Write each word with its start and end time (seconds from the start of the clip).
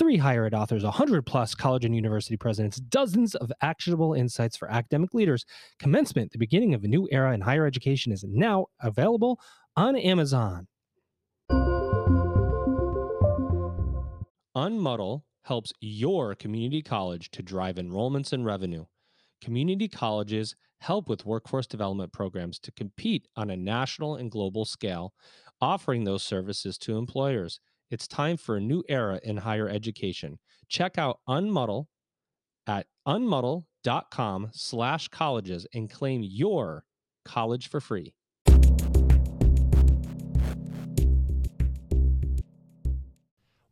three 0.00 0.16
higher 0.16 0.46
ed 0.46 0.54
authors, 0.54 0.82
100 0.82 1.26
plus 1.26 1.54
college 1.54 1.84
and 1.84 1.94
university 1.94 2.34
presidents, 2.34 2.78
dozens 2.78 3.34
of 3.34 3.52
actionable 3.60 4.14
insights 4.14 4.56
for 4.56 4.70
academic 4.70 5.12
leaders. 5.12 5.44
Commencement, 5.78 6.32
the 6.32 6.38
beginning 6.38 6.72
of 6.72 6.82
a 6.82 6.88
new 6.88 7.06
era 7.12 7.34
in 7.34 7.42
higher 7.42 7.66
education, 7.66 8.10
is 8.10 8.24
now 8.26 8.64
available 8.80 9.38
on 9.76 9.96
Amazon. 9.96 10.66
Unmudl 14.56 15.20
helps 15.42 15.70
your 15.82 16.34
community 16.34 16.80
college 16.80 17.30
to 17.32 17.42
drive 17.42 17.74
enrollments 17.74 18.32
and 18.32 18.46
revenue. 18.46 18.86
Community 19.42 19.86
colleges 19.86 20.56
help 20.78 21.10
with 21.10 21.26
workforce 21.26 21.66
development 21.66 22.10
programs 22.10 22.58
to 22.60 22.72
compete 22.72 23.28
on 23.36 23.50
a 23.50 23.56
national 23.56 24.16
and 24.16 24.30
global 24.30 24.64
scale, 24.64 25.12
offering 25.60 26.04
those 26.04 26.22
services 26.22 26.78
to 26.78 26.96
employers. 26.96 27.60
It's 27.90 28.06
time 28.06 28.36
for 28.36 28.56
a 28.56 28.60
new 28.60 28.84
era 28.88 29.18
in 29.24 29.38
higher 29.38 29.68
education. 29.68 30.38
Check 30.68 30.96
out 30.96 31.18
Unmudl 31.28 31.86
at 32.64 32.86
unmudl.com 33.04 34.50
slash 34.52 35.08
colleges 35.08 35.66
and 35.74 35.90
claim 35.90 36.22
your 36.22 36.84
college 37.24 37.68
for 37.68 37.80
free. 37.80 38.14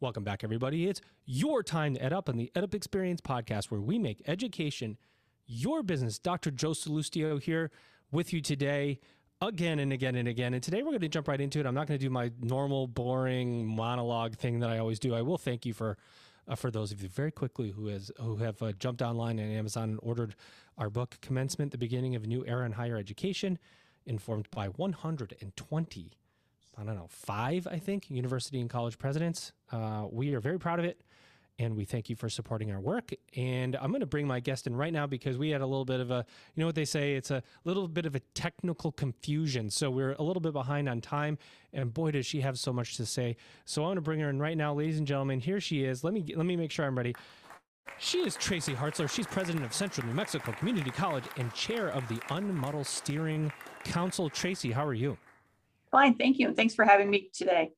Welcome 0.00 0.24
back, 0.24 0.42
everybody. 0.42 0.88
It's 0.88 1.00
your 1.24 1.62
time 1.62 1.94
to 1.94 2.00
EdUp 2.00 2.28
on 2.28 2.36
the 2.36 2.50
EdUp 2.56 2.74
Experience 2.74 3.20
podcast, 3.20 3.66
where 3.66 3.80
we 3.80 4.00
make 4.00 4.22
education 4.26 4.98
your 5.46 5.84
business. 5.84 6.18
Dr. 6.18 6.50
Joe 6.50 6.70
Sallustio 6.70 7.40
here 7.40 7.70
with 8.10 8.32
you 8.32 8.40
today, 8.40 8.98
again 9.40 9.78
and 9.78 9.92
again 9.92 10.16
and 10.16 10.28
again. 10.28 10.54
And 10.54 10.62
today 10.62 10.82
we're 10.82 10.90
going 10.90 11.00
to 11.00 11.08
jump 11.08 11.28
right 11.28 11.40
into 11.40 11.60
it. 11.60 11.66
I'm 11.66 11.74
not 11.74 11.86
going 11.86 11.98
to 11.98 12.04
do 12.04 12.10
my 12.10 12.30
normal, 12.40 12.86
boring 12.86 13.66
monologue 13.66 14.36
thing 14.36 14.60
that 14.60 14.70
I 14.70 14.78
always 14.78 14.98
do. 14.98 15.14
I 15.14 15.22
will 15.22 15.38
thank 15.38 15.66
you 15.66 15.72
for. 15.72 15.96
Uh, 16.50 16.54
for 16.54 16.70
those 16.70 16.92
of 16.92 17.02
you 17.02 17.10
very 17.10 17.30
quickly 17.30 17.72
who 17.72 17.88
has 17.88 18.10
who 18.18 18.36
have 18.36 18.62
uh, 18.62 18.72
jumped 18.72 19.02
online 19.02 19.38
and 19.38 19.52
Amazon 19.52 19.90
and 19.90 19.98
ordered 20.02 20.34
our 20.78 20.88
book 20.88 21.18
Commencement: 21.20 21.72
The 21.72 21.76
Beginning 21.76 22.14
of 22.14 22.24
a 22.24 22.26
New 22.26 22.42
Era 22.46 22.64
in 22.64 22.72
Higher 22.72 22.96
Education, 22.96 23.58
informed 24.06 24.48
by 24.50 24.68
120 24.68 26.10
I 26.80 26.84
don't 26.84 26.94
know, 26.94 27.08
five, 27.08 27.66
I 27.66 27.78
think, 27.78 28.08
university 28.08 28.60
and 28.60 28.70
college 28.70 28.98
presidents. 28.98 29.52
Uh, 29.72 30.06
we 30.10 30.34
are 30.34 30.40
very 30.40 30.58
proud 30.58 30.78
of 30.78 30.84
it. 30.84 31.00
And 31.60 31.76
we 31.76 31.84
thank 31.84 32.08
you 32.08 32.14
for 32.14 32.28
supporting 32.28 32.70
our 32.70 32.78
work. 32.78 33.10
And 33.36 33.74
I'm 33.76 33.90
going 33.90 34.00
to 34.00 34.06
bring 34.06 34.26
my 34.26 34.38
guest 34.38 34.68
in 34.68 34.76
right 34.76 34.92
now 34.92 35.06
because 35.06 35.36
we 35.38 35.50
had 35.50 35.60
a 35.60 35.66
little 35.66 35.84
bit 35.84 35.98
of 35.98 36.10
a, 36.10 36.24
you 36.54 36.60
know 36.60 36.66
what 36.66 36.76
they 36.76 36.84
say, 36.84 37.14
it's 37.14 37.32
a 37.32 37.42
little 37.64 37.88
bit 37.88 38.06
of 38.06 38.14
a 38.14 38.20
technical 38.34 38.92
confusion. 38.92 39.68
So 39.68 39.90
we're 39.90 40.12
a 40.12 40.22
little 40.22 40.40
bit 40.40 40.52
behind 40.52 40.88
on 40.88 41.00
time. 41.00 41.36
And 41.72 41.92
boy, 41.92 42.12
does 42.12 42.26
she 42.26 42.40
have 42.42 42.58
so 42.58 42.72
much 42.72 42.96
to 42.96 43.06
say. 43.06 43.36
So 43.64 43.82
I'm 43.82 43.88
going 43.88 43.96
to 43.96 44.02
bring 44.02 44.20
her 44.20 44.30
in 44.30 44.38
right 44.40 44.56
now, 44.56 44.72
ladies 44.72 44.98
and 44.98 45.06
gentlemen. 45.06 45.40
Here 45.40 45.60
she 45.60 45.84
is. 45.84 46.04
Let 46.04 46.14
me 46.14 46.24
let 46.36 46.46
me 46.46 46.56
make 46.56 46.70
sure 46.70 46.86
I'm 46.86 46.96
ready. 46.96 47.14
She 47.98 48.18
is 48.18 48.36
Tracy 48.36 48.74
Hartzler. 48.74 49.10
She's 49.10 49.26
president 49.26 49.64
of 49.64 49.72
Central 49.72 50.06
New 50.06 50.12
Mexico 50.12 50.52
Community 50.52 50.90
College 50.90 51.24
and 51.36 51.52
chair 51.52 51.88
of 51.88 52.06
the 52.06 52.16
Unmudl 52.28 52.86
Steering 52.86 53.52
Council. 53.82 54.30
Tracy, 54.30 54.70
how 54.70 54.86
are 54.86 54.94
you? 54.94 55.18
Fine, 55.90 56.14
thank 56.14 56.38
you. 56.38 56.48
And 56.48 56.56
thanks 56.56 56.74
for 56.74 56.84
having 56.84 57.10
me 57.10 57.30
today. 57.32 57.72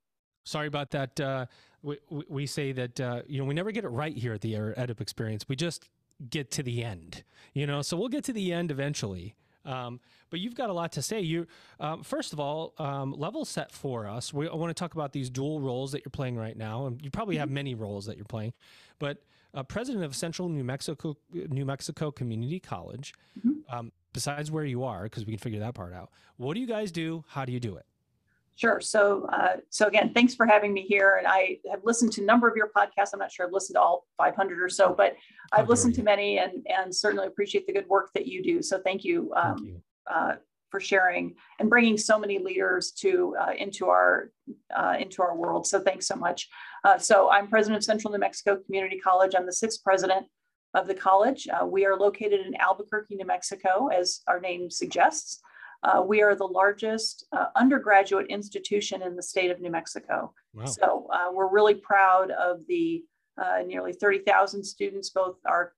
Sorry 0.45 0.67
about 0.67 0.91
that. 0.91 1.19
Uh, 1.19 1.47
we, 1.83 1.99
we 2.29 2.47
say 2.47 2.73
that, 2.73 3.01
uh, 3.01 3.23
you 3.27 3.39
know, 3.39 3.45
we 3.45 3.55
never 3.55 3.73
get 3.73 3.85
it 3.85 3.89
right 3.89 4.17
here 4.17 4.33
at 4.35 4.41
the 4.41 4.55
EdUp 4.55 5.01
Experience. 5.01 5.47
We 5.49 5.57
just 5.57 5.89
get 6.29 6.51
to 6.53 6.63
the 6.63 6.85
end, 6.85 7.25
you 7.55 7.67
know, 7.67 7.83
so 7.83 7.97
we'll 7.97 8.09
get 8.09 8.25
to 8.25 8.33
the 8.33 8.53
end 8.53 8.71
eventually. 8.71 9.35
Um, 9.65 10.01
but 10.31 10.41
you've 10.41 10.55
got 10.55 10.71
a 10.71 10.73
lot 10.73 10.93
to 10.93 11.03
say. 11.03 11.21
You, 11.21 11.47
um, 11.81 12.03
first 12.03 12.33
of 12.33 12.41
all, 12.41 12.75
um, 12.79 13.13
level 13.13 13.45
set 13.45 13.73
for 13.73 14.07
us. 14.07 14.33
We, 14.33 14.49
I 14.49 14.55
want 14.55 14.71
to 14.71 14.81
talk 14.81 14.95
about 14.95 15.13
these 15.13 15.29
dual 15.29 15.61
roles 15.61 15.93
that 15.93 16.05
you're 16.05 16.11
playing 16.11 16.37
right 16.37 16.57
now, 16.57 16.87
and 16.87 17.03
you 17.03 17.11
probably 17.11 17.37
have 17.37 17.49
mm-hmm. 17.49 17.55
many 17.55 17.75
roles 17.75 18.07
that 18.07 18.17
you're 18.17 18.25
playing. 18.25 18.55
But 18.99 19.19
uh, 19.53 19.63
president 19.63 20.05
of 20.05 20.17
Central 20.17 20.49
New 20.49 20.65
Mexico 20.65 21.17
New 21.33 21.67
Mexico 21.67 22.11
Community 22.11 22.61
College. 22.61 23.13
Mm-hmm. 23.39 23.75
Um, 23.75 23.93
besides 24.13 24.51
where 24.51 24.65
you 24.65 24.85
are, 24.85 25.05
because 25.05 25.25
we 25.25 25.33
can 25.33 25.39
figure 25.39 25.61
that 25.61 25.75
part 25.75 25.93
out. 25.93 26.11
What 26.37 26.55
do 26.55 26.61
you 26.61 26.67
guys 26.67 26.91
do? 26.91 27.25
How 27.29 27.45
do 27.45 27.53
you 27.53 27.61
do 27.61 27.77
it? 27.77 27.87
Sure. 28.61 28.79
So, 28.79 29.27
uh, 29.33 29.57
so 29.71 29.87
again, 29.87 30.13
thanks 30.13 30.35
for 30.35 30.45
having 30.45 30.75
me 30.75 30.83
here. 30.83 31.17
And 31.17 31.27
I 31.27 31.57
have 31.71 31.81
listened 31.83 32.13
to 32.13 32.23
a 32.23 32.25
number 32.27 32.47
of 32.47 32.57
your 32.57 32.69
podcasts. 32.77 33.15
I'm 33.15 33.19
not 33.19 33.33
sure 33.33 33.47
I've 33.47 33.55
listened 33.55 33.77
to 33.77 33.81
all 33.81 34.07
500 34.19 34.61
or 34.61 34.69
so, 34.69 34.95
but 34.95 35.17
I've 35.51 35.71
listened 35.71 35.95
to 35.95 36.03
many 36.03 36.39
and 36.39 36.67
and 36.69 36.95
certainly 36.95 37.27
appreciate 37.27 37.67
the 37.67 37.73
good 37.73 37.89
work 37.89 38.11
that 38.13 38.27
you 38.27 38.43
do. 38.43 38.61
So, 38.61 38.79
thank 38.79 39.03
you, 39.03 39.33
um, 39.35 39.57
thank 39.57 39.67
you. 39.67 39.83
Uh, 40.07 40.35
for 40.71 40.79
sharing 40.79 41.35
and 41.59 41.71
bringing 41.71 41.97
so 41.97 42.19
many 42.19 42.39
leaders 42.39 42.93
to 42.99 43.35
uh, 43.41 43.53
into 43.57 43.89
our 43.89 44.31
uh, 44.77 44.95
into 44.99 45.23
our 45.23 45.35
world. 45.35 45.67
So, 45.67 45.81
thanks 45.81 46.07
so 46.07 46.17
much. 46.17 46.47
Uh, 46.85 46.99
so, 46.99 47.31
I'm 47.31 47.49
president 47.49 47.79
of 47.79 47.85
Central 47.85 48.13
New 48.13 48.19
Mexico 48.19 48.59
Community 48.67 48.99
College. 48.99 49.33
I'm 49.35 49.47
the 49.47 49.55
sixth 49.55 49.83
president 49.83 50.27
of 50.75 50.87
the 50.87 50.95
college. 50.95 51.49
Uh, 51.49 51.65
we 51.65 51.87
are 51.87 51.97
located 51.97 52.45
in 52.47 52.55
Albuquerque, 52.57 53.17
New 53.17 53.25
Mexico, 53.25 53.89
as 53.89 54.21
our 54.29 54.39
name 54.39 54.71
suggests. 54.71 55.41
Uh, 55.83 56.03
we 56.07 56.23
are 56.23 56.35
the 56.35 56.47
largest 56.47 57.27
uh, 57.33 57.47
undergraduate 57.57 58.27
institution 58.29 59.03
in 59.03 59.17
the 59.17 59.23
state 59.23 59.51
of 59.51 59.61
New 59.61 59.71
Mexico. 59.71 60.33
Wow. 60.55 60.67
So 60.67 61.07
uh, 61.13 61.29
we're 61.33 61.51
really 61.51 61.75
proud 61.75 62.31
of 62.33 62.61
the 62.67 63.03
uh, 63.39 63.63
nearly 63.67 63.93
30,000 63.93 64.63
students, 64.63 65.11
both 65.11 65.37
our 65.47 65.73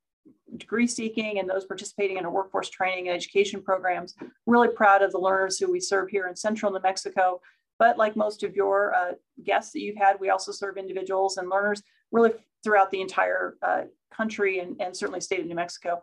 degree 0.57 0.87
seeking 0.87 1.39
and 1.39 1.49
those 1.49 1.65
participating 1.65 2.17
in 2.17 2.25
our 2.25 2.31
workforce 2.31 2.69
training 2.69 3.09
and 3.09 3.17
education 3.17 3.63
programs. 3.63 4.15
Really 4.47 4.69
proud 4.69 5.03
of 5.03 5.13
the 5.13 5.19
learners 5.19 5.59
who 5.59 5.71
we 5.71 5.81
serve 5.81 6.09
here 6.09 6.27
in 6.27 6.37
central 6.37 6.73
New 6.73 6.81
Mexico. 6.83 7.41
But 7.79 7.99
like 7.99 8.17
most 8.17 8.43
of 8.43 8.55
your 8.55 8.95
uh, 8.95 9.13
guests 9.45 9.73
that 9.73 9.81
you've 9.81 9.97
had, 9.97 10.21
we 10.21 10.31
also 10.31 10.53
serve 10.53 10.77
individuals 10.77 11.37
and 11.37 11.49
learners 11.49 11.83
really 12.11 12.33
throughout 12.63 12.91
the 12.91 13.01
entire 13.01 13.57
uh, 13.63 13.83
country 14.15 14.61
and, 14.61 14.81
and 14.81 14.97
certainly 14.97 15.21
state 15.21 15.41
of 15.41 15.47
New 15.47 15.55
Mexico. 15.55 16.03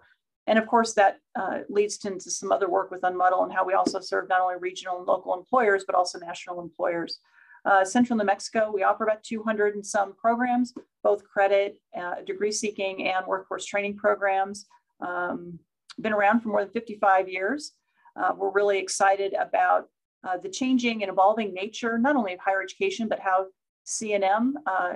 And 0.50 0.58
of 0.58 0.66
course, 0.66 0.94
that 0.96 1.20
uh, 1.36 1.60
leads 1.70 2.00
to 2.00 2.08
into 2.08 2.32
some 2.32 2.52
other 2.52 2.68
work 2.68 2.90
with 2.90 3.02
Unmudl 3.02 3.44
and 3.44 3.54
how 3.54 3.64
we 3.64 3.76
also 3.76 4.00
serve 4.00 4.28
not 4.28 4.42
only 4.42 4.56
regional 4.60 4.98
and 4.98 5.06
local 5.06 5.38
employers, 5.38 5.84
but 5.86 5.94
also 5.94 6.18
national 6.18 6.60
employers. 6.60 7.20
Uh, 7.66 7.86
Central 7.86 8.18
New 8.18 8.26
Mexico, 8.26 8.72
we 8.74 8.82
offer 8.82 9.04
about 9.04 9.24
200 9.24 9.76
and 9.76 9.86
some 9.86 10.16
programs, 10.16 10.74
both 11.04 11.24
credit, 11.24 11.80
uh, 11.96 12.16
degree 12.26 12.52
seeking, 12.52 13.08
and 13.08 13.28
workforce 13.28 13.64
training 13.64 13.96
programs. 13.96 14.66
Um, 15.02 15.60
been 16.02 16.14
around 16.14 16.40
for 16.40 16.50
more 16.50 16.64
than 16.64 16.74
55 16.74 17.30
years. 17.30 17.74
Uh, 18.16 18.34
we're 18.36 18.52
really 18.52 18.80
excited 18.80 19.36
about 19.40 19.86
uh, 20.28 20.38
the 20.38 20.50
changing 20.50 21.04
and 21.04 21.12
evolving 21.12 21.54
nature, 21.54 22.00
not 22.00 22.16
only 22.16 22.34
of 22.34 22.40
higher 22.40 22.64
education, 22.64 23.08
but 23.08 23.20
how 23.20 23.46
CNM, 23.86 24.54
uh, 24.66 24.94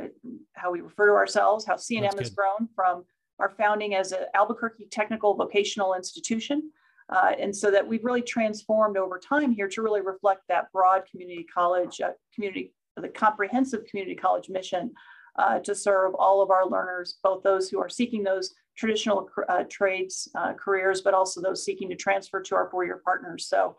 how 0.53 0.71
we 0.71 0.81
refer 0.81 1.07
to 1.07 1.13
ourselves, 1.13 1.63
how 1.63 1.75
CNM 1.75 2.17
has 2.17 2.31
grown 2.31 2.67
from 2.75 3.05
our 3.39 3.49
founding 3.49 3.95
as 3.95 4.11
an 4.11 4.25
Albuquerque 4.33 4.87
Technical 4.91 5.35
Vocational 5.35 5.93
Institution. 5.95 6.71
Uh, 7.09 7.33
and 7.39 7.55
so 7.55 7.69
that 7.69 7.85
we've 7.85 8.05
really 8.05 8.21
transformed 8.21 8.97
over 8.97 9.19
time 9.19 9.51
here 9.51 9.67
to 9.67 9.81
really 9.81 10.01
reflect 10.01 10.41
that 10.47 10.71
broad 10.71 11.03
community 11.09 11.45
college, 11.53 11.99
uh, 12.01 12.11
community, 12.33 12.73
the 12.95 13.09
comprehensive 13.09 13.85
community 13.85 14.15
college 14.15 14.49
mission 14.49 14.91
uh, 15.37 15.59
to 15.59 15.75
serve 15.75 16.13
all 16.15 16.41
of 16.41 16.49
our 16.49 16.65
learners, 16.67 17.17
both 17.23 17.43
those 17.43 17.69
who 17.69 17.79
are 17.79 17.89
seeking 17.89 18.23
those 18.23 18.53
traditional 18.77 19.29
uh, 19.49 19.63
trades 19.69 20.29
uh, 20.35 20.53
careers, 20.53 21.01
but 21.01 21.13
also 21.13 21.41
those 21.41 21.65
seeking 21.65 21.89
to 21.89 21.95
transfer 21.95 22.41
to 22.41 22.55
our 22.55 22.69
four-year 22.69 23.01
partners. 23.03 23.47
So 23.47 23.75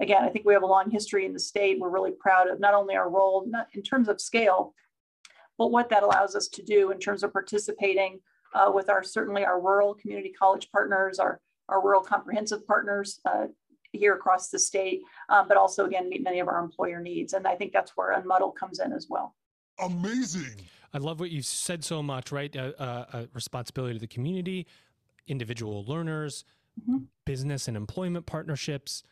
again, 0.00 0.22
I 0.22 0.28
think 0.28 0.46
we 0.46 0.54
have 0.54 0.62
a 0.62 0.66
long 0.66 0.90
history 0.90 1.26
in 1.26 1.32
the 1.32 1.40
state. 1.40 1.80
We're 1.80 1.90
really 1.90 2.12
proud 2.12 2.48
of 2.48 2.60
not 2.60 2.74
only 2.74 2.94
our 2.94 3.10
role 3.10 3.50
in 3.74 3.82
terms 3.82 4.08
of 4.08 4.20
scale, 4.20 4.74
but 5.58 5.72
what 5.72 5.90
that 5.90 6.04
allows 6.04 6.36
us 6.36 6.46
to 6.48 6.62
do 6.62 6.92
in 6.92 6.98
terms 6.98 7.22
of 7.22 7.32
participating 7.32 8.20
uh, 8.54 8.70
with 8.72 8.88
our 8.88 9.02
certainly 9.02 9.44
our 9.44 9.60
rural 9.60 9.94
community 9.94 10.32
college 10.36 10.70
partners, 10.70 11.18
our, 11.18 11.40
our 11.68 11.82
rural 11.82 12.02
comprehensive 12.02 12.66
partners 12.66 13.20
uh, 13.24 13.46
here 13.92 14.14
across 14.14 14.48
the 14.48 14.58
state, 14.58 15.00
um, 15.28 15.48
but 15.48 15.56
also 15.56 15.86
again 15.86 16.08
meet 16.08 16.22
many 16.22 16.40
of 16.40 16.48
our 16.48 16.62
employer 16.62 17.00
needs. 17.00 17.32
And 17.32 17.46
I 17.46 17.54
think 17.54 17.72
that's 17.72 17.92
where 17.96 18.14
Unmudl 18.20 18.54
comes 18.54 18.80
in 18.80 18.92
as 18.92 19.06
well. 19.08 19.34
Amazing. 19.78 20.60
I 20.92 20.98
love 20.98 21.20
what 21.20 21.30
you 21.30 21.42
said 21.42 21.84
so 21.84 22.02
much, 22.02 22.32
right? 22.32 22.54
Uh, 22.56 22.72
uh, 22.78 23.26
responsibility 23.34 23.94
to 23.94 24.00
the 24.00 24.06
community, 24.06 24.66
individual 25.26 25.84
learners, 25.84 26.44
mm-hmm. 26.80 27.04
business 27.24 27.68
and 27.68 27.76
employment 27.76 28.26
partnerships. 28.26 29.02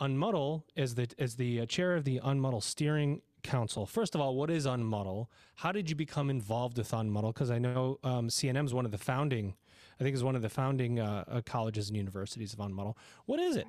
Unmudl 0.00 0.62
is 0.76 0.94
the 0.94 1.08
as 1.18 1.36
the 1.36 1.60
uh, 1.60 1.66
chair 1.66 1.94
of 1.94 2.04
the 2.04 2.20
Unmudl 2.20 2.62
Steering 2.62 3.22
Council. 3.44 3.86
First 3.86 4.14
of 4.14 4.20
all, 4.20 4.34
what 4.34 4.50
is 4.50 4.66
Unmudl? 4.66 5.28
How 5.56 5.70
did 5.70 5.88
you 5.88 5.94
become 5.94 6.30
involved 6.30 6.78
with 6.78 6.90
Unmudl? 6.90 7.32
Because 7.32 7.50
I 7.50 7.58
know 7.58 7.98
um, 8.02 8.28
CNM 8.28 8.64
is 8.64 8.74
one 8.74 8.84
of 8.84 8.90
the 8.90 8.98
founding, 8.98 9.54
I 10.00 10.02
think 10.02 10.14
is 10.14 10.24
one 10.24 10.34
of 10.34 10.42
the 10.42 10.48
founding 10.48 10.98
uh, 10.98 11.24
uh, 11.28 11.40
colleges 11.46 11.88
and 11.88 11.96
universities 11.96 12.52
of 12.52 12.58
Unmudl. 12.58 12.96
What 13.26 13.38
is 13.38 13.56
it, 13.56 13.66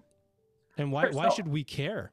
and 0.77 0.91
why 0.91 1.09
why 1.11 1.29
should 1.29 1.47
we 1.47 1.63
care? 1.63 2.11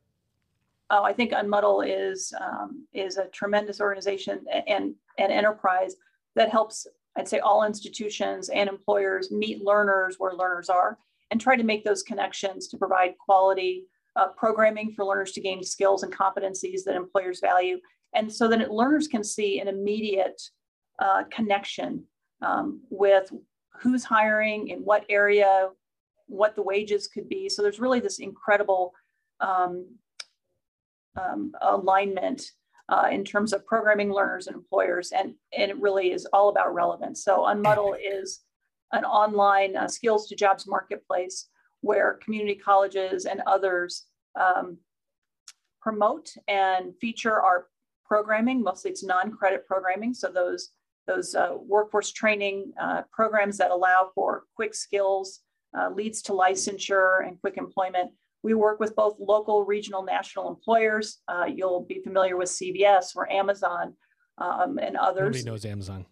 Oh, 0.90 1.04
I 1.04 1.14
think 1.14 1.32
Unmudl 1.32 1.86
is 1.88 2.34
um, 2.38 2.86
is 2.92 3.16
a 3.16 3.26
tremendous 3.28 3.80
organization 3.80 4.44
and 4.66 4.94
and 5.16 5.32
enterprise 5.32 5.96
that 6.34 6.50
helps. 6.50 6.86
I'd 7.14 7.28
say 7.28 7.40
all 7.40 7.64
institutions 7.64 8.48
and 8.48 8.70
employers 8.70 9.30
meet 9.30 9.62
learners 9.62 10.16
where 10.18 10.32
learners 10.32 10.70
are 10.70 10.98
and 11.30 11.38
try 11.38 11.56
to 11.56 11.62
make 11.62 11.84
those 11.84 12.02
connections 12.02 12.68
to 12.68 12.78
provide 12.78 13.18
quality 13.18 13.84
uh, 14.16 14.28
programming 14.36 14.92
for 14.92 15.04
learners 15.04 15.32
to 15.32 15.40
gain 15.40 15.62
skills 15.62 16.02
and 16.02 16.12
competencies 16.12 16.84
that 16.84 16.96
employers 16.96 17.40
value. 17.40 17.78
And 18.14 18.32
so 18.32 18.48
that 18.48 18.70
learners 18.70 19.08
can 19.08 19.24
see 19.24 19.58
an 19.60 19.68
immediate 19.68 20.40
uh, 20.98 21.24
connection 21.30 22.04
um, 22.42 22.82
with 22.90 23.32
who's 23.80 24.04
hiring 24.04 24.68
in 24.68 24.80
what 24.80 25.04
area, 25.08 25.68
what 26.26 26.54
the 26.54 26.62
wages 26.62 27.08
could 27.08 27.28
be. 27.28 27.48
So 27.48 27.62
there's 27.62 27.80
really 27.80 28.00
this 28.00 28.18
incredible 28.18 28.92
um, 29.40 29.86
um, 31.20 31.52
alignment 31.60 32.42
uh, 32.88 33.08
in 33.10 33.24
terms 33.24 33.52
of 33.52 33.64
programming 33.66 34.12
learners 34.12 34.46
and 34.46 34.56
employers, 34.56 35.12
and, 35.12 35.34
and 35.56 35.70
it 35.70 35.80
really 35.80 36.12
is 36.12 36.26
all 36.32 36.50
about 36.50 36.74
relevance. 36.74 37.24
So 37.24 37.38
Unmudl 37.38 37.96
is 38.04 38.40
an 38.92 39.04
online 39.04 39.76
uh, 39.76 39.88
skills 39.88 40.28
to 40.28 40.36
jobs 40.36 40.66
marketplace 40.66 41.48
where 41.82 42.14
community 42.14 42.54
colleges 42.54 43.26
and 43.26 43.42
others 43.46 44.06
um, 44.40 44.78
promote 45.80 46.32
and 46.48 46.94
feature 47.00 47.40
our 47.40 47.66
programming. 48.06 48.62
Mostly 48.62 48.90
it's 48.90 49.04
non-credit 49.04 49.66
programming. 49.66 50.14
So 50.14 50.28
those, 50.28 50.70
those 51.06 51.34
uh, 51.34 51.56
workforce 51.58 52.12
training 52.12 52.72
uh, 52.80 53.02
programs 53.12 53.58
that 53.58 53.70
allow 53.70 54.10
for 54.14 54.44
quick 54.56 54.74
skills, 54.74 55.40
uh, 55.76 55.90
leads 55.90 56.22
to 56.22 56.32
licensure 56.32 57.26
and 57.26 57.40
quick 57.40 57.56
employment. 57.56 58.12
We 58.42 58.54
work 58.54 58.80
with 58.80 58.94
both 58.96 59.16
local, 59.18 59.64
regional, 59.64 60.02
national 60.02 60.48
employers. 60.48 61.18
Uh, 61.28 61.44
you'll 61.44 61.84
be 61.84 62.00
familiar 62.02 62.36
with 62.36 62.48
CVS 62.48 63.16
or 63.16 63.30
Amazon 63.30 63.94
um, 64.38 64.78
and 64.78 64.96
others. 64.96 65.36
Nobody 65.36 65.44
knows 65.44 65.64
Amazon. 65.64 66.06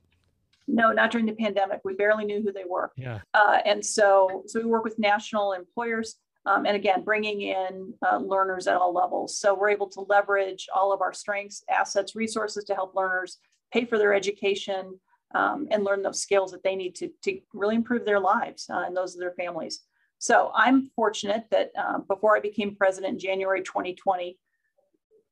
No, 0.73 0.93
not 0.93 1.11
during 1.11 1.27
the 1.27 1.33
pandemic. 1.33 1.81
We 1.85 1.95
barely 1.95 2.25
knew 2.25 2.43
who 2.43 2.53
they 2.53 2.65
were. 2.69 2.93
Yeah. 2.97 3.21
Uh, 3.35 3.59
and 3.65 3.85
so, 3.85 4.45
so 4.47 4.61
we 4.61 4.67
work 4.67 4.85
with 4.85 4.99
national 4.99 5.53
employers, 5.53 6.17
um, 6.47 6.65
and 6.67 6.77
again, 6.77 7.03
bringing 7.03 7.43
in 7.43 7.95
uh, 8.07 8.19
learners 8.19 8.67
at 8.67 8.77
all 8.77 8.95
levels. 8.95 9.39
So 9.39 9.55
we're 9.55 9.71
able 9.71 9.89
to 9.91 10.01
leverage 10.03 10.69
all 10.75 10.93
of 10.93 11.01
our 11.01 11.13
strengths, 11.13 11.65
assets, 11.69 12.15
resources 12.15 12.65
to 12.65 12.75
help 12.75 12.95
learners 12.95 13.39
pay 13.73 13.85
for 13.85 13.99
their 13.99 14.15
education 14.15 14.99
um, 15.35 15.69
and 15.71 15.85
learn 15.85 16.03
those 16.03 16.23
skills 16.23 16.51
that 16.53 16.63
they 16.63 16.77
need 16.77 16.95
to, 16.97 17.11
to 17.25 17.41
really 17.53 17.77
improve 17.77 18.05
their 18.05 18.21
lives 18.21 18.67
uh, 18.71 18.85
and 18.87 18.97
those 18.97 19.15
of 19.15 19.21
their 19.21 19.35
families. 19.35 19.81
So 20.19 20.51
I'm 20.55 20.91
fortunate 20.95 21.45
that 21.51 21.71
uh, 21.79 21.99
before 22.01 22.37
I 22.37 22.41
became 22.41 22.77
president 22.77 23.15
in 23.15 23.19
January 23.19 23.63
2020, 23.63 24.39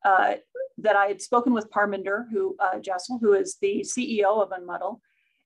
uh, 0.05 0.35
that 0.79 0.96
I 0.96 1.06
had 1.06 1.20
spoken 1.20 1.52
with 1.52 1.70
Parminder, 1.70 2.25
who 2.31 2.56
uh, 2.61 2.79
Jassal, 2.79 3.19
who 3.20 3.35
is 3.35 3.56
the 3.61 3.81
CEO 3.81 4.43
of 4.43 4.50
Unmudl, 4.50 5.00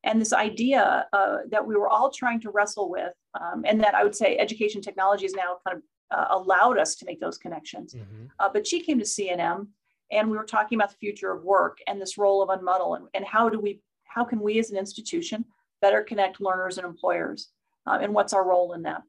and 0.04 0.20
this 0.20 0.32
idea 0.32 1.06
uh, 1.12 1.38
that 1.50 1.66
we 1.66 1.76
were 1.76 1.88
all 1.88 2.10
trying 2.10 2.40
to 2.40 2.50
wrestle 2.50 2.90
with, 2.90 3.14
um, 3.40 3.64
and 3.64 3.82
that 3.82 3.94
I 3.94 4.02
would 4.02 4.14
say 4.14 4.36
education 4.36 4.80
technology 4.80 5.24
has 5.24 5.34
now 5.34 5.58
kind 5.66 5.78
of 5.78 5.82
uh, 6.16 6.26
allowed 6.30 6.78
us 6.78 6.94
to 6.96 7.06
make 7.06 7.20
those 7.20 7.38
connections. 7.38 7.94
Mm-hmm. 7.94 8.26
Uh, 8.38 8.48
but 8.52 8.66
she 8.66 8.80
came 8.80 8.98
to 8.98 9.04
CNM, 9.04 9.68
and 10.10 10.30
we 10.30 10.36
were 10.36 10.44
talking 10.44 10.76
about 10.76 10.90
the 10.90 10.96
future 10.96 11.32
of 11.32 11.44
work 11.44 11.78
and 11.86 12.00
this 12.00 12.18
role 12.18 12.42
of 12.42 12.48
Unmudl, 12.48 12.96
and, 12.96 13.06
and 13.14 13.24
how 13.24 13.48
do 13.48 13.60
we, 13.60 13.80
how 14.04 14.24
can 14.24 14.40
we 14.40 14.58
as 14.58 14.70
an 14.70 14.76
institution 14.76 15.44
better 15.80 16.02
connect 16.02 16.40
learners 16.40 16.78
and 16.78 16.86
employers, 16.86 17.48
uh, 17.86 17.98
and 18.00 18.12
what's 18.12 18.32
our 18.32 18.46
role 18.46 18.72
in 18.72 18.82
that? 18.82 19.02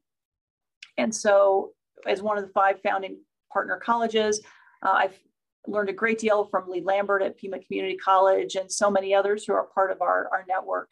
And 0.96 1.14
so, 1.14 1.72
as 2.06 2.22
one 2.22 2.38
of 2.38 2.44
the 2.44 2.52
five 2.52 2.80
founding 2.82 3.18
partner 3.52 3.80
colleges, 3.84 4.40
uh, 4.84 4.92
I've 4.92 5.18
learned 5.66 5.88
a 5.88 5.94
great 5.94 6.18
deal 6.18 6.44
from 6.44 6.68
Lee 6.68 6.82
Lambert 6.82 7.22
at 7.22 7.36
Pima 7.36 7.58
Community 7.58 7.96
College 7.96 8.56
and 8.56 8.70
so 8.70 8.90
many 8.90 9.14
others 9.14 9.44
who 9.44 9.54
are 9.54 9.68
part 9.74 9.90
of 9.90 10.02
our, 10.02 10.28
our 10.30 10.44
network. 10.48 10.88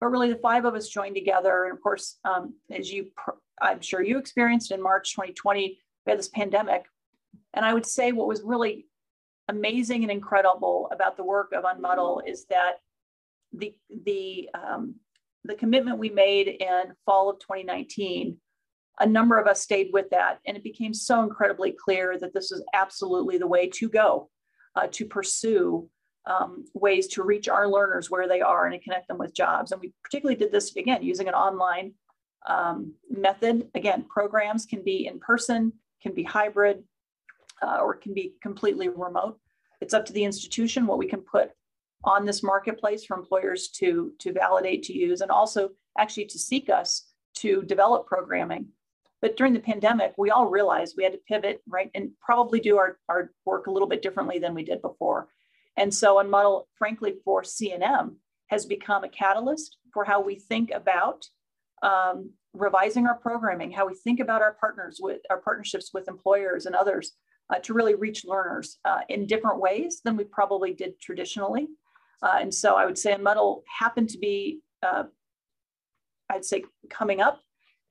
But 0.00 0.08
really, 0.08 0.32
the 0.32 0.38
five 0.38 0.64
of 0.64 0.74
us 0.74 0.88
joined 0.88 1.14
together. 1.14 1.64
And 1.64 1.72
of 1.72 1.82
course, 1.82 2.18
um, 2.24 2.54
as 2.70 2.90
you, 2.90 3.10
I'm 3.60 3.80
sure 3.80 4.02
you 4.02 4.18
experienced 4.18 4.72
in 4.72 4.82
March 4.82 5.12
2020, 5.14 5.78
we 6.06 6.10
had 6.10 6.18
this 6.18 6.28
pandemic. 6.28 6.84
And 7.54 7.64
I 7.64 7.74
would 7.74 7.86
say 7.86 8.12
what 8.12 8.28
was 8.28 8.42
really 8.42 8.86
amazing 9.48 10.02
and 10.02 10.10
incredible 10.10 10.88
about 10.92 11.16
the 11.16 11.24
work 11.24 11.52
of 11.52 11.64
Unmudl 11.64 12.26
is 12.26 12.46
that 12.46 12.74
the, 13.52 13.74
the, 14.04 14.48
um, 14.54 14.94
the 15.44 15.54
commitment 15.54 15.98
we 15.98 16.08
made 16.08 16.48
in 16.48 16.94
fall 17.04 17.28
of 17.28 17.40
2019 17.40 18.36
a 18.98 19.06
number 19.06 19.38
of 19.38 19.46
us 19.46 19.62
stayed 19.62 19.90
with 19.92 20.10
that. 20.10 20.38
And 20.46 20.56
it 20.56 20.64
became 20.64 20.92
so 20.92 21.22
incredibly 21.22 21.72
clear 21.72 22.18
that 22.18 22.34
this 22.34 22.50
was 22.50 22.64
absolutely 22.74 23.38
the 23.38 23.46
way 23.46 23.68
to 23.68 23.88
go 23.88 24.28
uh, 24.76 24.88
to 24.92 25.04
pursue 25.06 25.88
um, 26.26 26.64
ways 26.74 27.06
to 27.08 27.22
reach 27.22 27.48
our 27.48 27.66
learners 27.68 28.10
where 28.10 28.28
they 28.28 28.40
are 28.40 28.66
and 28.66 28.74
to 28.74 28.84
connect 28.84 29.08
them 29.08 29.18
with 29.18 29.34
jobs. 29.34 29.72
And 29.72 29.80
we 29.80 29.92
particularly 30.02 30.36
did 30.36 30.52
this 30.52 30.76
again 30.76 31.02
using 31.02 31.28
an 31.28 31.34
online 31.34 31.94
um, 32.46 32.94
method. 33.08 33.68
Again, 33.74 34.04
programs 34.08 34.66
can 34.66 34.82
be 34.84 35.06
in 35.06 35.18
person, 35.18 35.72
can 36.02 36.14
be 36.14 36.22
hybrid, 36.22 36.84
uh, 37.62 37.78
or 37.80 37.94
can 37.94 38.14
be 38.14 38.34
completely 38.42 38.88
remote. 38.88 39.38
It's 39.80 39.94
up 39.94 40.04
to 40.06 40.12
the 40.12 40.24
institution 40.24 40.86
what 40.86 40.98
we 40.98 41.06
can 41.06 41.20
put 41.20 41.50
on 42.04 42.24
this 42.24 42.42
marketplace 42.42 43.04
for 43.04 43.16
employers 43.16 43.68
to, 43.68 44.12
to 44.18 44.32
validate, 44.32 44.82
to 44.84 44.96
use, 44.96 45.20
and 45.20 45.30
also 45.30 45.70
actually 45.98 46.26
to 46.26 46.38
seek 46.38 46.70
us 46.70 47.06
to 47.34 47.62
develop 47.62 48.06
programming 48.06 48.66
but 49.22 49.36
during 49.36 49.52
the 49.52 49.60
pandemic, 49.60 50.14
we 50.16 50.30
all 50.30 50.46
realized 50.46 50.94
we 50.96 51.04
had 51.04 51.12
to 51.12 51.20
pivot, 51.28 51.60
right, 51.66 51.90
and 51.94 52.10
probably 52.20 52.60
do 52.60 52.78
our, 52.78 52.98
our 53.08 53.30
work 53.44 53.66
a 53.66 53.70
little 53.70 53.88
bit 53.88 54.02
differently 54.02 54.38
than 54.38 54.54
we 54.54 54.64
did 54.64 54.80
before. 54.80 55.28
And 55.76 55.92
so 55.92 56.16
Unmudl, 56.16 56.64
frankly, 56.76 57.14
for 57.24 57.42
CNM, 57.42 58.16
has 58.48 58.66
become 58.66 59.04
a 59.04 59.08
catalyst 59.08 59.76
for 59.92 60.04
how 60.04 60.20
we 60.20 60.36
think 60.36 60.70
about 60.70 61.24
um, 61.82 62.32
revising 62.52 63.06
our 63.06 63.14
programming, 63.14 63.70
how 63.70 63.86
we 63.86 63.94
think 63.94 64.20
about 64.20 64.42
our 64.42 64.56
partners 64.58 64.98
with 65.00 65.20
our 65.30 65.38
partnerships 65.38 65.90
with 65.94 66.08
employers 66.08 66.66
and 66.66 66.74
others 66.74 67.12
uh, 67.50 67.58
to 67.60 67.74
really 67.74 67.94
reach 67.94 68.24
learners 68.24 68.78
uh, 68.84 69.00
in 69.08 69.26
different 69.26 69.60
ways 69.60 70.00
than 70.04 70.16
we 70.16 70.24
probably 70.24 70.72
did 70.72 70.98
traditionally. 71.00 71.68
Uh, 72.22 72.38
and 72.40 72.52
so 72.52 72.74
I 72.74 72.86
would 72.86 72.98
say 72.98 73.16
Muddle 73.16 73.64
happened 73.78 74.10
to 74.10 74.18
be, 74.18 74.60
uh, 74.82 75.04
I'd 76.28 76.44
say, 76.44 76.64
coming 76.90 77.20
up 77.20 77.40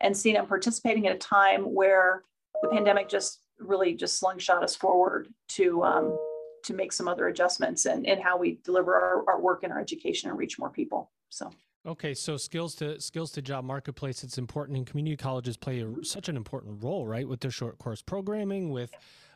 and 0.01 0.15
seeing 0.15 0.35
them 0.35 0.47
participating 0.47 1.07
at 1.07 1.15
a 1.15 1.19
time 1.19 1.63
where 1.63 2.23
the 2.61 2.69
pandemic 2.69 3.09
just 3.09 3.39
really 3.59 3.93
just 3.93 4.17
slingshot 4.17 4.63
us 4.63 4.75
forward 4.75 5.27
to 5.49 5.83
um, 5.83 6.17
to 6.63 6.73
make 6.73 6.91
some 6.91 7.07
other 7.07 7.27
adjustments 7.27 7.85
and 7.85 8.05
in, 8.05 8.17
in 8.17 8.21
how 8.21 8.37
we 8.37 8.59
deliver 8.63 8.95
our, 8.95 9.23
our 9.29 9.39
work 9.39 9.63
and 9.63 9.71
our 9.71 9.79
education 9.79 10.29
and 10.29 10.37
reach 10.37 10.59
more 10.59 10.69
people. 10.69 11.11
So. 11.29 11.51
Okay, 11.87 12.13
so 12.13 12.35
skills 12.35 12.75
to 12.75 12.99
skills 12.99 13.31
to 13.31 13.41
job 13.41 13.63
marketplace. 13.63 14.23
It's 14.23 14.37
important, 14.37 14.77
and 14.77 14.85
community 14.85 15.15
colleges 15.15 15.55
play 15.55 15.79
a, 15.79 16.03
such 16.03 16.27
an 16.27 16.35
important 16.35 16.83
role, 16.83 17.07
right, 17.07 17.27
with 17.27 17.39
their 17.39 17.51
short 17.51 17.77
course 17.79 18.01
programming. 18.01 18.71
With, 18.71 18.91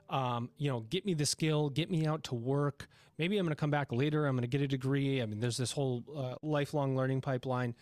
um, 0.10 0.50
you 0.58 0.70
know, 0.70 0.82
get 0.90 1.06
me 1.06 1.14
the 1.14 1.26
skill, 1.26 1.70
get 1.70 1.90
me 1.90 2.06
out 2.06 2.24
to 2.26 2.36
work. 2.36 2.90
Maybe 3.18 3.38
I'm 3.38 3.46
going 3.46 3.56
to 3.56 3.60
come 3.60 3.72
back 3.72 3.92
later. 3.94 4.26
I'm 4.26 4.36
going 4.36 4.42
to 4.42 4.48
get 4.48 4.62
a 4.62 4.68
degree. 4.68 5.22
I 5.22 5.26
mean, 5.26 5.40
there's 5.40 5.56
this 5.56 5.72
whole 5.72 6.04
uh, 6.16 6.36
lifelong 6.42 6.98
learning 6.98 7.22
pipeline. 7.22 7.76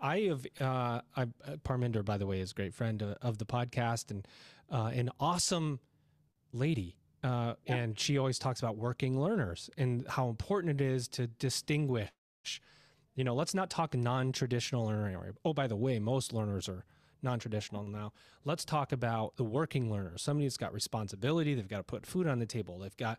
I 0.00 0.20
have, 0.20 0.46
uh, 0.60 1.00
I, 1.16 1.22
uh, 1.22 1.56
Parminder, 1.64 2.04
by 2.04 2.18
the 2.18 2.26
way, 2.26 2.40
is 2.40 2.52
a 2.52 2.54
great 2.54 2.74
friend 2.74 3.02
of, 3.20 3.38
the 3.38 3.46
podcast 3.46 4.10
and 4.10 4.26
uh, 4.70 4.90
an 4.92 5.10
awesome 5.18 5.80
lady. 6.52 6.96
Uh, 7.22 7.54
yeah. 7.66 7.74
And 7.74 7.98
she 7.98 8.16
always 8.16 8.38
talks 8.38 8.60
about 8.60 8.76
working 8.76 9.20
learners 9.20 9.70
and 9.76 10.06
how 10.08 10.28
important 10.28 10.80
it 10.80 10.84
is 10.84 11.08
to 11.08 11.26
distinguish. 11.26 12.10
You 13.14 13.24
know, 13.24 13.34
let's 13.34 13.54
not 13.54 13.70
talk 13.70 13.96
non 13.96 14.30
traditional 14.30 14.86
learning. 14.86 15.18
Oh, 15.44 15.52
by 15.52 15.66
the 15.66 15.76
way, 15.76 15.98
most 15.98 16.32
learners 16.32 16.68
are 16.68 16.84
non 17.22 17.40
traditional 17.40 17.84
now. 17.84 18.12
Let's 18.44 18.64
talk 18.64 18.92
about 18.92 19.36
the 19.36 19.44
working 19.44 19.90
learner, 19.90 20.16
somebody 20.16 20.46
that's 20.46 20.56
got 20.56 20.72
responsibility, 20.72 21.54
they've 21.54 21.68
got 21.68 21.78
to 21.78 21.84
put 21.84 22.06
food 22.06 22.26
on 22.26 22.38
the 22.38 22.46
table, 22.46 22.78
they've 22.78 22.96
got 22.96 23.18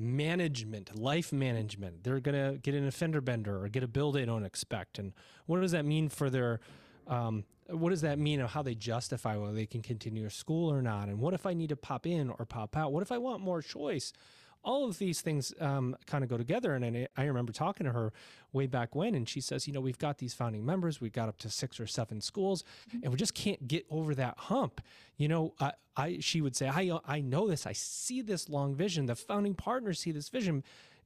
management, 0.00 0.98
life 0.98 1.32
management. 1.32 2.02
They're 2.02 2.20
going 2.20 2.34
to 2.34 2.58
get 2.58 2.74
an 2.74 2.86
offender 2.86 3.20
bender 3.20 3.62
or 3.62 3.68
get 3.68 3.82
a 3.82 3.88
bill 3.88 4.12
they 4.12 4.24
don't 4.24 4.44
expect. 4.44 4.98
And 4.98 5.12
what 5.46 5.60
does 5.60 5.72
that 5.72 5.84
mean 5.84 6.08
for 6.08 6.30
their, 6.30 6.60
um, 7.06 7.44
what 7.68 7.90
does 7.90 8.00
that 8.00 8.18
mean 8.18 8.40
of 8.40 8.50
how 8.50 8.62
they 8.62 8.74
justify 8.74 9.36
whether 9.36 9.52
they 9.52 9.66
can 9.66 9.82
continue 9.82 10.28
school 10.30 10.72
or 10.72 10.80
not? 10.80 11.08
And 11.08 11.20
what 11.20 11.34
if 11.34 11.44
I 11.44 11.54
need 11.54 11.68
to 11.68 11.76
pop 11.76 12.06
in 12.06 12.30
or 12.30 12.46
pop 12.46 12.76
out? 12.76 12.92
What 12.92 13.02
if 13.02 13.12
I 13.12 13.18
want 13.18 13.42
more 13.42 13.60
choice? 13.60 14.12
All 14.62 14.88
of 14.88 14.98
these 14.98 15.20
things 15.20 15.54
um, 15.60 15.96
kind 16.06 16.22
of 16.22 16.30
go 16.30 16.36
together. 16.36 16.74
And 16.74 16.84
I, 16.84 17.08
I, 17.16 17.24
remember 17.24 17.52
talking 17.52 17.86
to 17.86 17.92
her 17.92 18.12
way 18.52 18.66
back 18.66 18.94
when, 18.94 19.14
and 19.14 19.28
she 19.28 19.40
says, 19.40 19.66
you 19.66 19.72
know, 19.72 19.80
we've 19.80 19.98
got 19.98 20.18
these 20.18 20.34
founding 20.34 20.64
members, 20.64 21.00
we've 21.00 21.12
got 21.12 21.28
up 21.28 21.38
to 21.38 21.50
six 21.50 21.80
or 21.80 21.86
seven 21.86 22.20
schools, 22.20 22.64
mm-hmm. 22.88 23.00
and 23.02 23.12
we 23.12 23.16
just 23.16 23.34
can't 23.34 23.66
get 23.66 23.86
over 23.90 24.14
that 24.14 24.36
hump. 24.36 24.80
You 25.16 25.28
know, 25.28 25.54
I, 25.60 25.72
I 25.96 26.18
she 26.20 26.40
would 26.40 26.56
say, 26.56 26.68
I, 26.68 26.98
I 27.06 27.20
know 27.20 27.48
this, 27.48 27.66
I 27.66 27.72
see 27.72 28.22
this 28.22 28.48
long 28.48 28.74
vision. 28.74 29.06
The 29.06 29.16
founding 29.16 29.54
partners 29.54 29.98
see 29.98 30.12
this 30.12 30.28
vision, 30.28 30.62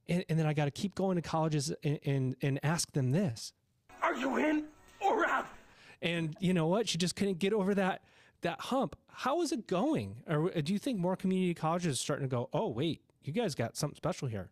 and, 0.07 0.25
and 0.29 0.37
then 0.37 0.45
I 0.45 0.53
got 0.53 0.65
to 0.65 0.71
keep 0.71 0.95
going 0.95 1.15
to 1.15 1.21
colleges 1.21 1.73
and, 1.83 1.99
and 2.05 2.35
and 2.41 2.59
ask 2.63 2.91
them 2.91 3.11
this: 3.11 3.53
Are 4.01 4.15
you 4.15 4.37
in 4.37 4.65
or 4.99 5.25
out? 5.25 5.47
And 6.01 6.35
you 6.39 6.53
know 6.53 6.67
what? 6.67 6.89
She 6.89 6.97
just 6.97 7.15
couldn't 7.15 7.39
get 7.39 7.53
over 7.53 7.73
that 7.75 8.01
that 8.41 8.59
hump. 8.59 8.95
How 9.11 9.41
is 9.41 9.51
it 9.51 9.67
going? 9.67 10.17
Or 10.27 10.49
do 10.49 10.71
you 10.71 10.79
think 10.79 10.99
more 10.99 11.15
community 11.15 11.53
colleges 11.53 11.93
are 11.93 12.01
starting 12.01 12.29
to 12.29 12.33
go, 12.33 12.49
oh 12.53 12.67
wait, 12.67 13.01
you 13.27 13.33
guys 13.33 13.55
got 13.55 13.75
something 13.75 13.95
special 13.95 14.27
here. 14.27 14.49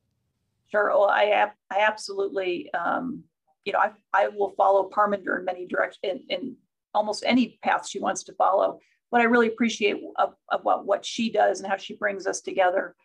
Sure. 0.71 0.89
Well, 0.89 1.09
I 1.09 1.51
I 1.69 1.79
absolutely, 1.79 2.73
um, 2.73 3.23
you 3.65 3.73
know, 3.73 3.79
I, 3.79 3.91
I 4.13 4.27
will 4.27 4.51
follow 4.57 4.89
Parminder 4.89 5.39
in 5.39 5.45
many 5.45 5.65
directions, 5.65 6.23
in, 6.29 6.35
in 6.35 6.55
almost 6.93 7.23
any 7.25 7.59
path 7.63 7.87
she 7.87 7.99
wants 7.99 8.23
to 8.23 8.33
follow. 8.33 8.79
What 9.09 9.21
I 9.21 9.25
really 9.25 9.47
appreciate 9.47 9.97
of, 10.17 10.33
of 10.49 10.63
what, 10.63 10.85
what 10.85 11.05
she 11.05 11.31
does 11.31 11.59
and 11.59 11.69
how 11.69 11.77
she 11.77 11.95
brings 11.95 12.25
us 12.25 12.41
together 12.41 12.95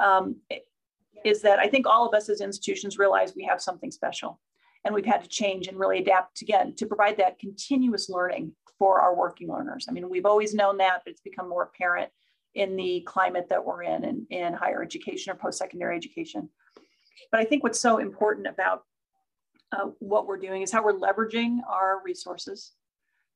um, 0.00 0.36
is 1.24 1.42
that 1.42 1.58
I 1.58 1.68
think 1.68 1.86
all 1.86 2.08
of 2.08 2.14
us 2.14 2.28
as 2.28 2.40
institutions 2.40 2.98
realize 2.98 3.34
we 3.36 3.44
have 3.44 3.60
something 3.60 3.90
special. 3.90 4.40
and 4.84 4.94
we've 4.94 5.04
had 5.04 5.22
to 5.22 5.28
change 5.28 5.66
and 5.66 5.78
really 5.78 5.98
adapt 5.98 6.40
again 6.42 6.74
to 6.76 6.86
provide 6.86 7.16
that 7.18 7.38
continuous 7.38 8.08
learning 8.08 8.52
for 8.78 9.00
our 9.00 9.14
working 9.14 9.48
learners. 9.48 9.86
I 9.88 9.92
mean, 9.92 10.08
we've 10.08 10.26
always 10.26 10.54
known 10.54 10.76
that, 10.78 11.02
but 11.04 11.10
it's 11.10 11.20
become 11.20 11.48
more 11.48 11.64
apparent 11.64 12.10
in 12.54 12.76
the 12.76 13.02
climate 13.06 13.46
that 13.50 13.64
we're 13.64 13.82
in 13.82 14.04
in, 14.04 14.26
in 14.30 14.52
higher 14.52 14.82
education 14.82 15.32
or 15.32 15.36
post-secondary 15.36 15.96
education. 15.96 16.48
But 17.30 17.40
I 17.40 17.44
think 17.44 17.62
what's 17.62 17.80
so 17.80 17.98
important 17.98 18.46
about 18.46 18.82
uh, 19.72 19.90
what 19.98 20.26
we're 20.26 20.38
doing 20.38 20.62
is 20.62 20.72
how 20.72 20.84
we're 20.84 20.98
leveraging 20.98 21.58
our 21.68 22.00
resources 22.04 22.72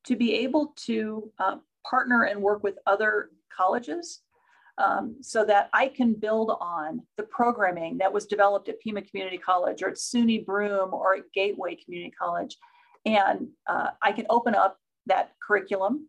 to 0.05 0.17
be 0.17 0.35
able 0.35 0.75
to 0.77 1.31
uh, 1.39 1.57
partner 1.89 2.25
and 2.25 2.41
work 2.41 2.63
with 2.63 2.79
other 2.87 3.31
colleges 3.55 4.21
um, 4.79 5.17
so 5.21 5.45
that 5.45 5.69
I 5.73 5.89
can 5.89 6.15
build 6.15 6.57
on 6.61 7.03
the 7.17 7.25
programming 7.25 7.99
that 7.99 8.13
was 8.13 8.27
developed 8.27 8.69
at 8.69 8.81
Pima 8.81 9.03
Community 9.03 9.39
College 9.39 9.83
or 9.83 9.89
at 9.89 9.97
SUNY 9.97 10.45
Broome 10.45 10.95
or 10.95 11.17
at 11.17 11.33
Gateway 11.35 11.77
Community 11.77 12.13
College. 12.19 12.57
And 13.05 13.49
uh, 13.67 13.91
I 14.01 14.13
can 14.13 14.27
open 14.31 14.55
up 14.55 14.79
that 15.07 15.33
curriculum, 15.47 16.09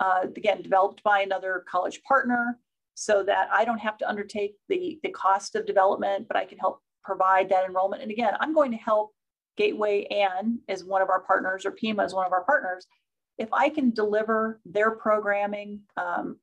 uh, 0.00 0.22
again, 0.36 0.62
developed 0.62 1.02
by 1.02 1.20
another 1.20 1.64
college 1.68 2.02
partner, 2.02 2.58
so 2.94 3.22
that 3.24 3.48
I 3.52 3.64
don't 3.64 3.78
have 3.78 3.98
to 3.98 4.08
undertake 4.08 4.54
the, 4.68 5.00
the 5.02 5.10
cost 5.10 5.56
of 5.56 5.66
development, 5.66 6.28
but 6.28 6.36
I 6.36 6.44
can 6.44 6.58
help 6.58 6.80
provide 7.04 7.48
that 7.48 7.64
enrollment. 7.64 8.02
And 8.02 8.10
again, 8.10 8.34
I'm 8.40 8.54
going 8.54 8.70
to 8.70 8.76
help 8.76 9.12
Gateway 9.56 10.04
and 10.10 10.58
as 10.68 10.84
one 10.84 11.02
of 11.02 11.10
our 11.10 11.20
partners 11.20 11.64
or 11.64 11.70
Pima 11.70 12.02
as 12.02 12.14
one 12.14 12.26
of 12.26 12.32
our 12.32 12.44
partners. 12.44 12.86
If 13.38 13.52
I 13.52 13.68
can 13.68 13.90
deliver 13.90 14.60
their 14.64 14.92
programming, 14.92 15.80
um, 15.96 16.38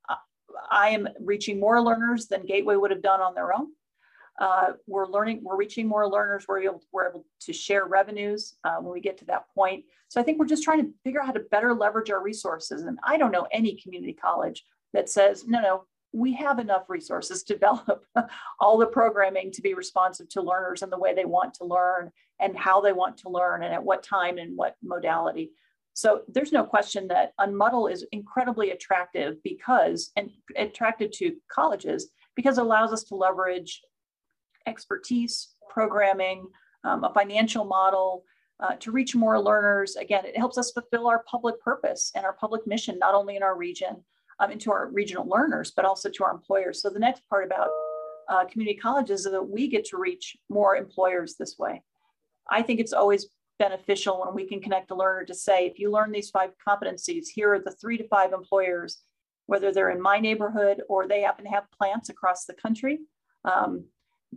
I 0.70 0.89
am 0.89 1.08
reaching 1.20 1.60
more 1.60 1.81
learners 1.81 2.27
than 2.27 2.46
Gateway 2.46 2.75
would 2.75 2.91
have 2.91 3.01
done 3.01 3.22
on 3.22 3.34
their 3.34 3.53
own. 3.53 3.67
Uh, 4.41 4.74
we're 4.88 5.05
learning, 5.05 5.39
we're 5.43 5.55
reaching 5.55 5.88
more 5.88 6.10
learners. 6.10 6.45
We're 6.48 6.63
able, 6.63 6.81
we're 6.91 7.10
able 7.10 7.27
to 7.41 7.53
share 7.53 7.86
revenues 7.86 8.55
uh, 8.63 8.77
when 8.77 8.91
we 8.91 9.00
get 9.00 9.19
to 9.19 9.25
that 9.25 9.45
point. 9.53 9.86
So 10.07 10.19
I 10.19 10.24
think 10.24 10.39
we're 10.39 10.48
just 10.48 10.63
trying 10.63 10.83
to 10.83 10.91
figure 11.03 11.21
out 11.21 11.27
how 11.27 11.33
to 11.33 11.45
better 11.51 11.75
leverage 11.75 12.10
our 12.10 12.24
resources. 12.24 12.81
And 12.81 12.98
I 13.03 13.17
don't 13.17 13.31
know 13.31 13.48
any 13.51 13.79
community 13.79 14.13
college 14.13 14.65
that 14.93 15.10
says, 15.10 15.45
no, 15.48 15.62
no, 15.62 15.83
we 16.12 16.33
have 16.33 16.57
enough 16.57 16.89
resources 16.89 17.43
to 17.43 17.53
develop 17.53 18.03
all 18.60 18.79
the 18.79 18.88
programming 18.88 19.51
to 19.51 19.62
be 19.62 19.75
responsive 19.75 20.27
to 20.29 20.41
learners 20.41 20.81
and 20.81 20.91
the 20.91 20.98
way 20.98 21.13
they 21.13 21.25
want 21.25 21.53
to 21.55 21.65
learn 21.65 22.12
and 22.39 22.57
how 22.57 22.81
they 22.81 22.93
want 22.93 23.17
to 23.17 23.29
learn 23.29 23.62
and 23.62 23.75
at 23.75 23.83
what 23.83 24.01
time 24.01 24.39
and 24.39 24.57
what 24.57 24.75
modality. 24.81 25.51
So 25.93 26.21
there's 26.27 26.51
no 26.51 26.63
question 26.63 27.10
that 27.10 27.33
Unmudl 27.39 27.91
is 27.91 28.07
incredibly 28.12 28.71
attractive 28.71 29.36
because, 29.43 30.12
and 30.15 30.31
attracted 30.57 31.13
to 31.13 31.36
colleges 31.51 32.10
because 32.36 32.57
it 32.57 32.62
allows 32.62 32.91
us 32.91 33.03
to 33.03 33.15
leverage 33.15 33.81
expertise, 34.68 35.56
programming, 35.70 36.48
um, 36.84 37.03
a 37.03 37.13
financial 37.13 37.65
model 37.65 38.24
uh, 38.60 38.75
to 38.75 38.91
reach 38.91 39.15
more 39.15 39.39
learners. 39.39 39.96
Again, 39.96 40.25
it 40.25 40.38
helps 40.38 40.58
us 40.58 40.72
fulfill 40.72 41.08
our 41.08 41.24
public 41.24 41.60
purpose 41.62 42.12
and 42.15 42.25
our 42.25 42.34
public 42.34 42.65
mission, 42.68 43.00
not 43.00 43.15
only 43.15 43.36
in 43.36 43.44
our 43.44 43.58
region 43.58 44.03
um, 44.39 44.51
and 44.51 44.62
to 44.62 44.72
our 44.72 44.89
regional 44.91 45.27
learners, 45.27 45.72
but 45.75 45.86
also 45.86 46.10
to 46.10 46.24
our 46.24 46.32
employers. 46.32 46.82
So 46.82 46.89
the 46.89 47.00
next 47.00 47.27
part 47.30 47.46
about 47.46 47.70
uh, 48.30 48.46
community 48.46 48.77
colleges 48.77 49.25
is 49.25 49.32
that 49.32 49.44
we 49.44 49.68
get 49.68 49.86
to 49.86 49.98
reach 49.98 50.38
more 50.50 50.75
employers 50.75 51.36
this 51.36 51.58
way. 51.58 51.82
I 52.50 52.62
think 52.62 52.80
it's 52.80 52.94
always 52.94 53.27
beneficial 53.60 54.22
when 54.22 54.34
we 54.34 54.48
can 54.48 54.60
connect 54.60 54.91
a 54.91 54.96
learner 54.96 55.25
to 55.25 55.36
say, 55.36 55.68
if 55.68 55.77
you 55.77 55.91
learn 55.91 56.12
these 56.12 56.30
five 56.30 56.51
competencies, 56.68 57.27
here 57.27 57.53
are 57.53 57.60
the 57.60 57.75
three 57.80 57.98
to 57.98 58.08
five 58.08 58.34
employers, 58.34 59.00
whether 59.46 59.72
they're 59.72 59.91
in 59.91 60.01
my 60.01 60.20
neighborhood 60.20 60.82
or 60.89 61.08
they 61.08 61.22
happen 61.22 61.46
to 61.46 61.51
have 61.51 61.72
plants 61.72 62.10
across 62.10 62.46
the 62.46 62.53
country, 62.53 63.00
um, 63.46 63.86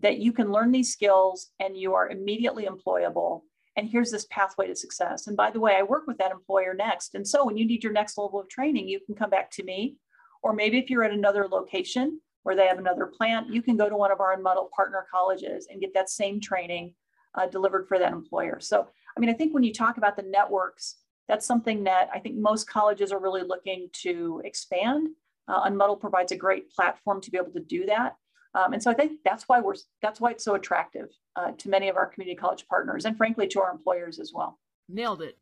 that 0.00 0.18
you 0.18 0.32
can 0.32 0.52
learn 0.52 0.72
these 0.72 0.92
skills 0.92 1.50
and 1.60 1.76
you 1.76 1.94
are 1.94 2.08
immediately 2.08 2.66
employable. 2.66 3.42
And 3.76 3.88
here's 3.88 4.10
this 4.10 4.26
pathway 4.30 4.68
to 4.68 4.76
success. 4.76 5.26
And 5.26 5.36
by 5.36 5.50
the 5.50 5.60
way, 5.60 5.76
I 5.76 5.82
work 5.82 6.06
with 6.06 6.18
that 6.18 6.32
employer 6.32 6.74
next. 6.74 7.14
And 7.14 7.26
so 7.26 7.44
when 7.44 7.56
you 7.56 7.66
need 7.66 7.82
your 7.82 7.92
next 7.92 8.16
level 8.18 8.40
of 8.40 8.48
training, 8.48 8.88
you 8.88 9.00
can 9.04 9.14
come 9.14 9.30
back 9.30 9.50
to 9.52 9.64
me. 9.64 9.96
Or 10.42 10.52
maybe 10.52 10.78
if 10.78 10.90
you're 10.90 11.04
at 11.04 11.10
another 11.10 11.48
location 11.48 12.20
where 12.42 12.54
they 12.54 12.66
have 12.66 12.78
another 12.78 13.06
plant, 13.06 13.52
you 13.52 13.62
can 13.62 13.76
go 13.76 13.88
to 13.88 13.96
one 13.96 14.12
of 14.12 14.20
our 14.20 14.36
Unmudl 14.36 14.70
partner 14.70 15.06
colleges 15.10 15.66
and 15.70 15.80
get 15.80 15.94
that 15.94 16.10
same 16.10 16.40
training 16.40 16.94
uh, 17.34 17.46
delivered 17.46 17.88
for 17.88 17.98
that 17.98 18.12
employer. 18.12 18.60
So 18.60 18.86
I 19.16 19.20
mean, 19.20 19.30
I 19.30 19.34
think 19.34 19.54
when 19.54 19.62
you 19.62 19.72
talk 19.72 19.96
about 19.96 20.16
the 20.16 20.22
networks, 20.22 20.96
that's 21.28 21.46
something 21.46 21.84
that 21.84 22.08
I 22.12 22.18
think 22.18 22.36
most 22.36 22.68
colleges 22.68 23.12
are 23.12 23.20
really 23.20 23.42
looking 23.42 23.88
to 24.02 24.42
expand. 24.44 25.08
Uh, 25.46 25.70
provides 26.00 26.32
a 26.32 26.36
great 26.36 26.70
platform 26.70 27.20
to 27.20 27.30
be 27.30 27.38
able 27.38 27.52
to 27.52 27.60
do 27.60 27.86
that. 27.86 28.16
Um, 28.54 28.72
and 28.72 28.82
so 28.82 28.90
I 28.90 28.94
think 28.94 29.20
that's 29.24 29.48
why 29.48 29.60
we're 29.60 29.74
that's 30.00 30.20
why 30.20 30.30
it's 30.30 30.44
so 30.44 30.54
attractive 30.54 31.10
uh, 31.36 31.52
to 31.58 31.68
many 31.68 31.88
of 31.88 31.96
our 31.96 32.06
community 32.06 32.36
college 32.36 32.66
partners 32.68 33.04
and 33.04 33.16
frankly 33.16 33.48
to 33.48 33.60
our 33.60 33.70
employers 33.70 34.18
as 34.18 34.32
well. 34.32 34.58
Nailed 34.88 35.22
it. 35.22 35.38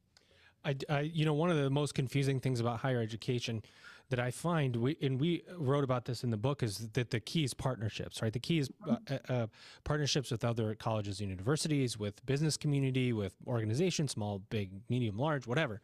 I, 0.64 0.76
I, 0.88 1.00
you 1.00 1.25
know, 1.25 1.35
one 1.35 1.50
of 1.50 1.57
the 1.57 1.71
most 1.71 1.95
confusing 1.95 2.40
things 2.40 2.61
about 2.61 2.78
higher 2.78 3.00
education 3.00 3.62
that 4.11 4.21
I 4.21 4.31
find, 4.31 4.76
we 4.76 4.97
and 5.00 5.21
we 5.21 5.42
wrote 5.57 5.85
about 5.85 6.04
this 6.04 6.23
in 6.23 6.31
the 6.31 6.37
book, 6.37 6.62
is 6.62 6.88
that 6.92 7.11
the 7.11 7.19
key 7.19 7.45
is 7.45 7.54
partnerships, 7.54 8.23
right? 8.23 8.33
The 8.33 8.38
key 8.38 8.59
is 8.59 8.71
uh, 8.88 8.97
uh, 9.11 9.33
uh, 9.33 9.47
partnerships 9.85 10.31
with 10.31 10.45
other 10.45 10.75
colleges 10.75 11.21
and 11.21 11.31
universities, 11.31 11.99
with 11.99 12.25
business 12.26 12.57
community, 12.57 13.12
with 13.12 13.35
organizations, 13.47 14.12
small, 14.12 14.40
big, 14.50 14.71
medium, 14.88 15.19
large, 15.19 15.47
whatever. 15.47 15.81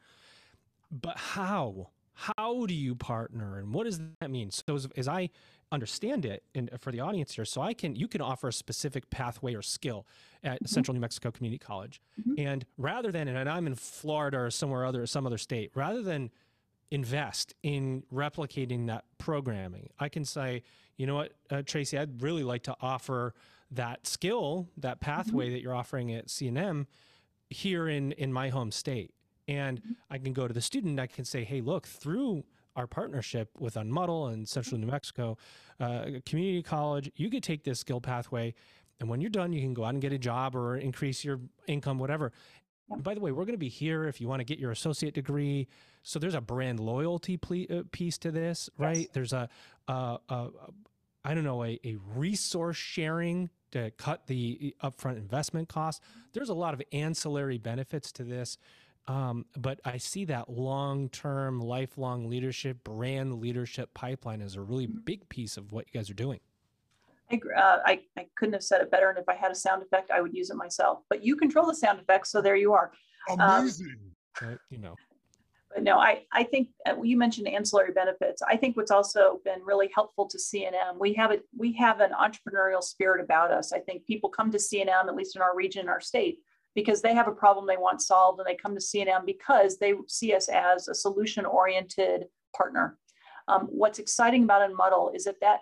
But 0.90 1.16
how? 1.16 1.88
How 2.12 2.66
do 2.66 2.74
you 2.74 2.94
partner, 2.96 3.58
and 3.58 3.72
what 3.72 3.84
does 3.84 4.00
that 4.20 4.30
mean? 4.30 4.50
So, 4.50 4.74
as, 4.74 4.88
as 4.96 5.06
I 5.08 5.30
understand 5.70 6.24
it, 6.24 6.42
and 6.54 6.70
for 6.80 6.92
the 6.92 7.00
audience 7.00 7.34
here, 7.34 7.44
so 7.44 7.60
I 7.60 7.74
can 7.74 7.96
you 7.96 8.08
can 8.08 8.20
offer 8.20 8.48
a 8.48 8.52
specific 8.52 9.10
pathway 9.10 9.54
or 9.54 9.62
skill 9.62 10.06
at 10.42 10.56
mm-hmm. 10.56 10.66
Central 10.66 10.94
New 10.94 11.00
Mexico 11.00 11.30
Community 11.30 11.58
College, 11.58 12.00
mm-hmm. 12.20 12.34
and 12.38 12.64
rather 12.76 13.12
than, 13.12 13.28
and 13.28 13.48
I'm 13.48 13.66
in 13.66 13.74
Florida 13.74 14.38
or 14.38 14.50
somewhere 14.50 14.84
other, 14.86 15.06
some 15.06 15.26
other 15.26 15.38
state, 15.38 15.70
rather 15.74 16.02
than 16.02 16.30
invest 16.90 17.54
in 17.62 18.02
replicating 18.12 18.86
that 18.86 19.04
programming. 19.18 19.90
I 19.98 20.08
can 20.08 20.24
say, 20.24 20.62
you 20.96 21.06
know 21.06 21.16
what, 21.16 21.32
uh, 21.50 21.62
Tracy, 21.62 21.98
I'd 21.98 22.22
really 22.22 22.42
like 22.42 22.62
to 22.64 22.76
offer 22.80 23.34
that 23.70 24.06
skill, 24.06 24.68
that 24.78 25.00
pathway 25.00 25.46
mm-hmm. 25.46 25.54
that 25.54 25.62
you're 25.62 25.74
offering 25.74 26.12
at 26.14 26.28
CNM 26.28 26.86
here 27.50 27.88
in 27.88 28.12
in 28.12 28.32
my 28.32 28.48
home 28.48 28.70
state. 28.70 29.12
And 29.46 29.80
mm-hmm. 29.80 29.92
I 30.10 30.18
can 30.18 30.32
go 30.32 30.46
to 30.46 30.54
the 30.54 30.60
student. 30.60 31.00
I 31.00 31.06
can 31.06 31.24
say, 31.24 31.44
hey, 31.44 31.60
look, 31.60 31.86
through 31.86 32.44
our 32.78 32.86
partnership 32.86 33.50
with 33.58 33.74
Unmudl 33.74 34.32
and 34.32 34.48
Central 34.48 34.80
New 34.80 34.86
Mexico 34.86 35.36
uh, 35.80 36.04
Community 36.24 36.62
College, 36.62 37.10
you 37.16 37.28
could 37.28 37.42
take 37.42 37.64
this 37.64 37.80
skill 37.80 38.00
pathway. 38.00 38.54
And 39.00 39.08
when 39.08 39.20
you're 39.20 39.30
done, 39.30 39.52
you 39.52 39.60
can 39.60 39.74
go 39.74 39.84
out 39.84 39.94
and 39.94 40.00
get 40.00 40.12
a 40.12 40.18
job 40.18 40.54
or 40.54 40.76
increase 40.76 41.24
your 41.24 41.40
income, 41.66 41.98
whatever. 41.98 42.32
And 42.90 43.02
by 43.02 43.14
the 43.14 43.20
way, 43.20 43.32
we're 43.32 43.44
going 43.44 43.54
to 43.54 43.58
be 43.58 43.68
here 43.68 44.04
if 44.04 44.20
you 44.20 44.28
want 44.28 44.40
to 44.40 44.44
get 44.44 44.58
your 44.58 44.70
associate 44.70 45.12
degree. 45.12 45.66
So 46.04 46.18
there's 46.18 46.34
a 46.34 46.40
brand 46.40 46.80
loyalty 46.80 47.38
uh, 47.68 47.82
piece 47.90 48.16
to 48.18 48.30
this, 48.30 48.70
right? 48.78 48.96
Yes. 48.96 49.08
There's 49.12 49.32
a, 49.32 49.48
a, 49.88 50.18
a, 50.28 50.48
I 51.24 51.34
don't 51.34 51.44
know, 51.44 51.64
a, 51.64 51.78
a 51.84 51.96
resource 52.14 52.76
sharing 52.76 53.50
to 53.72 53.90
cut 53.98 54.26
the 54.28 54.74
upfront 54.82 55.16
investment 55.16 55.68
cost. 55.68 56.00
There's 56.32 56.48
a 56.48 56.54
lot 56.54 56.74
of 56.74 56.82
ancillary 56.92 57.58
benefits 57.58 58.12
to 58.12 58.24
this. 58.24 58.56
Um, 59.08 59.46
but 59.56 59.80
I 59.86 59.96
see 59.96 60.26
that 60.26 60.50
long 60.50 61.08
term, 61.08 61.60
lifelong 61.60 62.28
leadership, 62.28 62.84
brand 62.84 63.40
leadership 63.40 63.92
pipeline 63.94 64.42
as 64.42 64.54
a 64.54 64.60
really 64.60 64.86
mm-hmm. 64.86 64.98
big 65.04 65.28
piece 65.30 65.56
of 65.56 65.72
what 65.72 65.86
you 65.86 65.98
guys 65.98 66.10
are 66.10 66.14
doing. 66.14 66.40
I, 67.30 67.40
uh, 67.56 67.78
I, 67.84 68.00
I, 68.16 68.26
couldn't 68.36 68.54
have 68.54 68.62
said 68.62 68.80
it 68.80 68.90
better. 68.90 69.10
And 69.10 69.18
if 69.18 69.28
I 69.28 69.34
had 69.34 69.50
a 69.50 69.54
sound 69.54 69.82
effect, 69.82 70.10
I 70.10 70.20
would 70.20 70.34
use 70.34 70.50
it 70.50 70.56
myself. 70.56 71.00
But 71.10 71.22
you 71.22 71.36
control 71.36 71.66
the 71.66 71.74
sound 71.74 72.00
effects, 72.00 72.30
so 72.30 72.40
there 72.40 72.56
you 72.56 72.72
are. 72.72 72.92
Um, 73.30 73.40
Amazing. 73.40 73.96
Um, 74.40 74.58
you 74.70 74.78
know. 74.78 74.94
But 75.74 75.82
no, 75.82 75.98
I, 75.98 76.24
I 76.32 76.44
think 76.44 76.68
uh, 76.86 77.02
you 77.02 77.18
mentioned 77.18 77.46
ancillary 77.48 77.92
benefits. 77.92 78.40
I 78.42 78.56
think 78.56 78.76
what's 78.76 78.90
also 78.90 79.40
been 79.44 79.60
really 79.62 79.90
helpful 79.94 80.26
to 80.26 80.38
CNM, 80.38 80.98
we 80.98 81.12
have 81.14 81.30
it, 81.30 81.44
we 81.56 81.72
have 81.74 82.00
an 82.00 82.12
entrepreneurial 82.12 82.82
spirit 82.82 83.22
about 83.22 83.50
us. 83.52 83.72
I 83.72 83.80
think 83.80 84.06
people 84.06 84.30
come 84.30 84.50
to 84.50 84.58
CNM, 84.58 85.08
at 85.08 85.14
least 85.14 85.36
in 85.36 85.42
our 85.42 85.54
region, 85.54 85.82
in 85.82 85.88
our 85.90 86.00
state, 86.00 86.40
because 86.78 87.02
they 87.02 87.12
have 87.12 87.26
a 87.26 87.32
problem 87.32 87.66
they 87.66 87.76
want 87.76 88.00
solved, 88.00 88.38
and 88.38 88.46
they 88.46 88.54
come 88.54 88.72
to 88.72 88.80
CNM 88.80 89.26
because 89.26 89.78
they 89.78 89.94
see 90.06 90.32
us 90.32 90.48
as 90.48 90.86
a 90.86 90.94
solution-oriented 90.94 92.26
partner. 92.56 92.96
Um, 93.48 93.62
what's 93.62 93.98
exciting 93.98 94.44
about 94.44 94.70
Unmudl 94.70 95.16
is 95.16 95.24
that 95.24 95.40
that 95.40 95.58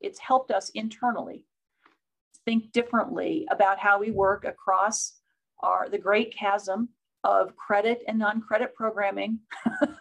it's 0.00 0.18
helped 0.18 0.50
us 0.50 0.70
internally 0.70 1.44
think 2.46 2.72
differently 2.72 3.46
about 3.50 3.78
how 3.78 4.00
we 4.00 4.10
work 4.10 4.46
across 4.46 5.18
our 5.62 5.90
the 5.90 5.98
great 5.98 6.34
chasm 6.34 6.88
of 7.24 7.54
credit 7.56 8.02
and 8.08 8.18
non-credit 8.18 8.74
programming. 8.74 9.40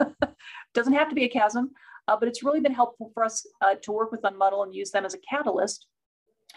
Doesn't 0.74 0.94
have 0.94 1.10
to 1.10 1.16
be 1.16 1.26
a 1.26 1.30
chasm, 1.30 1.72
uh, 2.08 2.16
but 2.18 2.30
it's 2.30 2.42
really 2.42 2.62
been 2.62 2.74
helpful 2.74 3.12
for 3.14 3.26
us 3.26 3.46
uh, 3.60 3.76
to 3.82 3.92
work 3.92 4.14
with 4.14 4.22
Unmudl 4.22 4.64
and 4.64 4.74
use 4.74 4.92
them 4.92 5.04
as 5.04 5.14
a 5.14 5.20
catalyst 5.30 5.88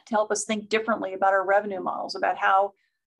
to 0.06 0.14
help 0.14 0.30
us 0.30 0.44
think 0.44 0.68
differently 0.68 1.14
about 1.14 1.32
our 1.32 1.44
revenue 1.44 1.82
models, 1.82 2.14
about 2.14 2.36
how 2.36 2.72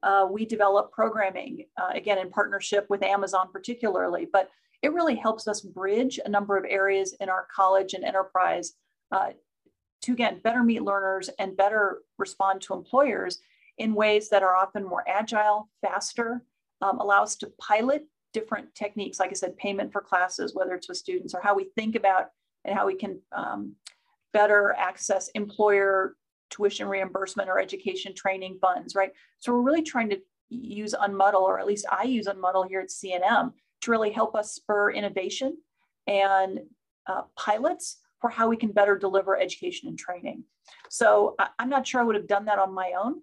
uh, 0.03 0.27
we 0.31 0.45
develop 0.45 0.93
programming, 0.93 1.65
uh, 1.81 1.91
again, 1.95 2.19
in 2.19 2.31
partnership 2.31 2.87
with 2.89 3.03
Amazon 3.03 3.49
particularly, 3.53 4.27
but 4.33 4.51
it 4.83 4.93
really 4.93 5.17
helps 5.17 5.49
us 5.49 5.61
bridge 5.61 6.21
a 6.25 6.29
number 6.29 6.57
of 6.57 6.65
areas 6.69 7.15
in 7.21 7.29
our 7.29 7.47
college 7.55 7.95
and 7.95 8.05
enterprise 8.05 8.75
uh, 9.13 9.31
to 10.03 10.13
again 10.13 10.41
better 10.45 10.63
meet 10.63 10.83
learners 10.83 11.31
and 11.39 11.57
better 11.57 12.03
respond 12.19 12.61
to 12.61 12.75
employers 12.75 13.41
in 13.79 13.95
ways 13.95 14.29
that 14.29 14.43
are 14.43 14.57
often 14.57 14.85
more 14.85 15.05
agile, 15.09 15.69
faster, 15.83 16.43
um, 16.81 17.01
allow 17.01 17.23
us 17.23 17.37
to 17.37 17.53
pilot 17.61 18.07
different 18.33 18.75
techniques, 18.75 19.19
like 19.19 19.31
I 19.31 19.35
said, 19.35 19.57
payment 19.57 19.93
for 19.93 20.01
classes, 20.01 20.55
whether 20.55 20.75
it's 20.75 20.89
with 20.89 20.99
students 20.99 21.35
or 21.35 21.41
how 21.41 21.55
we 21.55 21.65
think 21.75 21.95
about 21.95 22.29
and 22.65 22.77
how 22.77 22.87
we 22.87 22.95
can 22.95 23.21
um, 23.33 23.75
better 24.33 24.75
access 24.79 25.29
employer 25.29 26.17
tuition 26.51 26.89
reimbursement 26.89 27.49
or 27.49 27.59
education 27.59 28.15
training 28.15 28.59
funds, 28.61 28.95
right? 28.95 29.13
So 29.39 29.53
we're 29.53 29.63
really 29.63 29.83
trying 29.83 30.11
to 30.11 30.21
use 30.49 30.95
Unmudl, 30.95 31.35
or 31.41 31.59
at 31.59 31.67
least 31.67 31.87
I 31.91 32.05
use 32.05 32.27
Unmudl 32.27 32.69
here 32.69 32.81
at 32.81 32.89
CNM 32.89 33.53
to 33.83 33.91
really 33.91 34.11
help 34.11 34.35
us 34.35 34.55
spur 34.55 34.93
innovation 34.93 35.57
and 36.07 36.61
uh, 37.07 37.23
pilots 37.37 37.99
for 38.21 38.31
how 38.31 38.49
we 38.49 38.57
can 38.57 38.73
better 38.73 38.97
deliver 38.97 39.39
education 39.39 39.89
and 39.89 39.99
training. 39.99 40.45
So 40.89 41.35
I, 41.39 41.49
am 41.59 41.69
not 41.69 41.87
sure 41.87 42.01
I 42.01 42.05
would 42.05 42.17
have 42.17 42.27
done 42.29 42.45
that 42.47 42.59
on 42.59 42.73
my 42.73 42.93
own. 42.99 43.23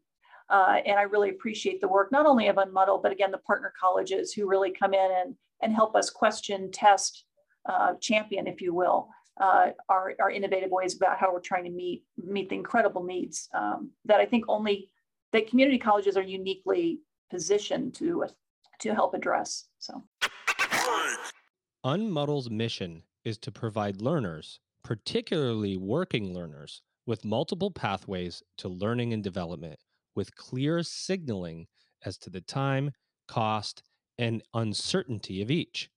Uh, 0.50 0.82
and 0.86 1.00
I 1.00 1.04
really 1.04 1.30
appreciate 1.30 1.82
the 1.82 1.88
work, 1.88 2.12
not 2.12 2.26
only 2.26 2.48
of 2.48 2.58
Unmudl, 2.58 3.02
but 3.02 3.12
again, 3.12 3.32
the 3.32 3.38
partner 3.40 3.74
colleges 3.80 4.34
who 4.34 4.48
really 4.48 4.72
come 4.72 4.94
in 4.94 5.12
and, 5.12 5.36
and 5.62 5.74
help 5.74 5.96
us 5.96 6.10
question, 6.10 6.70
test, 6.72 7.26
uh, 7.68 7.94
champion, 8.02 8.46
if 8.46 8.62
you 8.62 8.74
will, 8.74 9.10
uh, 9.40 9.68
our, 9.90 10.14
our 10.20 10.32
innovative 10.32 10.70
ways 10.70 10.96
about 10.96 11.18
how 11.18 11.34
we're 11.34 11.40
trying 11.40 11.64
to 11.64 11.70
meet, 11.70 12.04
meet 12.18 12.50
the 12.50 12.56
incredible 12.56 13.04
needs 13.04 13.50
um, 13.54 13.92
that 14.06 14.20
I 14.20 14.26
think 14.26 14.46
only 14.48 14.90
that 15.32 15.48
community 15.48 15.80
colleges 15.80 16.16
are 16.18 16.24
uniquely 16.24 17.00
positioned 17.30 17.96
to, 17.96 18.26
to 18.80 18.94
help 18.94 19.14
address. 19.14 19.66
So. 19.80 20.04
Unmudl's 21.84 22.50
mission 22.50 23.04
is 23.26 23.38
to 23.40 23.52
provide 23.52 24.02
learners, 24.02 24.60
particularly 24.84 25.78
working 25.78 26.34
learners, 26.34 26.82
with 27.06 27.26
multiple 27.26 27.72
pathways 27.72 28.42
to 28.58 28.70
learning 28.70 29.14
and 29.14 29.24
development, 29.24 29.80
with 30.16 30.36
clear 30.36 30.84
signaling 30.84 31.68
as 32.06 32.18
to 32.20 32.30
the 32.30 32.42
time, 32.42 32.92
cost, 33.28 33.84
and 34.18 34.44
uncertainty 34.54 35.42
of 35.42 35.50
each. 35.50 35.90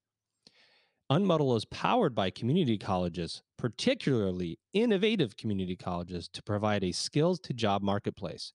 Unmudl 1.10 1.56
is 1.56 1.64
powered 1.66 2.16
by 2.16 2.30
community 2.30 2.76
colleges, 2.78 3.40
particularly 3.56 4.58
innovative 4.72 5.36
community 5.36 5.76
colleges, 5.76 6.28
to 6.32 6.42
provide 6.42 6.82
a 6.82 6.90
skills 6.90 7.38
to 7.38 7.54
job 7.54 7.80
marketplace. 7.80 8.52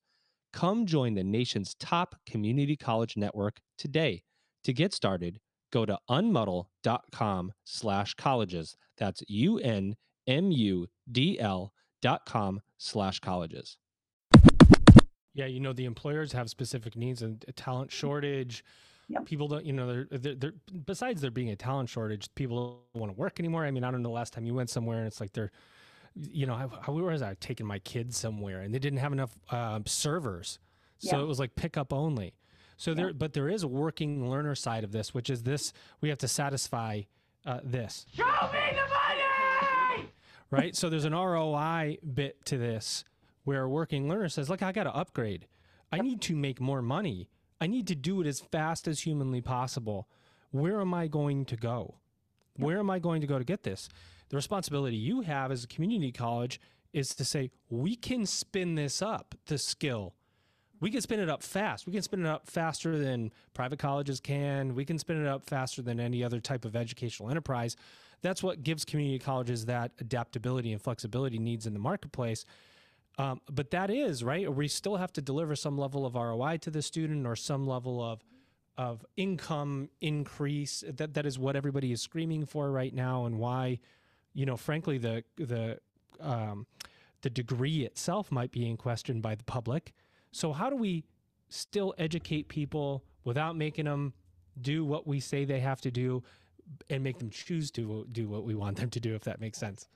Come 0.52 0.86
join 0.86 1.14
the 1.14 1.24
nation's 1.24 1.74
top 1.76 2.16
community 2.26 2.76
college 2.76 3.16
network 3.16 3.62
today. 3.78 4.24
To 4.66 4.74
get 4.74 4.94
started, 4.94 5.40
go 5.72 5.86
to 5.86 5.98
unmudl.com 6.10 7.54
slash 7.64 8.16
colleges. 8.16 8.76
That's 8.98 9.24
U-N-M-U-D-L 9.30 9.94
dot 12.02 12.26
com 12.26 12.62
slash 12.78 13.20
colleges. 13.22 13.78
Yeah, 15.34 15.46
you 15.46 15.62
know, 15.62 15.72
the 15.72 15.86
employers 15.86 16.34
have 16.34 16.50
specific 16.50 16.98
needs 16.98 17.22
and 17.22 17.46
a 17.48 17.54
talent 17.54 17.94
shortage. 17.94 18.66
Yep. 19.12 19.26
People 19.26 19.48
don't, 19.48 19.66
you 19.66 19.74
know, 19.74 19.88
they're, 19.88 20.20
they're, 20.20 20.36
they're, 20.36 20.54
besides 20.86 21.22
there 21.22 21.32
being 21.32 21.50
a 21.50 21.56
talent 21.56 21.90
shortage, 21.90 22.34
people 22.36 22.82
don't 22.94 23.02
want 23.02 23.14
to 23.14 23.20
work 23.20 23.40
anymore. 23.40 23.66
I 23.66 23.72
mean, 23.72 23.84
I 23.84 23.92
don't 23.92 24.02
know 24.02 24.10
the 24.10 24.16
last 24.16 24.34
time 24.34 24.46
you 24.46 24.54
went 24.54 24.70
somewhere 24.70 25.00
and 25.00 25.08
it's 25.08 25.20
like 25.20 25.34
they're, 25.34 25.52
you 26.16 26.46
know, 26.46 26.54
I, 26.54 26.68
I 26.88 26.92
was 26.92 27.22
I 27.22 27.36
taking 27.40 27.66
my 27.66 27.80
kids 27.80 28.18
somewhere 28.18 28.62
and 28.62 28.74
they 28.74 28.80
didn't 28.80 29.00
have 29.00 29.12
enough 29.12 29.38
uh, 29.50 29.80
servers. 29.86 30.60
So 31.00 31.18
yeah. 31.18 31.24
it 31.24 31.28
was 31.28 31.40
like 31.40 31.56
pickup 31.56 31.92
only. 31.92 32.36
So 32.78 32.96
there, 32.96 33.14
but 33.14 33.34
there 33.34 33.48
is 33.48 33.62
a 33.62 33.68
working 33.68 34.30
learner 34.30 34.56
side 34.56 34.84
of 34.84 34.92
this, 34.92 35.14
which 35.14 35.30
is 35.30 35.44
this: 35.44 35.72
we 36.02 36.10
have 36.10 36.18
to 36.18 36.28
satisfy 36.28 37.04
uh, 37.46 37.60
this. 37.64 38.08
Show 38.16 38.24
me 38.26 38.60
the 38.72 38.90
money. 38.90 40.10
Right. 40.50 40.76
So 40.76 40.90
there's 40.90 41.06
an 41.06 41.14
ROI 41.14 42.00
bit 42.14 42.44
to 42.46 42.58
this, 42.58 43.04
where 43.44 43.64
a 43.64 43.70
working 43.70 44.10
learner 44.10 44.30
says, 44.30 44.50
"Look, 44.50 44.64
I 44.64 44.72
got 44.72 44.86
to 44.86 44.96
upgrade. 44.96 45.46
I 45.92 46.00
need 46.00 46.22
to 46.22 46.36
make 46.36 46.60
more 46.60 46.82
money. 46.82 47.30
I 47.62 47.68
need 47.68 47.88
to 47.88 47.96
do 47.96 48.20
it 48.20 48.28
as 48.28 48.42
fast 48.42 48.88
as 48.88 49.02
humanly 49.02 49.40
possible. 49.40 50.10
Where 50.50 50.82
am 50.82 50.94
I 50.94 51.08
going 51.08 51.46
to 51.46 51.56
go? 51.56 51.96
Where 52.58 52.80
am 52.80 52.90
I 52.90 53.00
going 53.00 53.22
to 53.22 53.28
go 53.28 53.38
to 53.38 53.46
get 53.46 53.64
this?" 53.64 53.88
The 54.30 54.36
responsibility 54.36 54.98
you 54.98 55.22
have 55.22 55.52
as 55.52 55.64
a 55.64 55.68
community 55.68 56.12
college 56.12 56.60
is 56.92 57.16
to 57.16 57.24
say, 57.24 57.52
we 57.70 57.96
can 57.96 58.26
spin 58.26 58.76
this 58.76 59.02
up, 59.02 59.36
the 59.46 59.58
skill, 59.58 60.14
we 60.82 60.90
can 60.90 61.02
spin 61.02 61.20
it 61.20 61.30
up 61.30 61.44
fast. 61.44 61.86
We 61.86 61.94
can 61.94 62.02
spin 62.02 62.26
it 62.26 62.28
up 62.28 62.48
faster 62.48 62.98
than 62.98 63.32
private 63.54 63.78
colleges 63.78 64.20
can. 64.20 64.74
We 64.74 64.84
can 64.84 64.98
spin 64.98 65.24
it 65.24 65.28
up 65.28 65.46
faster 65.46 65.84
than 65.84 66.00
any 66.00 66.24
other 66.24 66.40
type 66.40 66.66
of 66.66 66.76
educational 66.76 67.30
enterprise. 67.30 67.78
That's 68.24 68.42
what 68.42 68.64
gives 68.64 68.84
community 68.84 69.20
colleges 69.20 69.66
that 69.66 69.92
adaptability 70.00 70.74
and 70.74 70.82
flexibility 70.82 71.38
needs 71.38 71.68
in 71.68 71.74
the 71.74 71.80
marketplace. 71.80 72.46
Um, 73.18 73.42
but 73.50 73.72
that 73.72 73.90
is 73.90 74.24
right. 74.24 74.52
We 74.54 74.68
still 74.68 74.96
have 74.96 75.14
to 75.14 75.22
deliver 75.22 75.56
some 75.56 75.78
level 75.78 76.06
of 76.06 76.16
ROI 76.16 76.58
to 76.58 76.72
the 76.72 76.82
student 76.82 77.28
or 77.28 77.36
some 77.36 77.68
level 77.68 78.02
of 78.04 78.24
of 78.78 79.06
income 79.18 79.90
increase. 80.00 80.84
That 80.88 81.14
that 81.14 81.26
is 81.26 81.38
what 81.38 81.56
everybody 81.56 81.92
is 81.92 82.02
screaming 82.02 82.46
for 82.46 82.72
right 82.72 82.94
now, 82.94 83.26
and 83.26 83.38
why, 83.38 83.80
you 84.34 84.46
know, 84.46 84.58
frankly, 84.58 84.98
the 84.98 85.24
the 85.38 85.80
um, 86.20 86.66
the 87.22 87.30
degree 87.30 87.86
itself 87.86 88.32
might 88.32 88.52
be 88.52 88.68
in 88.68 88.78
question 88.78 89.22
by 89.22 89.36
the 89.36 89.44
public. 89.44 89.94
So, 90.32 90.54
how 90.54 90.70
do 90.70 90.76
we 90.76 91.04
still 91.50 91.94
educate 91.98 92.48
people 92.48 93.04
without 93.24 93.56
making 93.56 93.86
them 93.86 94.14
do 94.62 94.86
what 94.86 95.06
we 95.06 95.20
say 95.20 95.46
they 95.46 95.60
have 95.60 95.82
to 95.82 95.92
do 95.92 96.24
and 96.90 97.04
make 97.04 97.20
them 97.20 97.30
choose 97.30 97.72
to 97.72 98.06
do 98.12 98.30
what 98.30 98.44
we 98.44 98.56
want 98.56 98.78
them 98.78 98.90
to 98.90 99.00
do, 99.00 99.16
if 99.16 99.24
that 99.26 99.42
makes 99.42 99.58
sense? 99.58 99.88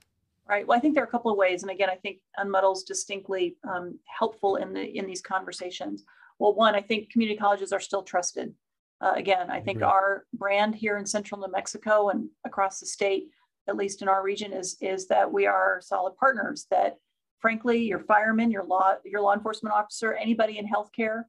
Right. 0.48 0.68
Well, 0.68 0.78
I 0.78 0.82
think 0.82 0.94
there 0.94 1.04
are 1.04 1.08
a 1.08 1.12
couple 1.12 1.32
of 1.32 1.38
ways, 1.38 1.64
and 1.64 1.72
again, 1.72 1.90
I 1.90 1.96
think 1.96 2.20
Unmudl's 2.38 2.84
distinctly 2.84 3.58
um, 3.68 3.98
helpful 4.06 4.58
in 4.58 4.74
the 4.74 4.84
in 4.84 5.08
these 5.08 5.22
conversations. 5.22 6.04
Well, 6.38 6.54
one, 6.54 6.76
I 6.76 6.82
think 6.82 7.10
community 7.10 7.38
colleges 7.38 7.74
are 7.74 7.80
still 7.80 8.04
trusted. 8.04 8.54
Uh, 9.02 9.14
again, 9.16 9.50
I 9.50 9.60
think 9.60 9.82
our 9.82 10.26
brand 10.34 10.76
here 10.76 10.98
in 10.98 11.06
Central 11.06 11.42
New 11.42 11.52
Mexico 11.52 12.10
and 12.10 12.30
across 12.46 12.80
the 12.80 12.86
state, 12.86 13.30
at 13.68 13.76
least 13.76 14.02
in 14.04 14.08
our 14.08 14.24
region, 14.24 14.54
is 14.54 14.78
is 14.82 15.08
that 15.08 15.32
we 15.32 15.48
are 15.48 15.82
solid 15.82 16.16
partners. 16.16 16.68
That 16.70 16.98
frankly, 17.40 17.84
your 17.84 18.00
firemen, 18.00 18.52
your 18.52 18.64
law, 18.64 18.96
your 19.04 19.22
law 19.22 19.34
enforcement 19.34 19.76
officer, 19.76 20.14
anybody 20.14 20.58
in 20.58 20.68
healthcare, 20.68 21.26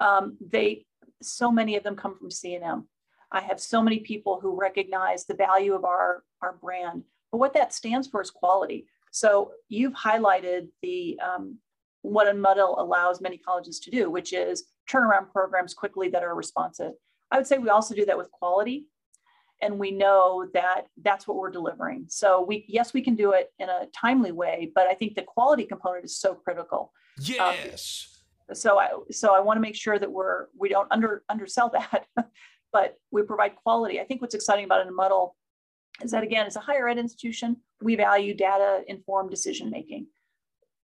um, 0.00 0.36
they, 0.40 0.86
so 1.20 1.50
many 1.50 1.76
of 1.76 1.82
them 1.82 1.96
come 1.96 2.16
from 2.16 2.30
CNM. 2.30 2.84
I 3.30 3.42
have 3.42 3.60
so 3.60 3.82
many 3.82 4.00
people 4.00 4.40
who 4.40 4.58
recognize 4.58 5.26
the 5.26 5.34
value 5.34 5.74
of 5.74 5.84
our, 5.84 6.24
our 6.40 6.54
brand, 6.54 7.04
but 7.32 7.38
what 7.38 7.54
that 7.54 7.72
stands 7.72 8.08
for 8.08 8.20
is 8.20 8.30
quality. 8.30 8.86
So 9.12 9.52
you've 9.68 9.94
highlighted 9.94 10.68
the 10.82 11.18
um, 11.20 11.58
what 12.02 12.26
Unmudl 12.26 12.78
allows 12.78 13.20
many 13.20 13.36
colleges 13.38 13.80
to 13.80 13.90
do, 13.90 14.10
which 14.10 14.32
is 14.32 14.64
turnaround 14.88 15.30
programs 15.30 15.74
quickly 15.74 16.08
that 16.10 16.22
are 16.22 16.34
responsive. 16.34 16.92
I 17.30 17.36
would 17.36 17.46
say 17.46 17.58
we 17.58 17.68
also 17.68 17.94
do 17.94 18.06
that 18.06 18.18
with 18.18 18.30
quality 18.30 18.86
and 19.62 19.78
we 19.78 19.90
know 19.90 20.46
that 20.54 20.86
that's 21.02 21.28
what 21.28 21.36
we're 21.36 21.50
delivering. 21.50 22.06
So 22.08 22.42
we 22.42 22.64
yes, 22.68 22.92
we 22.94 23.02
can 23.02 23.14
do 23.14 23.32
it 23.32 23.52
in 23.58 23.68
a 23.68 23.86
timely 23.94 24.32
way, 24.32 24.72
but 24.74 24.86
I 24.86 24.94
think 24.94 25.14
the 25.14 25.22
quality 25.22 25.64
component 25.64 26.04
is 26.04 26.16
so 26.16 26.34
critical. 26.34 26.92
Um, 27.18 27.24
yes. 27.28 28.22
Um, 28.48 28.54
so 28.54 28.78
I 28.78 28.90
so 29.10 29.34
I 29.34 29.40
want 29.40 29.58
to 29.58 29.60
make 29.60 29.76
sure 29.76 29.98
that 29.98 30.10
we're 30.10 30.46
we 30.58 30.68
don't 30.68 30.88
under 30.90 31.22
undersell 31.28 31.70
that, 31.70 32.06
but 32.72 32.96
we 33.10 33.22
provide 33.22 33.56
quality. 33.56 34.00
I 34.00 34.04
think 34.04 34.20
what's 34.20 34.34
exciting 34.34 34.64
about 34.64 34.86
Unmudl 34.86 35.32
is 36.02 36.10
that 36.12 36.22
again, 36.22 36.46
as 36.46 36.56
a 36.56 36.60
higher 36.60 36.88
ed 36.88 36.98
institution, 36.98 37.56
we 37.80 37.96
value 37.96 38.34
data 38.34 38.82
informed 38.88 39.30
decision 39.30 39.70
making. 39.70 40.06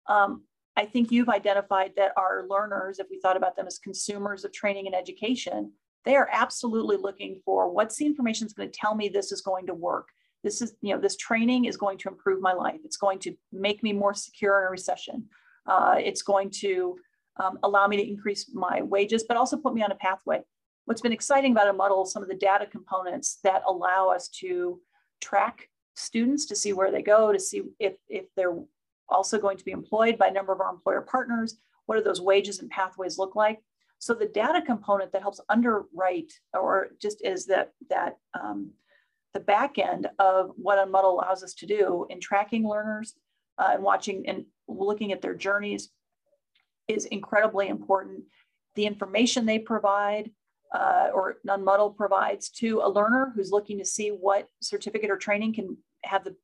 Um, 0.08 0.44
I 0.76 0.84
think 0.84 1.10
you've 1.10 1.28
identified 1.28 1.92
that 1.96 2.12
our 2.16 2.46
learners, 2.48 2.98
if 2.98 3.06
we 3.10 3.18
thought 3.18 3.36
about 3.36 3.56
them 3.56 3.66
as 3.66 3.78
consumers 3.78 4.44
of 4.44 4.52
training 4.52 4.86
and 4.86 4.94
education, 4.94 5.72
they 6.04 6.16
are 6.16 6.28
absolutely 6.30 6.96
looking 6.96 7.40
for 7.44 7.70
what's 7.70 7.96
the 7.96 8.06
information 8.06 8.44
that's 8.44 8.54
going 8.54 8.70
to 8.70 8.78
tell 8.78 8.94
me 8.94 9.08
this 9.08 9.32
is 9.32 9.40
going 9.40 9.66
to 9.66 9.74
work. 9.74 10.08
This 10.44 10.62
is, 10.62 10.74
you 10.82 10.94
know, 10.94 11.00
this 11.00 11.16
training 11.16 11.64
is 11.64 11.76
going 11.76 11.98
to 11.98 12.08
improve 12.08 12.40
my 12.40 12.52
life. 12.52 12.80
It's 12.84 12.98
going 12.98 13.18
to 13.20 13.34
make 13.52 13.82
me 13.82 13.92
more 13.92 14.14
secure 14.14 14.60
in 14.60 14.68
a 14.68 14.70
recession. 14.70 15.26
Uh, 15.66 15.96
it's 15.98 16.22
going 16.22 16.50
to 16.60 16.96
um, 17.38 17.58
allow 17.62 17.88
me 17.88 17.96
to 17.96 18.08
increase 18.08 18.50
my 18.54 18.82
wages, 18.82 19.24
but 19.26 19.36
also 19.36 19.56
put 19.56 19.74
me 19.74 19.82
on 19.82 19.90
a 19.90 19.96
pathway. 19.96 20.42
What's 20.84 21.00
been 21.00 21.12
exciting 21.12 21.52
about 21.52 21.74
Unmudl, 21.74 22.06
some 22.06 22.22
of 22.22 22.28
the 22.28 22.36
data 22.36 22.66
components 22.66 23.38
that 23.42 23.62
allow 23.66 24.08
us 24.08 24.28
to 24.40 24.80
track 25.20 25.68
students 25.94 26.46
to 26.46 26.56
see 26.56 26.72
where 26.72 26.90
they 26.90 27.02
go, 27.02 27.32
to 27.32 27.40
see 27.40 27.62
if, 27.78 27.94
if 28.08 28.26
they're 28.36 28.56
also 29.08 29.38
going 29.38 29.56
to 29.56 29.64
be 29.64 29.70
employed 29.70 30.18
by 30.18 30.28
a 30.28 30.32
number 30.32 30.52
of 30.52 30.60
our 30.60 30.70
employer 30.70 31.00
partners. 31.00 31.56
What 31.86 31.96
do 31.96 32.02
those 32.02 32.20
wages 32.20 32.60
and 32.60 32.70
pathways 32.70 33.18
look 33.18 33.36
like? 33.36 33.60
So 33.98 34.12
the 34.14 34.26
data 34.26 34.62
component 34.64 35.12
that 35.12 35.22
helps 35.22 35.40
underwrite 35.48 36.32
or 36.52 36.88
just 37.00 37.24
is 37.24 37.46
that 37.46 37.72
that 37.88 38.18
um, 38.38 38.72
the 39.32 39.40
back 39.40 39.78
end 39.78 40.08
of 40.18 40.52
what 40.56 40.78
Unmudl 40.78 41.04
allows 41.04 41.42
us 41.42 41.54
to 41.54 41.66
do 41.66 42.06
in 42.10 42.20
tracking 42.20 42.66
learners 42.66 43.14
uh, 43.58 43.70
and 43.72 43.82
watching 43.82 44.28
and 44.28 44.44
looking 44.68 45.12
at 45.12 45.22
their 45.22 45.34
journeys 45.34 45.90
is 46.88 47.06
incredibly 47.06 47.68
important. 47.68 48.24
The 48.74 48.86
information 48.86 49.46
they 49.46 49.58
provide 49.58 50.30
uh, 50.74 51.08
or 51.12 51.36
Unmudl 51.46 51.96
provides 51.96 52.50
to 52.50 52.80
a 52.82 52.88
learner 52.88 53.32
who's 53.34 53.50
looking 53.50 53.78
to 53.78 53.84
see 53.84 54.08
what 54.08 54.48
certificate 54.60 55.10
or 55.10 55.16
training 55.16 55.54
can 55.54 55.76
have 56.04 56.24
the, 56.24 56.34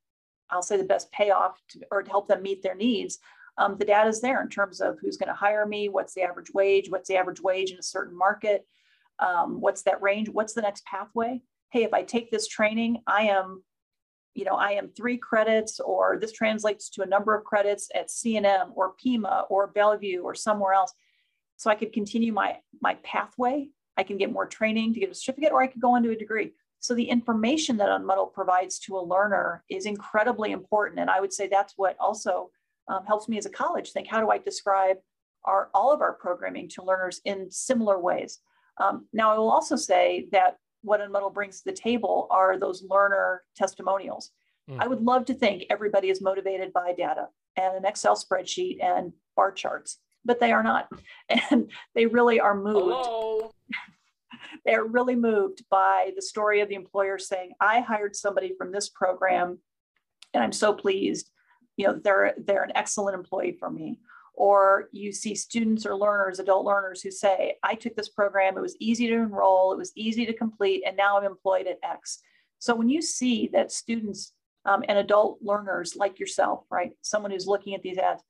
I'll 0.51 0.63
say 0.63 0.77
the 0.77 0.85
best 0.85 1.11
payoff 1.13 1.59
to, 1.71 1.81
or 1.91 2.03
to 2.03 2.11
help 2.11 2.29
them 2.29 2.43
meet 2.43 2.63
their 2.63 2.75
needs 2.75 3.19
um, 3.59 3.77
the 3.79 3.85
data 3.85 4.09
is 4.09 4.21
there 4.21 4.43
in 4.43 4.49
terms 4.49 4.81
of 4.81 4.99
who's 5.01 5.17
going 5.17 5.29
to 5.29 5.35
hire 5.35 5.67
me, 5.67 5.89
what's 5.89 6.15
the 6.15 6.23
average 6.23 6.53
wage, 6.53 6.91
what's 6.91 7.09
the 7.09 7.17
average 7.17 7.41
wage 7.41 7.71
in 7.71 7.79
a 7.79 7.83
certain 7.83 8.17
market. 8.17 8.67
Um, 9.19 9.61
what's 9.61 9.83
that 9.83 10.03
range? 10.03 10.29
What's 10.29 10.55
the 10.55 10.63
next 10.63 10.85
pathway? 10.87 11.43
Hey, 11.71 11.85
if 11.85 11.93
I 11.93 12.03
take 12.03 12.31
this 12.31 12.49
training, 12.49 13.03
I 13.07 13.25
am, 13.25 13.63
you 14.35 14.45
know, 14.45 14.55
I 14.55 14.73
am 14.73 14.89
three 14.89 15.19
credits, 15.19 15.81
or 15.81 16.19
this 16.19 16.33
translates 16.33 16.89
to 16.91 17.03
a 17.03 17.07
number 17.07 17.35
of 17.35 17.45
credits 17.45 17.91
at 17.95 18.09
CNM 18.09 18.71
or 18.75 18.95
Pima 19.03 19.45
or 19.51 19.67
Bellevue 19.67 20.23
or 20.23 20.35
somewhere 20.35 20.73
else. 20.73 20.93
So 21.57 21.71
I 21.71 21.75
could 21.75 21.93
continue 21.93 22.33
my 22.33 22.57
my 22.81 22.95
pathway. 23.03 23.69
I 23.97 24.03
can 24.03 24.17
get 24.17 24.33
more 24.33 24.47
training 24.47 24.95
to 24.95 25.01
get 25.01 25.11
a 25.11 25.15
certificate, 25.15 25.53
or 25.53 25.63
I 25.63 25.67
could 25.67 25.81
go 25.81 25.97
into 25.97 26.11
a 26.11 26.17
degree. 26.17 26.53
So 26.81 26.95
the 26.95 27.09
information 27.09 27.77
that 27.77 27.89
Unmudl 27.89 28.33
provides 28.33 28.79
to 28.81 28.97
a 28.97 29.01
learner 29.01 29.63
is 29.71 29.87
incredibly 29.87 30.51
important. 30.51 30.99
And 30.99 31.11
I 31.11 31.21
would 31.21 31.33
say 31.33 31.47
that's 31.47 31.75
what 31.77 31.97
also 32.01 32.51
um, 32.89 33.05
helps 33.07 33.29
me 33.29 33.39
as 33.39 33.47
a 33.47 33.51
college 33.51 33.93
think, 33.93 34.09
how 34.09 34.21
do 34.21 34.31
I 34.31 34.39
describe 34.39 34.97
our, 35.45 35.71
all 35.75 35.93
of 35.93 36.01
our 36.01 36.15
programming 36.15 36.69
to 36.71 36.83
learners 36.83 37.21
in 37.25 37.51
similar 37.51 38.01
ways? 38.01 38.41
Um, 38.79 39.07
now, 39.13 39.33
I 39.33 39.39
will 39.39 39.51
also 39.51 39.77
say 39.77 40.27
that 40.33 40.57
what 40.83 41.01
Unmudl 41.01 41.35
brings 41.35 41.59
to 41.59 41.71
the 41.71 41.77
table 41.77 42.27
are 42.31 42.59
those 42.59 42.83
learner 42.83 43.43
testimonials. 43.57 44.31
Mm. 44.69 44.79
I 44.81 44.89
would 44.89 45.03
love 45.03 45.25
to 45.27 45.35
think 45.35 45.65
everybody 45.71 46.09
is 46.11 46.21
motivated 46.21 46.73
by 46.73 46.93
data 46.93 47.29
and 47.57 47.77
an 47.77 47.85
Excel 47.85 48.17
spreadsheet 48.17 48.83
and 48.83 49.13
bar 49.37 49.53
charts, 49.53 49.99
but 50.25 50.41
they 50.41 50.53
are 50.53 50.63
not. 50.63 50.89
And 51.51 51.71
they 51.95 52.07
really 52.07 52.41
are 52.41 52.57
moved. 52.57 53.52
They're 54.65 54.85
really 54.85 55.17
moved 55.17 55.65
by 55.71 56.11
the 56.15 56.23
story 56.23 56.61
of 56.61 56.69
the 56.69 56.75
employer 56.75 57.19
saying, 57.19 57.53
I 57.61 57.81
hired 57.81 58.17
somebody 58.17 58.55
from 58.57 58.73
this 58.73 58.89
program 58.89 59.59
and 60.35 60.43
I'm 60.43 60.53
so 60.53 60.73
pleased. 60.73 61.31
You 61.77 61.89
know, 61.89 62.01
they're 62.03 62.35
they're 62.39 62.65
an 62.65 62.73
excellent 62.75 63.17
employee 63.17 63.57
for 63.59 63.71
me. 63.71 63.99
Or 64.35 64.89
you 64.93 65.13
see 65.13 65.35
students 65.35 65.85
or 65.85 65.95
learners, 65.95 66.39
adult 66.39 66.65
learners 66.65 67.03
who 67.03 67.11
say, 67.11 67.57
I 67.63 67.75
took 67.75 67.95
this 67.95 68.09
program, 68.09 68.57
it 68.57 68.63
was 68.63 68.77
easy 68.81 69.07
to 69.09 69.15
enroll, 69.15 69.73
it 69.73 69.79
was 69.79 69.93
easy 69.95 70.25
to 70.25 70.33
complete, 70.33 70.85
and 70.87 70.97
now 70.97 71.19
I'm 71.19 71.25
employed 71.25 71.67
at 71.67 71.79
X. 71.83 72.21
So 72.59 72.75
when 72.75 72.89
you 72.89 73.03
see 73.03 73.51
that 73.53 73.73
students 73.73 74.33
um, 74.65 74.85
and 74.89 74.97
adult 74.97 75.39
learners 75.43 75.97
like 75.97 76.19
yourself, 76.19 76.65
right, 76.71 76.93
someone 77.03 77.31
who's 77.31 77.47
looking 77.47 77.75
at 77.75 77.83
these 77.83 77.99
ads, 77.99 78.23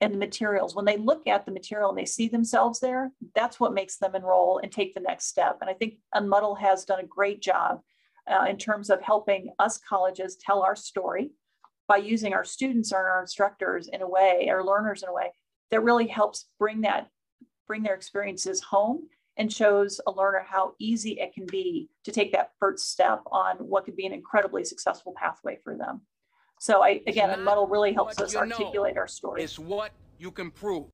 and 0.00 0.14
the 0.14 0.18
materials. 0.18 0.74
When 0.74 0.84
they 0.84 0.96
look 0.96 1.26
at 1.26 1.44
the 1.44 1.52
material 1.52 1.90
and 1.90 1.98
they 1.98 2.04
see 2.04 2.28
themselves 2.28 2.80
there, 2.80 3.10
that's 3.34 3.58
what 3.58 3.74
makes 3.74 3.96
them 3.96 4.14
enroll 4.14 4.60
and 4.62 4.70
take 4.70 4.94
the 4.94 5.00
next 5.00 5.26
step. 5.26 5.58
And 5.60 5.68
I 5.68 5.74
think 5.74 5.94
Unmudl 6.14 6.60
has 6.60 6.84
done 6.84 7.00
a 7.00 7.06
great 7.06 7.42
job 7.42 7.80
uh, 8.30 8.44
in 8.48 8.58
terms 8.58 8.90
of 8.90 9.02
helping 9.02 9.52
us 9.58 9.78
colleges 9.78 10.36
tell 10.36 10.62
our 10.62 10.76
story 10.76 11.32
by 11.88 11.96
using 11.96 12.34
our 12.34 12.44
students 12.44 12.92
or 12.92 13.08
our 13.08 13.22
instructors 13.22 13.88
in 13.88 14.02
a 14.02 14.08
way, 14.08 14.48
our 14.50 14.62
learners 14.64 15.02
in 15.02 15.08
a 15.08 15.12
way 15.12 15.32
that 15.70 15.82
really 15.82 16.06
helps 16.06 16.46
bring 16.58 16.82
that, 16.82 17.08
bring 17.66 17.82
their 17.82 17.94
experiences 17.94 18.62
home 18.62 19.08
and 19.36 19.52
shows 19.52 20.00
a 20.06 20.10
learner 20.10 20.44
how 20.46 20.74
easy 20.78 21.12
it 21.20 21.32
can 21.32 21.46
be 21.46 21.88
to 22.04 22.12
take 22.12 22.32
that 22.32 22.50
first 22.58 22.90
step 22.90 23.22
on 23.30 23.56
what 23.56 23.84
could 23.84 23.96
be 23.96 24.06
an 24.06 24.12
incredibly 24.12 24.64
successful 24.64 25.14
pathway 25.16 25.58
for 25.62 25.76
them. 25.76 26.02
So 26.58 26.82
I 26.82 27.00
again, 27.06 27.30
Unmudl 27.30 27.70
really 27.70 27.92
helps 27.92 28.20
us 28.20 28.34
articulate 28.34 28.94
know. 28.94 29.00
our 29.02 29.08
story. 29.08 29.42
It's 29.42 29.58
what 29.58 29.92
you 30.18 30.30
can 30.30 30.50
prove. 30.50 30.86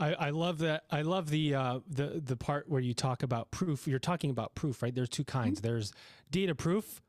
I, 0.00 0.14
I 0.14 0.30
love 0.30 0.58
that. 0.58 0.84
I 0.90 1.02
love 1.02 1.30
the 1.30 1.54
uh, 1.54 1.80
the 1.88 2.20
the 2.24 2.36
part 2.36 2.68
where 2.68 2.80
you 2.80 2.94
talk 2.94 3.22
about 3.22 3.50
proof. 3.50 3.86
You're 3.86 3.98
talking 3.98 4.30
about 4.30 4.54
proof, 4.54 4.82
right? 4.82 4.94
There's 4.94 5.08
two 5.08 5.24
kinds. 5.24 5.60
Mm-hmm. 5.60 5.68
There's 5.68 5.92
data 6.30 6.54
proof. 6.54 7.02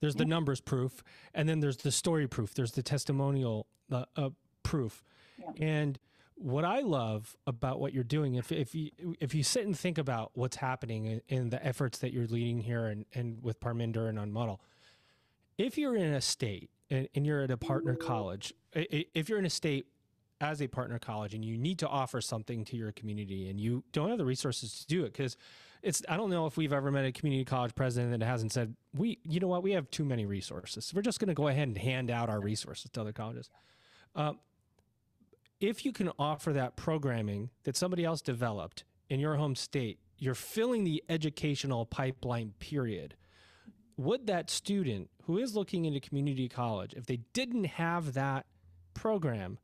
There's 0.00 0.16
the 0.16 0.26
numbers 0.26 0.60
proof, 0.60 1.02
and 1.32 1.48
then 1.48 1.60
there's 1.60 1.78
the 1.78 1.90
story 1.90 2.26
proof. 2.26 2.52
There's 2.52 2.72
the 2.72 2.82
testimonial 2.82 3.66
uh, 3.90 4.04
uh, 4.16 4.30
proof. 4.62 5.02
Yeah. 5.38 5.66
And 5.66 5.98
what 6.34 6.64
I 6.64 6.80
love 6.80 7.36
about 7.46 7.80
what 7.80 7.94
you're 7.94 8.04
doing, 8.04 8.34
if 8.34 8.52
if 8.52 8.74
you 8.74 8.90
if 9.20 9.34
you 9.34 9.42
sit 9.42 9.64
and 9.64 9.78
think 9.78 9.96
about 9.96 10.32
what's 10.34 10.56
happening 10.56 11.06
in, 11.06 11.22
in 11.28 11.48
the 11.50 11.64
efforts 11.64 11.98
that 11.98 12.12
you're 12.12 12.26
leading 12.26 12.60
here 12.60 12.86
and 12.86 13.06
and 13.14 13.42
with 13.42 13.60
Parminder 13.60 14.08
and 14.08 14.18
Unmudl, 14.18 14.58
if 15.56 15.78
you're 15.78 15.96
in 15.96 16.12
a 16.12 16.20
state 16.20 16.70
and, 16.90 17.08
and 17.14 17.26
you're 17.26 17.42
at 17.42 17.50
a 17.50 17.56
partner 17.56 17.94
college, 17.94 18.52
if 18.72 19.28
you're 19.28 19.38
in 19.38 19.46
a 19.46 19.50
state 19.50 19.86
as 20.40 20.60
a 20.60 20.66
partner 20.66 20.98
college 20.98 21.34
and 21.34 21.44
you 21.44 21.56
need 21.56 21.78
to 21.78 21.88
offer 21.88 22.20
something 22.20 22.64
to 22.64 22.76
your 22.76 22.92
community 22.92 23.48
and 23.48 23.60
you 23.60 23.84
don't 23.92 24.08
have 24.08 24.18
the 24.18 24.24
resources 24.24 24.80
to 24.80 24.86
do 24.86 25.04
it 25.04 25.12
because 25.12 25.36
it's 25.82 26.02
i 26.08 26.16
don't 26.16 26.28
know 26.28 26.44
if 26.44 26.56
we've 26.56 26.72
ever 26.72 26.90
met 26.90 27.04
a 27.04 27.12
community 27.12 27.44
college 27.44 27.74
president 27.74 28.18
that 28.18 28.26
hasn't 28.26 28.52
said 28.52 28.74
we 28.94 29.18
you 29.24 29.40
know 29.40 29.48
what? 29.48 29.62
We 29.62 29.72
have 29.72 29.90
too 29.90 30.04
many 30.04 30.26
resources. 30.26 30.92
We're 30.94 31.02
just 31.02 31.18
going 31.18 31.28
to 31.28 31.34
go 31.34 31.48
ahead 31.48 31.68
and 31.68 31.78
hand 31.78 32.10
out 32.10 32.28
our 32.28 32.40
resources 32.40 32.90
to 32.92 33.00
other 33.00 33.12
colleges. 33.12 33.50
Uh, 34.14 34.34
if 35.60 35.84
you 35.84 35.92
can 35.92 36.10
offer 36.18 36.52
that 36.52 36.76
programming 36.76 37.50
that 37.64 37.76
somebody 37.76 38.04
else 38.04 38.20
developed 38.20 38.84
in 39.08 39.20
your 39.20 39.36
home 39.36 39.54
state 39.54 39.98
you're 40.18 40.34
filling 40.34 40.84
the 40.84 41.02
educational 41.08 41.84
pipeline 41.86 42.52
period 42.58 43.14
would 43.96 44.26
that 44.26 44.50
student 44.50 45.10
who 45.24 45.38
is 45.38 45.54
looking 45.54 45.84
into 45.84 46.00
community 46.00 46.48
college, 46.48 46.94
if 46.94 47.06
they 47.06 47.20
didn't 47.32 47.64
have 47.64 48.14
that 48.14 48.46
program, 48.92 49.58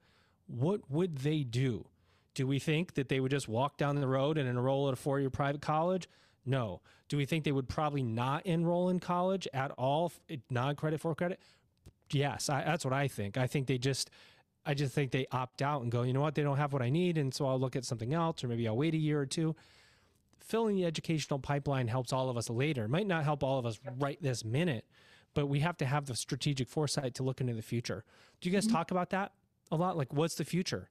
what 0.46 0.90
would 0.90 1.18
they 1.18 1.42
do? 1.42 1.86
Do 2.34 2.46
we 2.46 2.58
think 2.58 2.94
that 2.94 3.08
they 3.08 3.20
would 3.20 3.30
just 3.30 3.48
walk 3.48 3.76
down 3.76 3.96
the 3.96 4.06
road 4.06 4.38
and 4.38 4.48
enroll 4.48 4.88
at 4.88 4.94
a 4.94 4.96
four 4.96 5.20
year 5.20 5.30
private 5.30 5.60
college? 5.60 6.08
No. 6.46 6.80
Do 7.08 7.16
we 7.16 7.26
think 7.26 7.44
they 7.44 7.52
would 7.52 7.68
probably 7.68 8.02
not 8.02 8.46
enroll 8.46 8.88
in 8.88 9.00
college 9.00 9.46
at 9.52 9.72
all, 9.72 10.12
non 10.48 10.76
credit 10.76 11.00
for 11.00 11.14
credit? 11.14 11.40
Yes, 12.12 12.48
I, 12.48 12.64
that's 12.64 12.84
what 12.84 12.94
I 12.94 13.08
think. 13.08 13.36
I 13.36 13.46
think 13.46 13.66
they 13.66 13.78
just, 13.78 14.10
I 14.64 14.74
just 14.74 14.94
think 14.94 15.10
they 15.10 15.26
opt 15.30 15.62
out 15.62 15.82
and 15.82 15.92
go, 15.92 16.02
you 16.02 16.12
know 16.12 16.20
what, 16.20 16.34
they 16.34 16.42
don't 16.42 16.56
have 16.56 16.72
what 16.72 16.82
I 16.82 16.90
need. 16.90 17.18
And 17.18 17.34
so 17.34 17.46
I'll 17.46 17.60
look 17.60 17.76
at 17.76 17.84
something 17.84 18.14
else, 18.14 18.42
or 18.42 18.48
maybe 18.48 18.66
I'll 18.66 18.76
wait 18.76 18.94
a 18.94 18.98
year 18.98 19.20
or 19.20 19.26
two 19.26 19.54
filling 20.42 20.76
the 20.76 20.84
educational 20.84 21.38
pipeline 21.38 21.88
helps 21.88 22.12
all 22.12 22.28
of 22.28 22.36
us 22.36 22.50
later. 22.50 22.84
It 22.84 22.90
might 22.90 23.06
not 23.06 23.24
help 23.24 23.42
all 23.42 23.58
of 23.58 23.66
us 23.66 23.78
right 23.98 24.20
this 24.22 24.44
minute, 24.44 24.84
but 25.34 25.46
we 25.46 25.60
have 25.60 25.76
to 25.78 25.86
have 25.86 26.06
the 26.06 26.16
strategic 26.16 26.68
foresight 26.68 27.14
to 27.16 27.22
look 27.22 27.40
into 27.40 27.54
the 27.54 27.62
future. 27.62 28.04
Do 28.40 28.48
you 28.48 28.54
guys 28.54 28.66
mm-hmm. 28.66 28.76
talk 28.76 28.90
about 28.90 29.10
that 29.10 29.32
a 29.70 29.76
lot? 29.76 29.96
Like, 29.96 30.12
what's 30.12 30.34
the 30.34 30.44
future? 30.44 30.90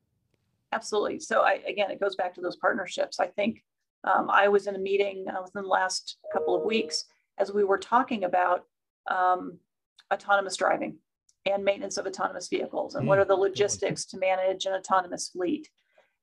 Absolutely. 0.72 1.20
So, 1.20 1.42
I, 1.42 1.62
again, 1.68 1.92
it 1.92 2.00
goes 2.00 2.16
back 2.16 2.34
to 2.36 2.42
those 2.42 2.56
partnerships. 2.58 3.20
I 3.20 3.28
think 3.28 3.64
um, 4.04 4.30
I 4.30 4.48
was 4.48 4.68
in 4.68 4.76
a 4.76 4.80
meeting 4.80 5.26
uh, 5.28 5.42
within 5.44 5.64
the 5.64 5.70
last 5.70 6.18
couple 6.32 6.56
of 6.56 6.64
weeks 6.64 7.06
as 7.38 7.52
we 7.52 7.64
were 7.64 7.78
talking 7.78 8.24
about 8.24 8.66
um, 9.10 9.58
autonomous 10.14 10.56
driving 10.56 10.98
and 11.46 11.64
maintenance 11.64 11.98
of 11.98 12.06
autonomous 12.06 12.48
vehicles 12.48 12.96
and 12.96 13.02
mm-hmm. 13.02 13.10
what 13.10 13.20
are 13.20 13.26
the 13.26 13.36
logistics 13.36 14.06
to 14.06 14.18
manage 14.18 14.66
an 14.66 14.74
autonomous 14.74 15.30
fleet. 15.30 15.70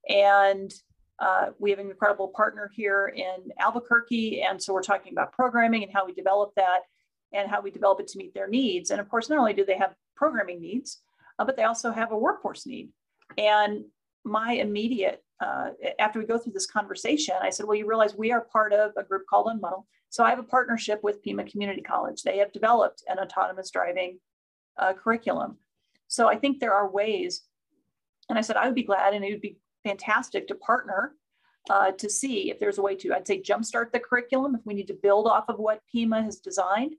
And 0.08 0.72
uh, 1.18 1.46
we 1.58 1.70
have 1.70 1.78
an 1.78 1.90
incredible 1.90 2.28
partner 2.28 2.70
here 2.74 3.12
in 3.14 3.50
Albuquerque. 3.58 4.42
And 4.42 4.62
so 4.62 4.72
we're 4.74 4.82
talking 4.82 5.12
about 5.12 5.32
programming 5.32 5.82
and 5.82 5.92
how 5.92 6.04
we 6.04 6.12
develop 6.12 6.52
that 6.56 6.80
and 7.32 7.48
how 7.48 7.60
we 7.60 7.70
develop 7.70 8.00
it 8.00 8.08
to 8.08 8.18
meet 8.18 8.34
their 8.34 8.48
needs. 8.48 8.90
And 8.90 9.00
of 9.00 9.08
course, 9.08 9.28
not 9.28 9.38
only 9.38 9.54
do 9.54 9.64
they 9.64 9.78
have 9.78 9.94
programming 10.14 10.60
needs, 10.60 11.02
uh, 11.38 11.44
but 11.44 11.56
they 11.56 11.64
also 11.64 11.90
have 11.90 12.12
a 12.12 12.18
workforce 12.18 12.66
need. 12.66 12.90
And 13.38 13.84
my 14.24 14.52
immediate, 14.52 15.22
uh, 15.40 15.70
after 15.98 16.18
we 16.18 16.26
go 16.26 16.38
through 16.38 16.52
this 16.52 16.66
conversation, 16.66 17.34
I 17.40 17.50
said, 17.50 17.66
well, 17.66 17.76
you 17.76 17.86
realize 17.86 18.14
we 18.14 18.32
are 18.32 18.42
part 18.52 18.72
of 18.72 18.92
a 18.96 19.02
group 19.02 19.22
called 19.28 19.46
Unmudl. 19.46 19.84
So 20.10 20.24
I 20.24 20.30
have 20.30 20.38
a 20.38 20.44
partnership 20.44 21.02
with 21.02 21.22
Pima 21.22 21.44
Community 21.44 21.82
College. 21.82 22.22
They 22.22 22.38
have 22.38 22.52
developed 22.52 23.02
an 23.08 23.18
autonomous 23.18 23.70
driving 23.70 24.18
uh, 24.78 24.92
curriculum. 24.94 25.56
So 26.08 26.28
I 26.28 26.36
think 26.36 26.58
there 26.58 26.74
are 26.74 26.90
ways. 26.90 27.42
And 28.28 28.38
I 28.38 28.42
said, 28.42 28.56
I 28.56 28.66
would 28.66 28.74
be 28.74 28.82
glad 28.82 29.14
and 29.14 29.24
it 29.24 29.30
would 29.30 29.40
be 29.40 29.58
fantastic 29.86 30.48
to 30.48 30.54
partner 30.56 31.14
uh, 31.70 31.92
to 31.92 32.10
see 32.10 32.50
if 32.50 32.58
there's 32.58 32.78
a 32.78 32.82
way 32.82 32.96
to, 32.96 33.14
I'd 33.14 33.26
say, 33.26 33.40
jumpstart 33.40 33.92
the 33.92 34.00
curriculum 34.00 34.54
if 34.54 34.62
we 34.64 34.74
need 34.74 34.88
to 34.88 34.94
build 34.94 35.26
off 35.26 35.48
of 35.48 35.58
what 35.58 35.80
Pima 35.90 36.22
has 36.22 36.38
designed 36.38 36.94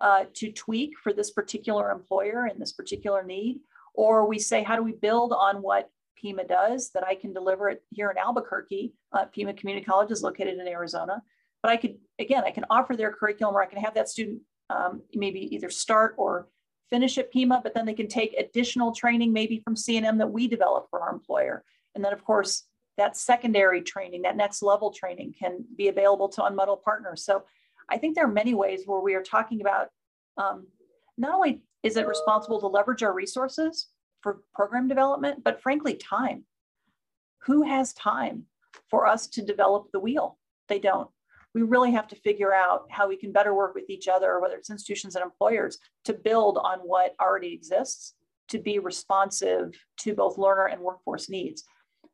uh, 0.00 0.24
to 0.34 0.50
tweak 0.50 0.92
for 1.02 1.12
this 1.12 1.30
particular 1.30 1.90
employer 1.90 2.46
and 2.46 2.60
this 2.60 2.72
particular 2.72 3.22
need. 3.22 3.60
Or 3.94 4.26
we 4.26 4.38
say, 4.38 4.62
how 4.62 4.76
do 4.76 4.82
we 4.82 4.92
build 4.92 5.32
on 5.32 5.62
what 5.62 5.90
Pima 6.16 6.44
does 6.44 6.90
that 6.92 7.04
I 7.04 7.14
can 7.14 7.32
deliver 7.32 7.68
it 7.68 7.82
here 7.90 8.10
in 8.10 8.16
Albuquerque? 8.16 8.94
Uh, 9.12 9.26
Pima 9.26 9.52
Community 9.52 9.84
College 9.84 10.10
is 10.10 10.22
located 10.22 10.58
in 10.58 10.68
Arizona. 10.68 11.22
But 11.62 11.72
I 11.72 11.76
could, 11.76 11.96
again, 12.18 12.44
I 12.46 12.52
can 12.52 12.64
offer 12.70 12.96
their 12.96 13.12
curriculum 13.12 13.54
or 13.54 13.62
I 13.62 13.66
can 13.66 13.82
have 13.82 13.94
that 13.94 14.08
student 14.08 14.40
um, 14.70 15.02
maybe 15.14 15.54
either 15.54 15.68
start 15.68 16.14
or 16.16 16.48
finish 16.88 17.18
at 17.18 17.32
Pima, 17.32 17.60
but 17.62 17.74
then 17.74 17.86
they 17.86 17.94
can 17.94 18.08
take 18.08 18.34
additional 18.34 18.92
training 18.92 19.32
maybe 19.32 19.60
from 19.60 19.74
CNM 19.74 20.18
that 20.18 20.30
we 20.30 20.48
develop 20.48 20.88
for 20.90 21.00
our 21.00 21.12
employer. 21.12 21.64
And 21.94 22.04
then, 22.04 22.12
of 22.12 22.24
course, 22.24 22.64
that 22.96 23.16
secondary 23.16 23.82
training, 23.82 24.22
that 24.22 24.36
next 24.36 24.62
level 24.62 24.92
training 24.92 25.34
can 25.38 25.64
be 25.76 25.88
available 25.88 26.28
to 26.30 26.42
Unmudl 26.42 26.82
partners. 26.82 27.24
So 27.24 27.44
I 27.88 27.98
think 27.98 28.14
there 28.14 28.24
are 28.24 28.32
many 28.32 28.54
ways 28.54 28.82
where 28.86 29.00
we 29.00 29.14
are 29.14 29.22
talking 29.22 29.60
about 29.60 29.88
um, 30.36 30.66
not 31.16 31.34
only 31.34 31.62
is 31.82 31.96
it 31.96 32.06
responsible 32.06 32.60
to 32.60 32.66
leverage 32.66 33.02
our 33.02 33.12
resources 33.12 33.88
for 34.20 34.42
program 34.54 34.86
development, 34.86 35.42
but 35.42 35.62
frankly, 35.62 35.94
time. 35.94 36.44
Who 37.44 37.62
has 37.62 37.94
time 37.94 38.44
for 38.90 39.06
us 39.06 39.26
to 39.28 39.42
develop 39.42 39.88
the 39.92 40.00
wheel? 40.00 40.38
They 40.68 40.78
don't. 40.78 41.08
We 41.54 41.62
really 41.62 41.90
have 41.92 42.06
to 42.08 42.16
figure 42.16 42.54
out 42.54 42.86
how 42.90 43.08
we 43.08 43.16
can 43.16 43.32
better 43.32 43.54
work 43.54 43.74
with 43.74 43.88
each 43.88 44.08
other, 44.08 44.38
whether 44.40 44.56
it's 44.56 44.70
institutions 44.70 45.16
and 45.16 45.24
employers, 45.24 45.78
to 46.04 46.12
build 46.12 46.58
on 46.62 46.80
what 46.80 47.14
already 47.20 47.52
exists 47.52 48.14
to 48.48 48.58
be 48.58 48.78
responsive 48.78 49.72
to 50.00 50.14
both 50.14 50.38
learner 50.38 50.66
and 50.66 50.80
workforce 50.80 51.28
needs. 51.28 51.64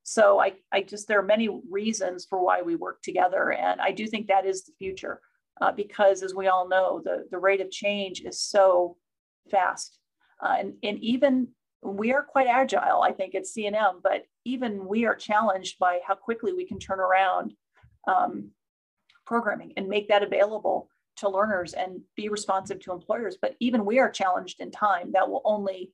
So 0.09 0.39
I, 0.39 0.53
I 0.71 0.83
just, 0.83 1.09
there 1.09 1.19
are 1.19 1.25
many 1.25 1.49
reasons 1.69 2.27
for 2.31 2.41
why 2.41 2.63
we 2.63 2.77
work 2.77 3.03
together. 3.03 3.51
And 3.51 3.81
I 3.81 3.91
do 3.91 4.07
think 4.07 4.29
that 4.29 4.47
is 4.47 4.63
the 4.63 4.73
future 4.79 5.21
uh, 5.61 5.73
because 5.73 6.23
as 6.23 6.33
we 6.33 6.47
all 6.47 6.69
know, 6.69 7.03
the, 7.05 7.27
the 7.33 7.39
rate 7.39 7.61
of 7.61 7.73
change 7.73 8.21
is 8.21 8.41
so 8.41 8.97
fast. 9.51 9.99
Uh, 10.41 10.55
and, 10.61 10.75
and 10.85 11.01
even 11.01 11.49
we 11.83 12.13
are 12.13 12.23
quite 12.23 12.47
agile, 12.47 13.03
I 13.03 13.11
think, 13.11 13.35
at 13.35 13.47
CNM, 13.47 14.01
but 14.01 14.27
even 14.45 14.87
we 14.87 15.07
are 15.07 15.17
challenged 15.17 15.81
by 15.81 15.99
how 16.07 16.15
quickly 16.15 16.53
we 16.53 16.67
can 16.67 16.79
turn 16.79 17.01
around 17.01 17.55
um, 18.07 18.51
programming 19.25 19.73
and 19.77 19.89
make 19.89 20.07
that 20.09 20.23
available 20.23 20.89
to 21.17 21.29
learners 21.29 21.73
and 21.73 22.01
be 22.15 22.29
responsive 22.29 22.79
to 22.79 22.93
employers. 22.93 23.39
But 23.43 23.57
even 23.59 23.85
we 23.85 23.99
are 23.99 24.11
challenged 24.11 24.61
in 24.61 24.71
time 24.71 25.11
that 25.15 25.29
will 25.29 25.43
only 25.45 25.91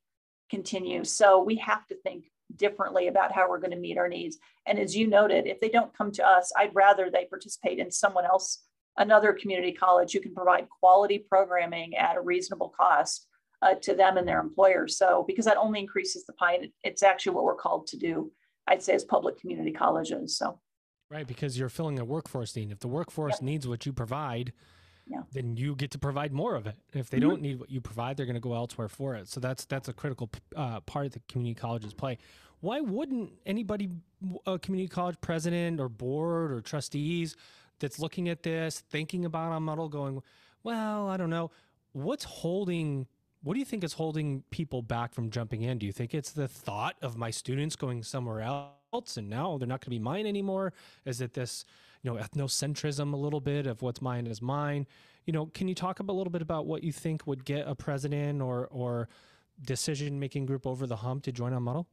continue. 0.51 1.03
So 1.03 1.43
we 1.43 1.57
have 1.57 1.87
to 1.87 1.95
think 1.95 2.27
differently 2.57 3.09
about 3.09 3.33
how 3.33 3.49
we're 3.49 3.59
going 3.59 3.73
to 3.73 3.77
meet 3.77 3.99
our 3.99 4.09
needs. 4.09 4.39
And 4.67 4.79
as 4.79 4.97
you 4.97 5.07
noted, 5.07 5.47
if 5.47 5.61
they 5.61 5.69
don't 5.69 5.97
come 5.97 6.13
to 6.13 6.27
us, 6.27 6.53
I'd 6.57 6.75
rather 6.75 7.11
they 7.11 7.27
participate 7.27 7.79
in 7.79 7.91
someone 7.91 8.25
else, 8.25 8.65
another 8.97 9.33
community 9.33 9.73
college 9.73 10.13
who 10.13 10.21
can 10.21 10.35
provide 10.35 10.69
quality 10.69 11.19
programming 11.19 11.97
at 11.97 12.17
a 12.17 12.21
reasonable 12.21 12.73
cost 12.77 13.27
uh, 13.63 13.75
to 13.83 13.95
them 13.95 14.17
and 14.17 14.27
their 14.27 14.41
employers. 14.41 14.99
So 14.99 15.25
because 15.27 15.45
that 15.45 15.57
only 15.57 15.81
increases 15.81 16.25
the 16.25 16.33
pie, 16.35 16.69
it's 16.83 17.03
actually 17.03 17.35
what 17.35 17.45
we're 17.45 17.55
called 17.55 17.87
to 17.89 17.97
do. 17.97 18.33
I'd 18.67 18.83
say 18.83 18.95
as 18.95 19.05
public 19.05 19.41
community 19.41 19.73
colleges. 19.73 20.37
So. 20.37 20.61
Right, 21.11 21.27
because 21.27 21.59
you're 21.59 21.69
filling 21.69 21.99
a 21.99 22.05
workforce 22.05 22.57
need. 22.57 22.73
If 22.73 22.79
the 22.79 22.89
workforce 22.89 23.35
yep. 23.35 23.43
needs 23.43 23.69
what 23.69 23.85
you 23.85 23.93
provide, 23.93 24.53
then 25.33 25.57
you 25.57 25.75
get 25.75 25.91
to 25.93 25.99
provide 25.99 26.33
more 26.33 26.55
of 26.55 26.67
it. 26.67 26.77
If 26.93 27.11
they 27.11 27.19
mm-hmm. 27.19 27.29
don't 27.29 27.43
need 27.43 27.61
what 27.61 27.71
you 27.71 27.81
provide, 27.81 28.17
they're 28.17 28.27
going 28.27 28.35
to 28.35 28.41
go 28.41 28.55
elsewhere 28.55 28.89
for 28.89 29.15
it. 29.15 29.29
So 29.29 29.41
that's 29.41 29.65
that's 29.65 29.89
a 29.89 29.93
critical 29.93 30.31
uh, 30.57 30.81
part 30.81 31.13
that 31.13 31.27
community 31.29 31.55
colleges 31.55 31.93
play. 31.93 32.19
Why 32.61 32.81
wouldn't 32.81 33.33
anybody, 33.45 33.91
a 34.47 34.57
community 34.57 34.89
college 34.89 35.17
president 35.21 35.81
or 35.81 35.89
board 35.89 36.53
or 36.53 36.61
trustees, 36.61 37.37
that's 37.83 37.99
looking 37.99 38.31
at 38.31 38.43
this, 38.43 38.81
thinking 38.81 39.27
about 39.27 39.53
Unmudl, 39.53 39.91
going, 39.91 40.23
well, 40.63 41.09
I 41.09 41.19
don't 41.19 41.31
know, 41.31 41.51
what's 41.93 42.25
holding. 42.25 43.07
What 43.43 43.55
do 43.55 43.59
you 43.59 43.67
think 43.67 43.83
is 43.83 43.95
holding 43.95 44.45
people 44.51 44.83
back 44.83 45.13
from 45.13 45.29
jumping 45.29 45.63
in? 45.63 45.79
Do 45.79 45.85
you 45.85 45.91
think 45.91 46.15
it's 46.15 46.31
the 46.31 46.47
thought 46.47 46.95
of 47.03 47.17
my 47.17 47.33
students 47.33 47.75
going 47.75 48.05
somewhere 48.05 48.41
else 48.41 49.17
and 49.17 49.29
now 49.29 49.59
they're 49.59 49.67
not 49.67 49.81
going 49.81 49.87
to 49.87 49.91
be 49.91 49.99
mine 49.99 50.27
anymore? 50.27 50.73
Is 51.05 51.21
it 51.21 51.35
this 51.35 51.65
you 52.03 52.11
know 52.11 52.21
ethnocentrism 52.21 53.13
a 53.13 53.17
little 53.17 53.41
bit 53.41 53.67
of 53.67 53.83
what's 53.83 54.03
mine 54.03 54.27
is 54.27 54.43
mine. 54.43 54.87
You 55.27 55.33
know 55.33 55.47
can 55.47 55.69
you 55.69 55.75
talk 55.75 56.01
a 56.01 56.03
little 56.03 56.31
bit 56.31 56.43
about 56.43 56.67
what 56.67 56.83
you 56.83 56.93
think 56.93 57.27
would 57.27 57.45
get 57.45 57.67
a 57.67 57.75
president 57.75 58.43
or 58.43 58.69
or 58.71 59.09
decision 59.65 60.19
making 60.19 60.47
group 60.47 60.67
over 60.67 60.87
the 60.87 60.97
hump 60.97 61.23
to 61.25 61.33
join 61.33 61.53
Unmudl 61.53 61.87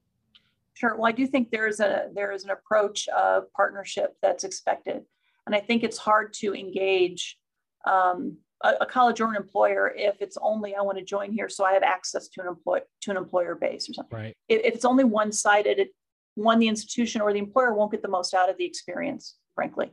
sure. 0.73 0.95
Well 0.95 1.05
i 1.05 1.11
do 1.11 1.27
think 1.27 1.51
there's 1.51 1.79
a 1.79 2.09
there 2.13 2.31
is 2.31 2.43
an 2.43 2.49
approach 2.49 3.07
of 3.09 3.51
partnership 3.53 4.15
that's 4.21 4.43
expected. 4.43 5.03
And 5.45 5.55
i 5.55 5.59
think 5.59 5.83
it's 5.83 5.97
hard 5.97 6.33
to 6.35 6.55
engage 6.55 7.37
um, 7.85 8.37
a, 8.63 8.73
a, 8.81 8.85
college 8.85 9.21
or 9.21 9.29
an 9.29 9.35
employer 9.35 9.93
if 9.95 10.21
it's 10.21 10.37
only 10.41 10.75
i 10.75 10.81
want 10.81 10.97
to 10.97 11.03
join 11.03 11.31
here 11.31 11.47
so 11.47 11.63
i 11.63 11.71
have 11.71 11.83
access 11.83 12.27
to 12.27 12.41
an 12.41 12.47
employ 12.47 12.79
to 13.01 13.11
an 13.11 13.17
employer 13.17 13.55
base 13.55 13.89
or 13.89 13.93
something. 13.93 14.17
Right. 14.17 14.37
If, 14.47 14.61
if 14.65 14.75
it's 14.75 14.85
only 14.85 15.05
one-sided 15.05 15.79
it, 15.79 15.89
one 16.35 16.59
the 16.59 16.67
institution 16.67 17.21
or 17.21 17.31
the 17.33 17.39
employer 17.39 17.73
won't 17.73 17.91
get 17.91 18.01
the 18.01 18.09
most 18.09 18.33
out 18.33 18.49
of 18.49 18.57
the 18.57 18.65
experience 18.65 19.35
frankly. 19.59 19.91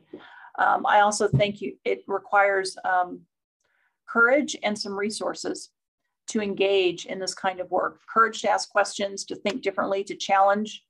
Um, 0.57 0.85
I 0.85 1.01
also 1.01 1.27
think 1.27 1.59
you, 1.59 1.75
it 1.83 2.05
requires 2.07 2.77
um, 2.85 3.19
courage 4.07 4.55
and 4.63 4.79
some 4.79 4.97
resources 4.97 5.71
to 6.27 6.41
engage 6.41 7.05
in 7.05 7.19
this 7.19 7.33
kind 7.33 7.59
of 7.59 7.69
work. 7.69 7.99
Courage 8.13 8.41
to 8.43 8.49
ask 8.49 8.69
questions, 8.69 9.25
to 9.25 9.35
think 9.35 9.61
differently, 9.61 10.05
to 10.05 10.15
challenge, 10.15 10.85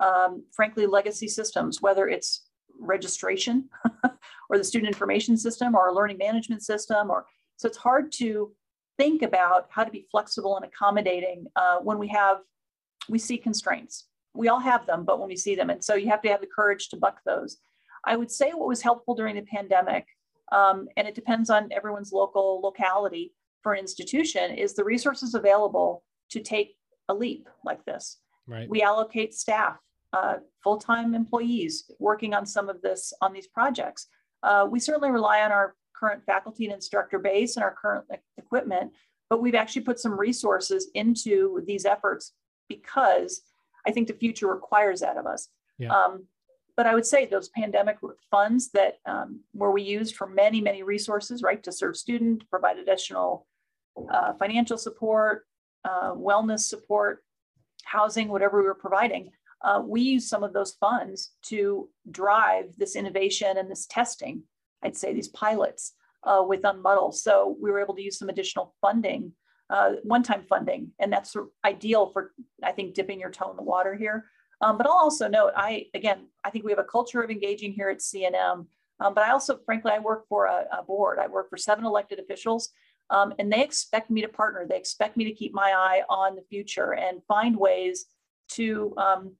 um, 0.00 0.42
frankly, 0.50 0.86
legacy 0.86 1.28
systems, 1.28 1.82
whether 1.82 2.08
it's 2.08 2.46
registration 2.80 3.68
or 4.48 4.56
the 4.56 4.64
student 4.64 4.88
information 4.88 5.36
system 5.36 5.74
or 5.74 5.88
a 5.88 5.94
learning 5.94 6.16
management 6.16 6.62
system. 6.62 7.10
Or 7.10 7.26
so 7.58 7.68
it's 7.68 7.76
hard 7.76 8.12
to 8.12 8.50
think 8.96 9.20
about 9.20 9.66
how 9.68 9.84
to 9.84 9.90
be 9.90 10.06
flexible 10.10 10.56
and 10.56 10.64
accommodating 10.64 11.44
uh, 11.54 11.80
when 11.80 11.98
we 11.98 12.08
have 12.08 12.38
we 13.10 13.18
see 13.18 13.36
constraints. 13.36 14.06
We 14.32 14.48
all 14.48 14.60
have 14.60 14.86
them, 14.86 15.04
but 15.04 15.18
when 15.20 15.28
we 15.28 15.36
see 15.36 15.54
them, 15.54 15.68
and 15.68 15.84
so 15.84 15.96
you 15.96 16.08
have 16.08 16.22
to 16.22 16.28
have 16.30 16.40
the 16.40 16.46
courage 16.46 16.88
to 16.88 16.96
buck 16.96 17.18
those. 17.26 17.58
I 18.04 18.16
would 18.16 18.30
say 18.30 18.50
what 18.52 18.68
was 18.68 18.82
helpful 18.82 19.14
during 19.14 19.36
the 19.36 19.42
pandemic, 19.42 20.06
um, 20.50 20.88
and 20.96 21.06
it 21.06 21.14
depends 21.14 21.50
on 21.50 21.70
everyone's 21.72 22.12
local 22.12 22.60
locality 22.62 23.32
for 23.62 23.72
an 23.74 23.80
institution, 23.80 24.54
is 24.54 24.74
the 24.74 24.84
resources 24.84 25.34
available 25.34 26.02
to 26.30 26.40
take 26.40 26.76
a 27.08 27.14
leap 27.14 27.48
like 27.64 27.84
this. 27.84 28.18
Right. 28.46 28.68
We 28.68 28.82
allocate 28.82 29.34
staff, 29.34 29.76
uh, 30.12 30.36
full-time 30.62 31.14
employees 31.14 31.90
working 31.98 32.34
on 32.34 32.44
some 32.44 32.68
of 32.68 32.82
this 32.82 33.12
on 33.20 33.32
these 33.32 33.46
projects. 33.46 34.08
Uh, 34.42 34.66
we 34.68 34.80
certainly 34.80 35.10
rely 35.10 35.42
on 35.42 35.52
our 35.52 35.74
current 35.94 36.24
faculty 36.24 36.64
and 36.64 36.74
instructor 36.74 37.18
base 37.18 37.56
and 37.56 37.62
our 37.62 37.76
current 37.80 38.04
equipment, 38.36 38.92
but 39.30 39.40
we've 39.40 39.54
actually 39.54 39.82
put 39.82 40.00
some 40.00 40.18
resources 40.18 40.90
into 40.94 41.62
these 41.66 41.84
efforts 41.84 42.32
because 42.68 43.42
I 43.86 43.92
think 43.92 44.08
the 44.08 44.14
future 44.14 44.48
requires 44.48 45.00
that 45.00 45.16
of 45.16 45.26
us. 45.26 45.48
Yeah. 45.78 45.92
Um, 45.94 46.26
but 46.76 46.86
I 46.86 46.94
would 46.94 47.06
say 47.06 47.26
those 47.26 47.48
pandemic 47.50 47.98
funds 48.30 48.70
that 48.72 48.98
um, 49.06 49.40
where 49.52 49.70
we 49.70 49.82
used 49.82 50.16
for 50.16 50.26
many, 50.26 50.60
many 50.60 50.82
resources, 50.82 51.42
right, 51.42 51.62
to 51.64 51.72
serve 51.72 51.96
student, 51.96 52.48
provide 52.50 52.78
additional 52.78 53.46
uh, 54.10 54.32
financial 54.34 54.78
support, 54.78 55.46
uh, 55.84 56.12
wellness 56.14 56.60
support, 56.60 57.24
housing, 57.84 58.28
whatever 58.28 58.58
we 58.60 58.66
were 58.66 58.74
providing, 58.74 59.30
uh, 59.62 59.82
we 59.84 60.00
used 60.00 60.28
some 60.28 60.42
of 60.42 60.52
those 60.52 60.72
funds 60.72 61.32
to 61.42 61.88
drive 62.10 62.74
this 62.76 62.96
innovation 62.96 63.58
and 63.58 63.70
this 63.70 63.86
testing. 63.86 64.42
I'd 64.82 64.96
say 64.96 65.14
these 65.14 65.28
pilots 65.28 65.92
uh, 66.24 66.42
with 66.46 66.62
Unmudl. 66.62 67.14
So 67.14 67.56
we 67.60 67.70
were 67.70 67.80
able 67.80 67.94
to 67.94 68.02
use 68.02 68.18
some 68.18 68.28
additional 68.28 68.74
funding, 68.80 69.32
uh, 69.70 69.92
one-time 70.02 70.44
funding, 70.48 70.90
and 70.98 71.12
that's 71.12 71.36
ideal 71.64 72.10
for 72.12 72.32
I 72.62 72.72
think 72.72 72.94
dipping 72.94 73.20
your 73.20 73.30
toe 73.30 73.50
in 73.50 73.56
the 73.56 73.62
water 73.62 73.94
here. 73.94 74.24
Um, 74.62 74.78
but 74.78 74.86
I'll 74.86 74.92
also 74.92 75.28
note, 75.28 75.52
I 75.56 75.86
again, 75.92 76.28
I 76.44 76.50
think 76.50 76.64
we 76.64 76.70
have 76.72 76.78
a 76.78 76.84
culture 76.84 77.20
of 77.20 77.30
engaging 77.30 77.72
here 77.72 77.90
at 77.90 77.98
CNM. 77.98 78.66
Um, 79.00 79.14
but 79.14 79.24
I 79.24 79.32
also, 79.32 79.58
frankly, 79.64 79.90
I 79.92 79.98
work 79.98 80.26
for 80.28 80.46
a, 80.46 80.64
a 80.78 80.82
board. 80.82 81.18
I 81.18 81.26
work 81.26 81.50
for 81.50 81.56
seven 81.56 81.84
elected 81.84 82.20
officials, 82.20 82.70
um, 83.10 83.34
and 83.38 83.52
they 83.52 83.62
expect 83.62 84.10
me 84.10 84.22
to 84.22 84.28
partner. 84.28 84.64
They 84.66 84.76
expect 84.76 85.16
me 85.16 85.24
to 85.24 85.32
keep 85.32 85.52
my 85.52 85.72
eye 85.72 86.02
on 86.08 86.36
the 86.36 86.42
future 86.42 86.94
and 86.94 87.20
find 87.26 87.56
ways 87.56 88.06
to, 88.52 88.94
um, 88.96 89.34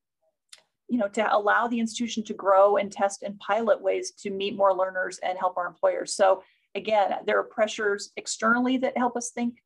you 0.89 0.99
know, 0.99 1.09
to 1.09 1.35
allow 1.35 1.69
the 1.69 1.79
institution 1.79 2.25
to 2.25 2.35
grow 2.35 2.77
and 2.77 2.91
test 2.91 3.23
and 3.23 3.39
pilot 3.39 3.81
ways 3.81 4.11
to 4.23 4.31
meet 4.31 4.57
more 4.57 4.75
learners 4.75 5.19
and 5.23 5.39
help 5.39 5.57
our 5.57 5.67
employers. 5.67 6.15
So 6.15 6.43
again, 6.75 7.15
there 7.25 7.39
are 7.39 7.45
pressures 7.45 8.11
externally 8.17 8.79
that 8.79 8.99
help 8.99 9.17
us 9.17 9.31
think 9.31 9.63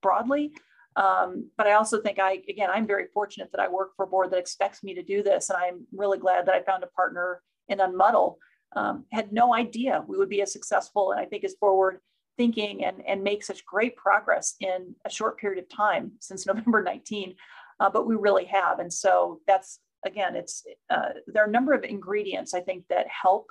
broadly, 0.00 0.52
um, 1.00 1.50
but 1.56 1.66
I 1.66 1.72
also 1.72 1.98
think 2.02 2.18
I, 2.18 2.42
again, 2.46 2.68
I'm 2.70 2.86
very 2.86 3.06
fortunate 3.14 3.50
that 3.52 3.60
I 3.60 3.68
work 3.68 3.92
for 3.96 4.04
a 4.04 4.06
board 4.06 4.30
that 4.30 4.38
expects 4.38 4.82
me 4.82 4.92
to 4.94 5.02
do 5.02 5.22
this. 5.22 5.48
And 5.48 5.56
I'm 5.56 5.86
really 5.92 6.18
glad 6.18 6.44
that 6.44 6.54
I 6.54 6.62
found 6.62 6.84
a 6.84 6.88
partner 6.88 7.40
in 7.68 7.78
Unmudl. 7.78 8.36
Um, 8.76 9.06
had 9.10 9.32
no 9.32 9.54
idea 9.54 10.04
we 10.06 10.18
would 10.18 10.28
be 10.28 10.42
as 10.42 10.52
successful 10.52 11.10
and 11.10 11.20
I 11.20 11.24
think 11.24 11.42
as 11.42 11.56
forward 11.58 12.00
thinking 12.36 12.84
and, 12.84 13.02
and 13.06 13.24
make 13.24 13.42
such 13.42 13.64
great 13.64 13.96
progress 13.96 14.54
in 14.60 14.94
a 15.04 15.10
short 15.10 15.38
period 15.38 15.62
of 15.62 15.74
time 15.74 16.12
since 16.20 16.46
November 16.46 16.82
19. 16.82 17.34
Uh, 17.80 17.88
but 17.88 18.06
we 18.06 18.14
really 18.14 18.44
have. 18.44 18.78
And 18.78 18.92
so 18.92 19.40
that's, 19.46 19.80
again, 20.04 20.36
it's, 20.36 20.64
uh, 20.90 21.10
there 21.26 21.42
are 21.42 21.48
a 21.48 21.50
number 21.50 21.72
of 21.72 21.82
ingredients 21.82 22.52
I 22.52 22.60
think 22.60 22.84
that 22.90 23.06
help 23.08 23.50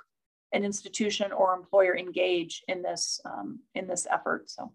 an 0.52 0.64
institution 0.64 1.32
or 1.32 1.54
employer 1.54 1.96
engage 1.96 2.62
in 2.68 2.80
this, 2.80 3.20
um, 3.24 3.58
in 3.74 3.88
this 3.88 4.06
effort. 4.08 4.48
So. 4.48 4.72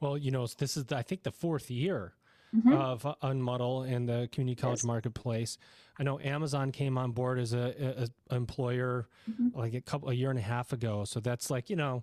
Well, 0.00 0.16
you 0.16 0.30
know, 0.30 0.46
this 0.46 0.76
is, 0.76 0.84
I 0.92 1.02
think, 1.02 1.22
the 1.22 1.32
fourth 1.32 1.70
year 1.70 2.14
mm-hmm. 2.54 2.72
of 2.72 3.02
Unmudl 3.22 3.90
and 3.90 4.08
the 4.08 4.28
community 4.32 4.60
college 4.60 4.80
yes. 4.80 4.84
marketplace. 4.84 5.58
I 5.98 6.02
know 6.02 6.18
Amazon 6.20 6.72
came 6.72 6.96
on 6.96 7.12
board 7.12 7.38
as 7.38 7.52
a, 7.52 8.08
a, 8.30 8.34
a 8.34 8.36
employer 8.36 9.08
mm-hmm. 9.30 9.58
like 9.58 9.74
a 9.74 9.80
couple 9.80 10.10
a 10.10 10.14
year 10.14 10.30
and 10.30 10.38
a 10.38 10.42
half 10.42 10.72
ago. 10.72 11.04
So 11.04 11.20
that's 11.20 11.50
like 11.50 11.70
you 11.70 11.76
know, 11.76 12.02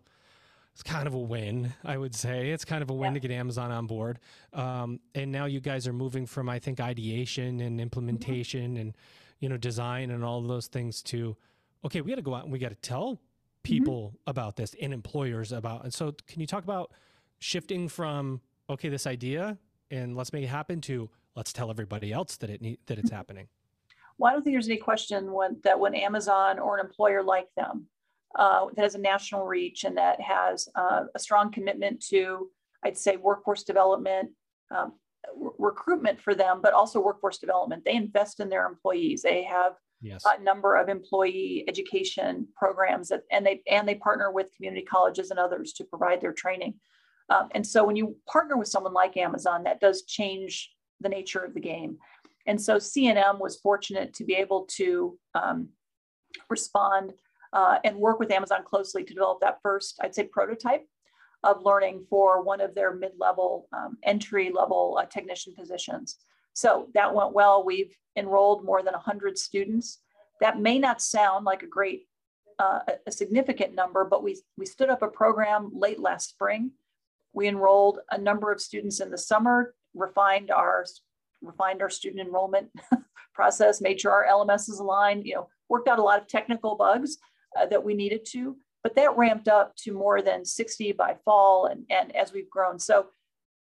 it's 0.73 0.83
kind 0.83 1.07
of 1.07 1.13
a 1.13 1.19
win, 1.19 1.73
I 1.83 1.97
would 1.97 2.15
say. 2.15 2.51
It's 2.51 2.65
kind 2.65 2.81
of 2.81 2.89
a 2.89 2.93
win 2.93 3.11
yeah. 3.11 3.21
to 3.21 3.27
get 3.27 3.31
Amazon 3.31 3.71
on 3.71 3.87
board. 3.87 4.19
Um, 4.53 4.99
and 5.13 5.31
now 5.31 5.45
you 5.45 5.61
guys 5.61 5.87
are 5.87 5.93
moving 5.93 6.25
from 6.25 6.49
I 6.49 6.59
think 6.59 6.79
ideation 6.79 7.61
and 7.61 7.79
implementation 7.79 8.71
mm-hmm. 8.71 8.81
and 8.81 8.97
you 9.39 9.49
know 9.49 9.57
design 9.57 10.11
and 10.11 10.23
all 10.23 10.41
those 10.41 10.67
things 10.67 11.01
to 11.03 11.35
okay, 11.85 12.01
we 12.01 12.09
got 12.09 12.15
to 12.15 12.21
go 12.21 12.33
out 12.33 12.43
and 12.43 12.51
we 12.51 12.59
got 12.59 12.69
to 12.69 12.75
tell 12.75 13.13
mm-hmm. 13.13 13.63
people 13.63 14.13
about 14.27 14.55
this 14.55 14.75
and 14.81 14.93
employers 14.93 15.51
about. 15.51 15.83
And 15.83 15.93
so, 15.93 16.13
can 16.27 16.41
you 16.41 16.47
talk 16.47 16.63
about 16.63 16.91
shifting 17.45 17.87
from 17.87 18.41
okay 18.71 18.89
this 18.89 19.05
idea 19.05 19.55
and 19.91 20.17
let's 20.17 20.33
make 20.33 20.43
it 20.43 20.47
happen 20.47 20.81
to 20.81 21.07
let's 21.35 21.53
tell 21.53 21.69
everybody 21.69 22.11
else 22.11 22.37
that 22.37 22.49
it 22.49 22.59
need, 22.59 22.79
that 22.87 22.97
it's 22.97 23.11
happening 23.11 23.47
well 24.17 24.31
i 24.31 24.33
don't 24.33 24.43
think 24.43 24.55
there's 24.55 24.67
any 24.67 24.77
question 24.77 25.31
when, 25.31 25.55
that 25.63 25.79
when 25.79 25.93
amazon 25.93 26.57
or 26.57 26.79
an 26.79 26.85
employer 26.85 27.21
like 27.21 27.47
them 27.55 27.85
uh, 28.37 28.65
that 28.75 28.81
has 28.81 28.95
a 28.95 28.99
national 28.99 29.45
reach 29.45 29.83
and 29.83 29.95
that 29.95 30.19
has 30.19 30.67
uh, 30.75 31.03
a 31.13 31.19
strong 31.19 31.51
commitment 31.51 32.03
to 32.03 32.49
i'd 32.83 32.97
say 32.97 33.15
workforce 33.15 33.63
development 33.63 34.31
um, 34.75 34.93
recruitment 35.59 36.19
for 36.19 36.33
them 36.33 36.61
but 36.63 36.73
also 36.73 36.99
workforce 36.99 37.37
development 37.37 37.83
they 37.85 37.95
invest 37.95 38.39
in 38.39 38.49
their 38.49 38.65
employees 38.65 39.21
they 39.21 39.43
have 39.43 39.73
yes. 40.01 40.23
a 40.25 40.41
number 40.41 40.75
of 40.75 40.89
employee 40.89 41.63
education 41.67 42.47
programs 42.55 43.09
that, 43.09 43.21
and 43.31 43.45
they 43.45 43.61
and 43.69 43.87
they 43.87 43.95
partner 43.95 44.31
with 44.31 44.53
community 44.55 44.85
colleges 44.85 45.31
and 45.31 45.39
others 45.39 45.73
to 45.73 45.83
provide 45.83 46.21
their 46.21 46.33
training. 46.33 46.75
Um, 47.29 47.49
and 47.53 47.65
so 47.65 47.83
when 47.83 47.95
you 47.95 48.15
partner 48.31 48.57
with 48.57 48.67
someone 48.67 48.93
like 48.93 49.17
Amazon, 49.17 49.63
that 49.63 49.79
does 49.79 50.03
change 50.03 50.71
the 51.01 51.09
nature 51.09 51.39
of 51.39 51.53
the 51.53 51.59
game. 51.59 51.97
And 52.45 52.61
so 52.61 52.75
CNM 52.75 53.39
was 53.39 53.57
fortunate 53.57 54.13
to 54.15 54.23
be 54.23 54.35
able 54.35 54.67
to 54.75 55.17
um, 55.33 55.69
respond 56.49 57.13
uh, 57.53 57.79
and 57.83 57.97
work 57.97 58.19
with 58.19 58.31
Amazon 58.31 58.63
closely 58.65 59.03
to 59.03 59.13
develop 59.13 59.39
that 59.41 59.59
first, 59.63 59.97
I'd 60.01 60.13
say, 60.13 60.25
prototype 60.25 60.85
of 61.43 61.63
learning 61.63 62.05
for 62.09 62.41
one 62.41 62.59
of 62.59 62.75
their 62.75 62.93
mid-level, 62.93 63.67
um, 63.71 63.97
entry-level 64.03 64.99
uh, 64.99 65.05
technician 65.05 65.53
positions. 65.57 66.17
So 66.53 66.89
that 66.93 67.13
went 67.13 67.33
well. 67.33 67.63
We've 67.63 67.95
enrolled 68.15 68.63
more 68.63 68.81
than 68.81 68.93
100 68.93 69.37
students. 69.37 69.99
That 70.41 70.59
may 70.59 70.79
not 70.79 71.01
sound 71.01 71.45
like 71.45 71.63
a 71.63 71.67
great, 71.67 72.07
uh, 72.59 72.79
a 73.05 73.11
significant 73.11 73.75
number, 73.75 74.05
but 74.05 74.23
we, 74.23 74.41
we 74.57 74.65
stood 74.65 74.89
up 74.89 75.01
a 75.01 75.07
program 75.07 75.71
late 75.73 75.99
last 75.99 76.29
spring. 76.29 76.71
We 77.35 77.49
enrolled 77.49 77.99
a 78.11 78.17
number 78.17 78.51
of 78.51 78.61
students 78.61 79.01
in 79.01 79.11
the 79.11 79.17
summer, 79.17 79.75
refined 79.93 80.49
our 80.49 80.85
refined 81.41 81.81
our 81.81 81.89
student 81.89 82.25
enrollment 82.25 82.69
process, 83.35 83.81
made 83.81 83.99
sure 83.99 84.11
our 84.11 84.25
LMS 84.25 84.69
is 84.69 84.79
aligned, 84.79 85.25
you 85.25 85.35
know, 85.35 85.49
worked 85.69 85.87
out 85.87 85.99
a 85.99 86.03
lot 86.03 86.19
of 86.19 86.27
technical 86.27 86.75
bugs 86.75 87.17
uh, 87.59 87.65
that 87.65 87.83
we 87.83 87.93
needed 87.93 88.25
to, 88.31 88.55
but 88.83 88.95
that 88.95 89.17
ramped 89.17 89.47
up 89.47 89.75
to 89.75 89.91
more 89.91 90.21
than 90.21 90.45
60 90.45 90.93
by 90.93 91.17
fall 91.25 91.65
and, 91.65 91.85
and 91.89 92.15
as 92.15 92.31
we've 92.31 92.49
grown. 92.49 92.79
So 92.79 93.07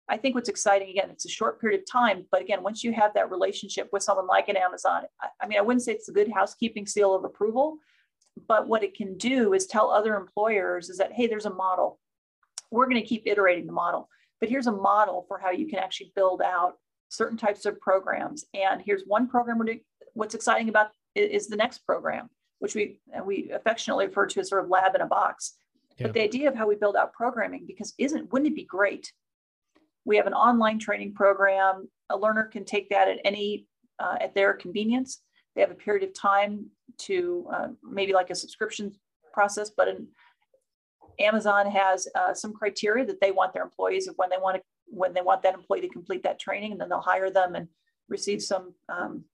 I 0.09 0.19
think 0.19 0.35
what's 0.35 0.51
exciting, 0.51 0.91
again, 0.91 1.11
it's 1.11 1.25
a 1.25 1.31
short 1.31 1.61
period 1.61 1.81
of 1.81 1.91
time, 1.91 2.27
but 2.31 2.43
again, 2.43 2.63
once 2.63 2.85
you 2.85 2.93
have 2.93 3.15
that 3.15 3.31
relationship 3.31 3.89
with 3.93 4.03
someone 4.03 4.27
like 4.27 4.49
an 4.49 4.57
Amazon, 4.57 5.05
I, 5.21 5.29
I 5.41 5.47
mean, 5.47 5.59
I 5.59 5.63
wouldn't 5.63 5.83
say 5.83 5.93
it's 5.93 6.09
a 6.09 6.13
good 6.13 6.31
housekeeping 6.31 6.87
seal 6.87 7.15
of 7.15 7.25
approval, 7.25 7.79
but 8.47 8.69
what 8.69 8.85
it 8.85 8.95
can 8.95 9.17
do 9.17 9.55
is 9.55 9.67
tell 9.67 9.91
other 9.91 10.15
employers 10.17 10.91
is 10.91 10.99
that, 10.99 11.13
hey, 11.13 11.27
there's 11.27 11.47
a 11.47 11.55
model. 11.55 11.99
We're 12.73 12.87
going 12.87 13.01
to 13.01 13.07
keep 13.07 13.23
iterating 13.27 13.67
the 13.67 13.73
model, 13.73 14.09
but 14.41 14.49
here's 14.49 14.67
a 14.67 14.73
model 14.73 15.25
for 15.29 15.39
how 15.39 15.51
you 15.51 15.69
can 15.69 15.79
actually 15.79 16.13
build 16.17 16.43
out 16.43 16.75
certain 17.09 17.39
types 17.39 17.67
of 17.67 17.81
programs. 17.81 18.45
And 18.55 18.83
here's 18.85 19.05
one 19.07 19.29
program 19.29 19.59
we're 19.59 19.67
doing. 19.67 19.81
What's 20.15 20.35
exciting 20.35 20.69
about 20.69 20.89
is 21.15 21.47
the 21.47 21.57
next 21.57 21.87
program 21.87 22.29
which 22.63 22.77
we 22.77 23.01
we 23.25 23.51
affectionately 23.51 24.07
refer 24.07 24.25
to 24.25 24.39
as 24.39 24.49
sort 24.49 24.63
of 24.63 24.71
lab 24.71 24.95
in 24.95 25.01
a 25.01 25.07
box. 25.07 25.55
Yeah. 25.99 26.07
But 26.07 26.15
the 26.15 26.23
idea 26.23 26.49
of 26.49 26.55
how 26.55 26.69
we 26.69 26.77
build 26.77 26.95
out 26.95 27.13
programming, 27.13 27.65
because 27.67 27.93
isn't 27.99 28.33
wouldn't 28.33 28.53
it 28.53 28.55
be 28.55 28.65
great? 28.65 29.13
We 30.05 30.17
have 30.17 30.29
an 30.29 30.33
online 30.33 30.79
training 30.79 31.15
program. 31.15 31.89
A 32.11 32.17
learner 32.17 32.45
can 32.45 32.65
take 32.65 32.89
that 32.91 33.09
at 33.09 33.19
any 33.25 33.67
uh, 33.99 34.17
at 34.21 34.37
their 34.37 34.55
convenience. 34.55 35.23
They 35.57 35.61
have 35.61 35.73
a 35.73 35.75
period 35.75 36.05
of 36.05 36.15
time 36.15 36.67
to 36.99 37.49
uh, 37.53 37.69
maybe 37.83 38.13
like 38.13 38.31
a 38.31 38.37
subscription 38.37 38.93
process, 39.35 39.73
but 39.77 39.89
in, 39.89 40.07
Amazon 41.19 41.71
has 41.71 42.09
uh, 42.15 42.35
some 42.35 42.53
criteria 42.53 43.05
that 43.07 43.21
they 43.21 43.31
want 43.31 43.53
their 43.53 43.63
employees 43.63 44.09
of 44.09 44.15
when 44.17 44.31
they 44.31 44.39
want 44.39 44.57
to 44.57 44.63
when 44.87 45.15
they 45.15 45.23
want 45.23 45.43
that 45.43 45.55
employee 45.55 45.81
to 45.81 45.89
complete 45.89 46.23
that 46.23 46.39
training, 46.39 46.73
and 46.73 46.81
then 46.81 46.89
they'll 46.89 47.01
hire 47.01 47.31
them 47.31 47.55
and 47.55 47.69
receive 48.09 48.43
some 48.43 48.75
um, 48.91 49.25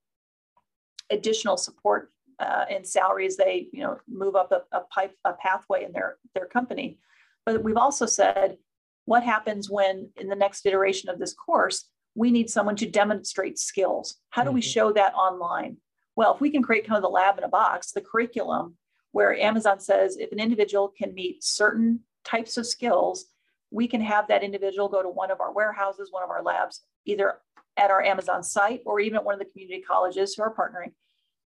additional 1.11 1.57
support 1.57 2.12
uh, 2.38 2.64
in 2.71 2.85
salaries. 2.85 3.37
They 3.37 3.69
you 3.73 3.83
know 3.83 3.99
move 4.09 4.37
up 4.37 4.53
a, 4.53 4.62
a 4.77 4.81
pipe 4.83 5.14
a 5.25 5.33
pathway 5.33 5.85
in 5.85 5.93
their 5.93 6.19
their 6.35 6.47
company. 6.47 6.99
But 7.45 7.62
we've 7.62 7.77
also 7.77 8.07
said 8.07 8.59
what 9.07 9.23
happens 9.23 9.71
when 9.71 10.11
in 10.17 10.29
the 10.29 10.37
next 10.37 10.67
iteration 10.67 11.09
of 11.09 11.19
this 11.19 11.33
course 11.33 11.88
we 12.14 12.31
need 12.31 12.51
someone 12.51 12.77
to 12.77 12.91
demonstrate 12.91 13.59
skills? 13.59 14.17
How 14.31 14.45
do 14.45 14.51
we 14.51 14.61
mm-hmm. 14.61 14.69
show 14.69 14.93
that 14.93 15.14
online? 15.14 15.79
Well 16.14 16.35
if 16.35 16.41
we 16.41 16.51
can 16.51 16.62
create 16.62 16.87
kind 16.87 16.97
of 16.97 17.03
the 17.03 17.09
lab 17.09 17.38
in 17.38 17.45
a 17.45 17.49
box 17.49 17.93
the 17.93 18.03
curriculum 18.03 18.77
where 19.12 19.38
amazon 19.38 19.81
says 19.81 20.16
if 20.16 20.33
an 20.33 20.40
individual 20.40 20.92
can 20.97 21.14
meet 21.14 21.42
certain 21.42 22.01
types 22.25 22.57
of 22.57 22.66
skills 22.66 23.27
we 23.71 23.87
can 23.87 24.01
have 24.01 24.27
that 24.29 24.42
individual 24.42 24.88
go 24.88 25.03
to 25.03 25.09
one 25.09 25.31
of 25.31 25.40
our 25.40 25.53
warehouses 25.53 26.12
one 26.12 26.23
of 26.23 26.31
our 26.31 26.42
labs 26.42 26.83
either 27.05 27.35
at 27.77 27.90
our 27.90 28.03
amazon 28.03 28.42
site 28.42 28.83
or 28.85 29.01
even 29.01 29.16
at 29.16 29.25
one 29.25 29.35
of 29.35 29.40
the 29.40 29.51
community 29.53 29.83
colleges 29.83 30.35
who 30.35 30.42
are 30.42 30.55
partnering 30.55 30.92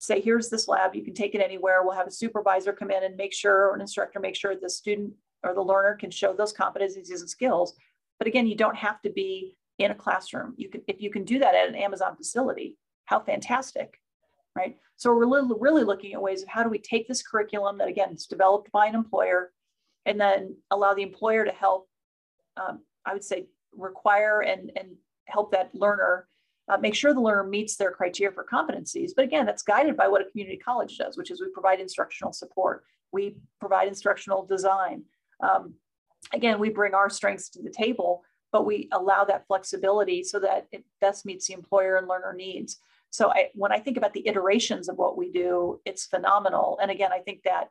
say, 0.01 0.21
here's 0.21 0.49
this 0.49 0.67
lab, 0.67 0.95
you 0.95 1.05
can 1.05 1.15
take 1.15 1.35
it 1.35 1.43
anywhere. 1.43 1.83
We'll 1.83 1.95
have 1.95 2.07
a 2.07 2.11
supervisor 2.11 2.73
come 2.73 2.91
in 2.91 3.05
and 3.05 3.17
make 3.17 3.35
sure, 3.35 3.69
or 3.69 3.75
an 3.75 3.83
instructor 3.83 4.19
make 4.19 4.35
sure 4.35 4.57
the 4.57 4.71
student 4.71 5.13
or 5.45 5.55
the 5.55 5.61
learner 5.61 5.95
can 5.95 6.11
show 6.11 6.33
those 6.33 6.55
competencies 6.55 7.11
and 7.11 7.29
skills. 7.29 7.75
But 8.19 8.27
again, 8.27 8.47
you 8.47 8.57
don't 8.57 8.77
have 8.77 9.01
to 9.03 9.11
be 9.11 9.57
in 9.79 9.91
a 9.91 9.95
classroom. 9.95 10.55
You 10.57 10.71
can, 10.71 10.83
if 10.89 11.01
you 11.01 11.11
can 11.11 11.25
do 11.25 11.39
that 11.39 11.55
at 11.55 11.69
an 11.69 11.75
Amazon 11.75 12.17
facility, 12.17 12.79
how 13.05 13.21
fantastic, 13.21 13.99
right? 14.57 14.77
So 14.97 15.15
we're 15.15 15.27
really, 15.59 15.85
looking 15.85 16.13
at 16.13 16.23
ways 16.23 16.43
of 16.43 16.49
how 16.49 16.63
do 16.63 16.69
we 16.69 16.79
take 16.79 17.09
this 17.09 17.23
curriculum 17.23 17.79
that 17.79 17.89
again, 17.89 18.13
is 18.13 18.27
developed 18.27 18.71
by 18.73 18.87
an 18.87 18.95
employer 18.95 19.53
and 20.07 20.21
then 20.21 20.57
allow 20.71 20.95
the 20.95 21.03
employer 21.03 21.45
to 21.45 21.53
help, 21.53 21.89
um, 22.57 22.81
I 23.05 23.13
would 23.13 23.25
say 23.25 23.47
require 23.77 24.41
and, 24.41 24.73
and 24.77 24.97
help 25.27 25.53
that 25.53 25.75
learner 25.75 26.27
uh, 26.71 26.77
make 26.77 26.95
sure 26.95 27.13
the 27.13 27.21
learner 27.21 27.45
meets 27.45 27.77
their 27.77 27.91
criteria 27.91 28.33
for 28.33 28.45
competencies. 28.45 29.11
But 29.15 29.25
again, 29.25 29.45
that's 29.45 29.63
guided 29.63 29.97
by 29.97 30.07
what 30.07 30.23
a 30.23 30.31
community 30.31 30.57
college 30.57 30.99
does, 30.99 31.17
which 31.17 31.31
is 31.31 31.41
we 31.41 31.49
provide 31.51 31.81
instructional 31.81 32.33
support, 32.33 32.85
we 33.13 33.37
provide 33.59 33.89
instructional 33.89 34.47
design. 34.47 35.03
Um, 35.41 35.75
again, 36.33 36.61
we 36.61 36.69
bring 36.69 36.95
our 36.95 37.11
strengths 37.11 37.49
to 37.51 37.63
the 37.63 37.71
table, 37.71 38.23
but 38.53 38.67
we 38.67 38.89
allow 38.93 39.25
that 39.25 39.47
flexibility 39.47 40.23
so 40.23 40.39
that 40.41 40.69
it 40.71 40.85
best 41.01 41.27
meets 41.27 41.49
the 41.49 41.55
employer 41.55 41.97
and 41.97 42.07
learner 42.07 42.35
needs. 42.35 42.79
So 43.11 43.31
I, 43.31 43.49
when 43.55 43.73
I 43.73 43.79
think 43.79 43.97
about 43.97 44.13
the 44.13 44.27
iterations 44.27 44.89
of 44.89 44.97
what 44.97 45.17
we 45.17 45.31
do, 45.31 45.81
it's 45.85 46.07
phenomenal. 46.07 46.79
And 46.81 46.91
again, 46.91 47.13
I 47.13 47.19
think 47.19 47.43
that 47.45 47.69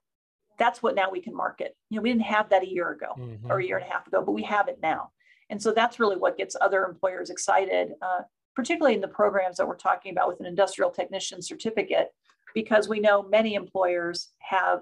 that's 0.58 0.84
what 0.84 0.96
now 0.96 1.10
we 1.10 1.22
can 1.22 1.34
market. 1.34 1.76
You 1.90 1.98
know, 1.98 2.02
we 2.02 2.10
didn't 2.10 2.24
have 2.24 2.50
that 2.50 2.64
a 2.64 2.70
year 2.70 2.92
ago 2.92 3.14
mm-hmm. 3.18 3.50
or 3.50 3.60
a 3.60 3.66
year 3.66 3.78
and 3.78 3.88
a 3.88 3.90
half 3.90 4.06
ago, 4.06 4.22
but 4.26 4.34
we 4.34 4.44
have 4.44 4.68
it 4.68 4.80
now. 4.82 5.12
And 5.50 5.62
so 5.62 5.72
that's 5.72 6.00
really 6.00 6.18
what 6.18 6.38
gets 6.38 6.56
other 6.60 6.84
employers 6.84 7.30
excited. 7.30 7.94
Uh, 8.02 8.22
particularly 8.60 8.94
in 8.94 9.00
the 9.00 9.08
programs 9.08 9.56
that 9.56 9.66
we're 9.66 9.76
talking 9.76 10.12
about 10.12 10.28
with 10.28 10.42
an 10.42 10.46
industrial 10.46 10.92
technician 10.92 11.42
certificate, 11.42 12.10
because 12.54 12.90
we 12.90 13.00
know 13.00 13.24
many 13.24 13.54
employers 13.54 14.34
have 14.40 14.82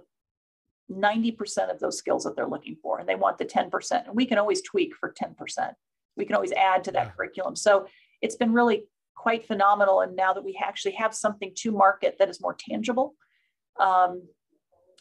90% 0.91 1.69
of 1.69 1.79
those 1.79 1.95
skills 1.95 2.23
that 2.23 2.35
they're 2.35 2.47
looking 2.47 2.75
for 2.81 2.99
and 2.99 3.07
they 3.07 3.13
want 3.13 3.37
the 3.37 3.45
10%. 3.45 4.07
And 4.07 4.15
we 4.15 4.25
can 4.25 4.39
always 4.39 4.63
tweak 4.63 4.95
for 4.95 5.13
10%. 5.13 5.73
We 6.15 6.25
can 6.25 6.33
always 6.33 6.53
add 6.53 6.83
to 6.85 6.91
that 6.93 7.07
yeah. 7.07 7.11
curriculum. 7.11 7.55
So 7.55 7.85
it's 8.21 8.35
been 8.35 8.51
really 8.51 8.85
quite 9.17 9.45
phenomenal. 9.45 10.01
And 10.01 10.15
now 10.15 10.33
that 10.33 10.43
we 10.43 10.57
actually 10.63 10.93
have 10.93 11.13
something 11.13 11.51
to 11.57 11.71
market 11.71 12.17
that 12.19 12.29
is 12.29 12.39
more 12.39 12.55
tangible, 12.57 13.15
um, 13.79 14.23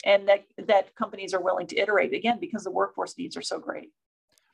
and 0.05 0.29
that, 0.29 0.45
that 0.67 0.95
companies 0.97 1.33
are 1.35 1.41
willing 1.41 1.67
to 1.69 1.77
iterate 1.77 2.13
again 2.13 2.39
because 2.41 2.65
the 2.65 2.71
workforce 2.71 3.17
needs 3.17 3.37
are 3.37 3.43
so 3.43 3.59
great. 3.59 3.91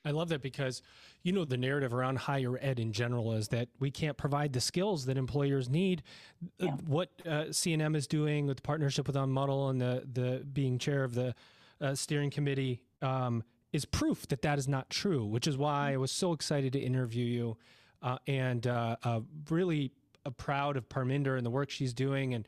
I 0.05 0.11
love 0.11 0.29
that 0.31 0.42
because, 0.42 0.83
you 1.22 1.33
know, 1.33 1.44
the 1.44 1.57
narrative 1.57 1.94
around 1.94 2.18
higher 2.18 2.59
ed 2.61 2.81
in 2.81 2.92
general 2.92 3.33
is 3.35 3.48
that 3.48 3.68
we 3.79 3.90
can't 3.90 4.16
provide 4.16 4.53
the 4.53 4.61
skills 4.61 5.07
that 5.07 5.16
employers 5.16 5.68
need. 5.68 6.03
Uh, 6.61 6.66
yeah. 6.66 6.77
What 6.87 7.11
uh, 7.25 7.44
CNM 7.51 7.94
is 7.94 8.09
doing 8.09 8.46
with 8.46 8.57
the 8.57 8.62
partnership 8.62 9.07
with 9.07 9.14
Unmudl 9.14 9.70
and 9.70 9.81
the 9.81 10.05
the 10.12 10.44
being 10.53 10.79
chair 10.79 11.05
of 11.05 11.14
the 11.14 11.35
uh, 11.81 11.94
steering 11.94 12.31
committee 12.31 12.83
um, 13.01 13.44
is 13.72 13.85
proof 13.85 14.27
that 14.29 14.42
that 14.42 14.59
is 14.59 14.66
not 14.66 14.90
true. 14.90 15.25
Which 15.25 15.46
is 15.46 15.57
why 15.57 15.92
I 15.92 15.96
was 15.98 16.11
so 16.11 16.33
excited 16.33 16.72
to 16.72 16.81
interview 16.81 17.25
you, 17.25 17.57
uh, 18.02 18.18
and 18.26 18.66
uh, 18.66 18.96
uh, 19.04 19.20
really 19.50 19.92
proud 20.36 20.76
of 20.76 20.88
Parminder 20.88 21.36
and 21.36 21.44
the 21.44 21.50
work 21.50 21.70
she's 21.70 21.92
doing 21.92 22.34
and 22.34 22.46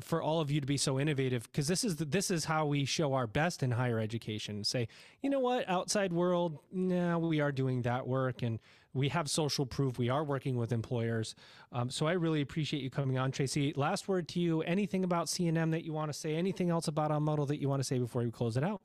for 0.00 0.20
all 0.20 0.40
of 0.40 0.50
you 0.50 0.60
to 0.60 0.66
be 0.66 0.76
so 0.76 0.98
innovative 0.98 1.44
because 1.44 1.68
this 1.68 1.84
is 1.84 1.96
the, 1.96 2.04
this 2.04 2.30
is 2.30 2.44
how 2.44 2.66
we 2.66 2.84
show 2.84 3.14
our 3.14 3.26
best 3.26 3.62
in 3.62 3.70
higher 3.70 4.00
education. 4.00 4.64
Say, 4.64 4.88
you 5.22 5.30
know 5.30 5.38
what, 5.38 5.68
outside 5.68 6.12
world, 6.12 6.58
now 6.72 7.18
we 7.18 7.40
are 7.40 7.52
doing 7.52 7.82
that 7.82 8.06
work 8.06 8.42
and 8.42 8.58
we 8.92 9.08
have 9.10 9.28
social 9.28 9.66
proof. 9.66 9.98
We 9.98 10.08
are 10.08 10.24
working 10.24 10.56
with 10.56 10.72
employers. 10.72 11.34
Um, 11.72 11.90
so 11.90 12.06
I 12.06 12.12
really 12.12 12.40
appreciate 12.40 12.82
you 12.82 12.90
coming 12.90 13.18
on, 13.18 13.30
Tracy. 13.30 13.72
Last 13.76 14.08
word 14.08 14.28
to 14.28 14.40
you. 14.40 14.62
Anything 14.62 15.04
about 15.04 15.26
CNM 15.26 15.70
that 15.72 15.84
you 15.84 15.92
want 15.92 16.12
to 16.12 16.18
say? 16.18 16.34
Anything 16.34 16.70
else 16.70 16.88
about 16.88 17.10
Unmudl 17.10 17.46
that 17.48 17.60
you 17.60 17.68
want 17.68 17.80
to 17.80 17.84
say 17.84 17.98
before 17.98 18.22
we 18.22 18.30
close 18.30 18.56
it 18.56 18.64
out? 18.64 18.80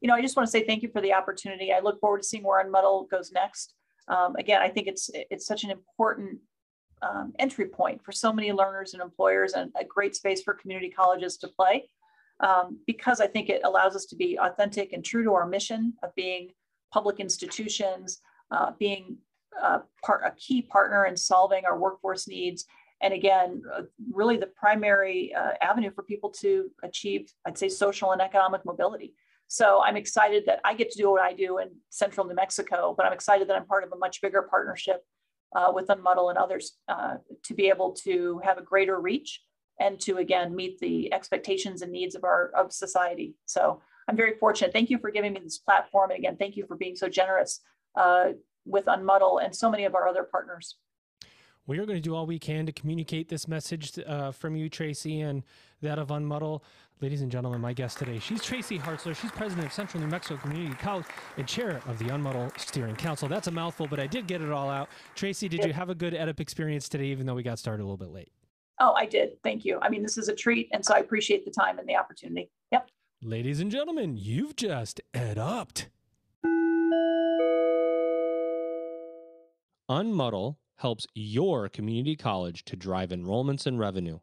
You 0.00 0.08
know, 0.08 0.14
I 0.14 0.22
just 0.22 0.36
want 0.36 0.46
to 0.46 0.50
say 0.50 0.64
thank 0.64 0.82
you 0.82 0.88
for 0.88 1.00
the 1.00 1.12
opportunity. 1.12 1.72
I 1.72 1.80
look 1.80 2.00
forward 2.00 2.22
to 2.22 2.28
seeing 2.28 2.44
where 2.44 2.64
Unmudl 2.64 3.10
goes 3.10 3.32
next. 3.32 3.74
Um, 4.08 4.36
again, 4.36 4.62
I 4.62 4.68
think 4.68 4.86
it's 4.86 5.10
it's 5.14 5.46
such 5.46 5.64
an 5.64 5.70
important 5.70 6.38
um, 7.02 7.32
entry 7.38 7.66
point 7.66 8.04
for 8.04 8.12
so 8.12 8.32
many 8.32 8.52
learners 8.52 8.94
and 8.94 9.02
employers 9.02 9.52
and 9.52 9.70
a 9.78 9.84
great 9.84 10.16
space 10.16 10.42
for 10.42 10.54
community 10.54 10.90
colleges 10.90 11.36
to 11.38 11.48
play 11.48 11.88
um, 12.40 12.78
because 12.86 13.20
I 13.20 13.26
think 13.26 13.48
it 13.48 13.62
allows 13.64 13.96
us 13.96 14.06
to 14.06 14.16
be 14.16 14.38
authentic 14.40 14.92
and 14.92 15.04
true 15.04 15.24
to 15.24 15.34
our 15.34 15.46
mission 15.46 15.94
of 16.02 16.14
being 16.14 16.50
public 16.92 17.20
institutions, 17.20 18.20
uh, 18.50 18.72
being 18.78 19.18
uh, 19.60 19.80
part, 20.04 20.22
a 20.24 20.30
key 20.32 20.62
partner 20.62 21.06
in 21.06 21.16
solving 21.16 21.64
our 21.64 21.78
workforce 21.78 22.28
needs. 22.28 22.64
And 23.00 23.12
again, 23.14 23.62
uh, 23.74 23.82
really 24.12 24.36
the 24.36 24.46
primary 24.46 25.32
uh, 25.34 25.52
avenue 25.60 25.90
for 25.90 26.02
people 26.02 26.30
to 26.40 26.70
achieve, 26.82 27.32
I'd 27.46 27.58
say, 27.58 27.68
social 27.68 28.12
and 28.12 28.20
economic 28.20 28.64
mobility. 28.64 29.14
So 29.48 29.82
I'm 29.82 29.96
excited 29.96 30.44
that 30.46 30.60
I 30.64 30.74
get 30.74 30.90
to 30.90 30.98
do 30.98 31.10
what 31.10 31.22
I 31.22 31.32
do 31.32 31.58
in 31.58 31.70
central 31.90 32.26
New 32.26 32.34
Mexico, 32.34 32.94
but 32.96 33.06
I'm 33.06 33.14
excited 33.14 33.48
that 33.48 33.56
I'm 33.56 33.66
part 33.66 33.82
of 33.82 33.92
a 33.92 33.96
much 33.96 34.20
bigger 34.20 34.42
partnership 34.42 35.02
uh, 35.56 35.72
with 35.74 35.86
Unmudl 35.88 36.28
and 36.28 36.38
others 36.38 36.76
uh, 36.88 37.14
to 37.44 37.54
be 37.54 37.68
able 37.70 37.92
to 38.04 38.40
have 38.44 38.58
a 38.58 38.62
greater 38.62 39.00
reach 39.00 39.42
and 39.80 39.98
to 40.00 40.18
again 40.18 40.54
meet 40.54 40.78
the 40.80 41.12
expectations 41.12 41.82
and 41.82 41.92
needs 41.92 42.14
of 42.14 42.24
our 42.24 42.50
of 42.56 42.72
society. 42.72 43.36
So 43.46 43.80
I'm 44.06 44.16
very 44.16 44.36
fortunate. 44.38 44.72
Thank 44.72 44.90
you 44.90 44.98
for 44.98 45.10
giving 45.10 45.32
me 45.32 45.40
this 45.42 45.58
platform. 45.58 46.10
And 46.10 46.18
again, 46.18 46.36
thank 46.36 46.56
you 46.56 46.66
for 46.66 46.76
being 46.76 46.96
so 46.96 47.08
generous 47.08 47.60
uh, 47.96 48.30
with 48.64 48.86
Unmudl 48.86 49.42
and 49.42 49.54
so 49.54 49.70
many 49.70 49.84
of 49.84 49.94
our 49.94 50.08
other 50.08 50.24
partners. 50.24 50.76
We 51.68 51.78
are 51.78 51.84
going 51.84 51.98
to 51.98 52.02
do 52.02 52.16
all 52.16 52.24
we 52.24 52.38
can 52.38 52.64
to 52.64 52.72
communicate 52.72 53.28
this 53.28 53.46
message 53.46 53.98
uh, 54.06 54.32
from 54.32 54.56
you, 54.56 54.70
Tracy, 54.70 55.20
and 55.20 55.42
that 55.82 55.98
of 55.98 56.08
Unmudl. 56.08 56.62
Ladies 57.02 57.20
and 57.20 57.30
gentlemen, 57.30 57.60
my 57.60 57.74
guest 57.74 57.98
today, 57.98 58.18
she's 58.18 58.42
Tracy 58.42 58.78
Hartzler. 58.78 59.14
She's 59.14 59.30
president 59.32 59.66
of 59.66 59.72
Central 59.74 60.02
New 60.02 60.08
Mexico 60.08 60.40
Community 60.40 60.74
College 60.76 61.04
and 61.36 61.46
chair 61.46 61.82
of 61.86 61.98
the 61.98 62.06
Unmudl 62.06 62.58
Steering 62.58 62.96
Council. 62.96 63.28
That's 63.28 63.48
a 63.48 63.50
mouthful, 63.50 63.86
but 63.86 64.00
I 64.00 64.06
did 64.06 64.26
get 64.26 64.40
it 64.40 64.50
all 64.50 64.70
out. 64.70 64.88
Tracy, 65.14 65.46
did 65.46 65.62
you 65.62 65.74
have 65.74 65.90
a 65.90 65.94
good 65.94 66.14
EdUp 66.14 66.40
experience 66.40 66.88
today, 66.88 67.04
even 67.04 67.26
though 67.26 67.34
we 67.34 67.42
got 67.42 67.58
started 67.58 67.82
a 67.82 67.84
little 67.84 67.98
bit 67.98 68.12
late? 68.12 68.32
Oh, 68.80 68.94
I 68.94 69.04
did. 69.04 69.32
Thank 69.42 69.66
you. 69.66 69.78
I 69.82 69.90
mean, 69.90 70.02
this 70.02 70.16
is 70.16 70.28
a 70.28 70.34
treat. 70.34 70.70
And 70.72 70.82
so 70.82 70.94
I 70.94 71.00
appreciate 71.00 71.44
the 71.44 71.50
time 71.50 71.78
and 71.78 71.86
the 71.86 71.96
opportunity. 71.96 72.50
Yep. 72.72 72.88
Ladies 73.22 73.60
and 73.60 73.70
gentlemen, 73.70 74.16
you've 74.16 74.56
just 74.56 75.02
ed 75.12 75.36
upped. 75.36 75.90
Unmudl 79.90 80.56
helps 80.78 81.06
your 81.14 81.68
community 81.68 82.16
college 82.16 82.64
to 82.64 82.76
drive 82.76 83.10
enrollments 83.10 83.66
and 83.66 83.78
revenue. 83.78 84.18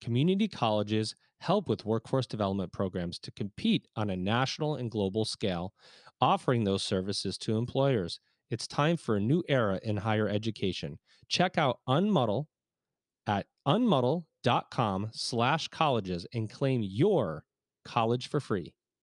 Community 0.00 0.48
colleges 0.48 1.14
help 1.40 1.68
with 1.68 1.84
workforce 1.84 2.26
development 2.26 2.72
programs 2.72 3.18
to 3.18 3.30
compete 3.30 3.86
on 3.96 4.10
a 4.10 4.16
national 4.16 4.76
and 4.76 4.90
global 4.90 5.24
scale, 5.24 5.72
offering 6.20 6.64
those 6.64 6.82
services 6.82 7.36
to 7.38 7.56
employers. 7.56 8.20
It's 8.50 8.66
time 8.66 8.96
for 8.96 9.16
a 9.16 9.20
new 9.20 9.42
era 9.48 9.80
in 9.82 9.98
higher 9.98 10.28
education. 10.28 10.98
Check 11.28 11.58
out 11.58 11.80
Unmudl 11.88 12.46
at 13.26 13.46
unmudl.com 13.66 15.10
slash 15.12 15.68
colleges 15.68 16.26
and 16.34 16.50
claim 16.50 16.82
your 16.82 17.44
college 17.84 18.28
for 18.28 18.40
free. 18.40 18.74